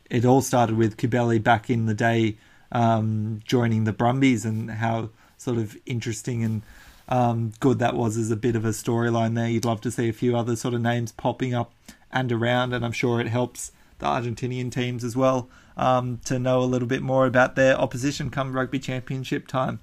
It 0.10 0.26
all 0.26 0.42
started 0.42 0.78
with 0.78 0.98
Cubelli 0.98 1.42
back 1.42 1.70
in 1.70 1.86
the 1.86 1.94
day 1.94 2.38
um, 2.72 3.42
joining 3.46 3.84
the 3.84 3.94
Brumbies 3.94 4.46
and 4.46 4.70
how 4.72 5.10
sort 5.38 5.58
of 5.58 5.78
interesting 5.86 6.44
and 6.44 6.62
um, 7.10 7.52
good 7.60 7.80
that 7.80 7.96
was 7.96 8.18
as 8.18 8.32
a 8.32 8.36
bit 8.36 8.56
of 8.56 8.64
a 8.64 8.70
storyline 8.70 9.36
there. 9.36 9.50
You'd 9.50 9.66
love 9.66 9.82
to 9.82 9.92
see 9.92 10.08
a 10.08 10.14
few 10.14 10.38
other 10.38 10.56
sort 10.56 10.74
of 10.74 10.82
names 10.82 11.12
popping 11.12 11.54
up 11.54 11.74
and 12.12 12.32
around, 12.32 12.74
and 12.74 12.86
I'm 12.86 12.92
sure 12.92 13.20
it 13.20 13.28
helps 13.28 13.72
the 14.00 14.06
Argentinian 14.06 14.72
teams 14.72 15.04
as 15.04 15.16
well 15.16 15.50
um, 15.78 16.20
to 16.26 16.40
know 16.40 16.62
a 16.62 16.66
little 16.66 16.88
bit 16.88 17.02
more 17.02 17.26
about 17.26 17.56
their 17.56 17.76
opposition 17.78 18.30
come 18.30 18.54
rugby 18.54 18.80
championship 18.80 19.48
time. 19.48 19.80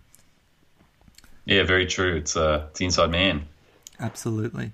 Yeah, 1.44 1.62
very 1.62 1.86
true. 1.86 2.16
It's 2.16 2.36
uh, 2.36 2.66
it's 2.70 2.80
inside 2.80 3.10
man. 3.10 3.46
Absolutely 4.00 4.72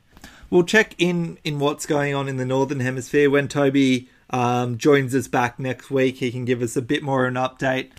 we'll 0.55 0.63
check 0.63 0.95
in 0.99 1.37
in 1.43 1.59
what's 1.59 1.85
going 1.85 2.15
on 2.15 2.29
in 2.29 2.37
the 2.37 2.45
northern 2.45 2.81
hemisphere 2.81 3.29
when 3.29 3.49
Toby 3.49 4.09
um, 4.31 4.79
joins 4.79 5.15
us 5.15 5.27
back 5.27 5.59
next 5.59 5.91
week. 5.91 6.19
He 6.19 6.31
can 6.31 6.45
give 6.45 6.63
us 6.63 6.77
a 6.77 6.83
bit 6.83 7.03
more 7.03 7.27
of 7.27 7.35
an 7.35 7.43
update. 7.43 7.91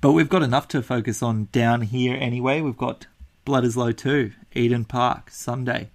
But 0.00 0.12
we've 0.12 0.28
got 0.28 0.42
enough 0.42 0.68
to 0.68 0.82
focus 0.82 1.22
on 1.22 1.48
down 1.52 1.82
here 1.82 2.16
anyway. 2.18 2.60
We've 2.60 2.76
got 2.76 3.06
Bledisloe 3.46 3.96
2, 3.96 4.32
Eden 4.54 4.84
Park, 4.84 5.30
Sunday, 5.30 5.90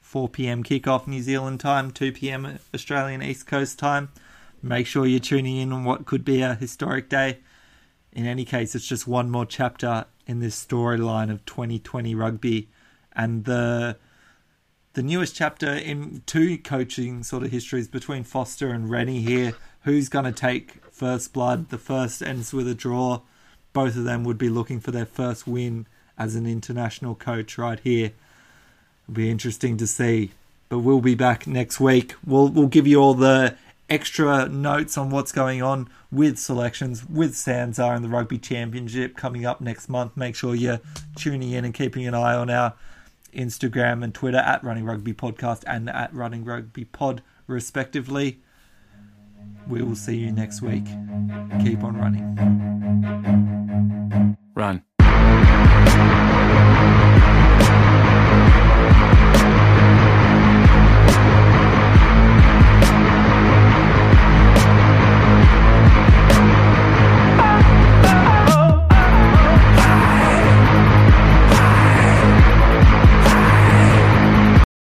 4 0.00 0.28
p.m. 0.28 0.64
kickoff 0.64 1.06
New 1.06 1.22
Zealand 1.22 1.60
time, 1.60 1.90
2 1.90 2.12
p.m. 2.12 2.58
Australian 2.74 3.22
East 3.22 3.46
Coast 3.46 3.78
time. 3.78 4.10
Make 4.62 4.86
sure 4.86 5.06
you're 5.06 5.20
tuning 5.20 5.56
in 5.56 5.72
on 5.72 5.84
what 5.84 6.06
could 6.06 6.24
be 6.24 6.42
a 6.42 6.54
historic 6.54 7.08
day. 7.08 7.38
In 8.12 8.26
any 8.26 8.44
case, 8.44 8.74
it's 8.74 8.86
just 8.86 9.06
one 9.06 9.30
more 9.30 9.46
chapter 9.46 10.06
in 10.26 10.40
this 10.40 10.64
storyline 10.64 11.30
of 11.30 11.44
2020 11.46 12.14
rugby 12.14 12.68
and 13.14 13.44
the 13.44 13.96
the 14.94 15.02
newest 15.02 15.34
chapter 15.34 15.72
in 15.72 16.22
two 16.26 16.58
coaching 16.58 17.22
sort 17.22 17.42
of 17.42 17.50
histories 17.50 17.88
between 17.88 18.24
Foster 18.24 18.70
and 18.70 18.90
Rennie 18.90 19.22
here. 19.22 19.54
Who's 19.84 20.10
going 20.10 20.26
to 20.26 20.32
take 20.32 20.84
first 20.92 21.32
blood? 21.32 21.70
The 21.70 21.78
first 21.78 22.22
ends 22.22 22.52
with 22.52 22.68
a 22.68 22.74
draw. 22.74 23.22
Both 23.72 23.96
of 23.96 24.04
them 24.04 24.24
would 24.24 24.38
be 24.38 24.48
looking 24.48 24.80
for 24.80 24.90
their 24.90 25.06
first 25.06 25.46
win 25.46 25.86
as 26.18 26.34
an 26.34 26.46
international 26.46 27.14
coach 27.14 27.56
right 27.58 27.80
here. 27.80 28.12
It'll 29.04 29.14
be 29.14 29.30
interesting 29.30 29.76
to 29.78 29.86
see. 29.86 30.32
But 30.68 30.80
we'll 30.80 31.00
be 31.00 31.14
back 31.14 31.46
next 31.46 31.80
week. 31.80 32.14
We'll 32.24 32.48
we'll 32.48 32.66
give 32.66 32.86
you 32.86 32.98
all 32.98 33.14
the 33.14 33.56
extra 33.90 34.48
notes 34.48 34.96
on 34.96 35.10
what's 35.10 35.32
going 35.32 35.62
on 35.62 35.86
with 36.10 36.38
selections 36.38 37.06
with 37.06 37.34
SANZAAR 37.34 37.94
and 37.94 38.02
the 38.02 38.08
Rugby 38.08 38.38
Championship 38.38 39.14
coming 39.14 39.44
up 39.44 39.60
next 39.60 39.90
month. 39.90 40.16
Make 40.16 40.34
sure 40.34 40.54
you're 40.54 40.80
tuning 41.14 41.50
in 41.50 41.66
and 41.66 41.74
keeping 41.74 42.06
an 42.06 42.14
eye 42.14 42.34
on 42.34 42.48
our 42.48 42.72
Instagram 43.34 44.02
and 44.02 44.14
Twitter 44.14 44.38
at 44.38 44.64
Running 44.64 44.84
Rugby 44.86 45.12
Podcast 45.12 45.62
and 45.66 45.90
at 45.90 46.14
Running 46.14 46.44
Rugby 46.44 46.86
Pod, 46.86 47.22
respectively. 47.46 48.38
We 49.68 49.82
will 49.82 49.96
see 49.96 50.16
you 50.16 50.32
next 50.32 50.62
week. 50.62 50.84
Keep 51.64 51.84
on 51.84 51.96
running. 51.96 52.36
Run. 54.54 54.82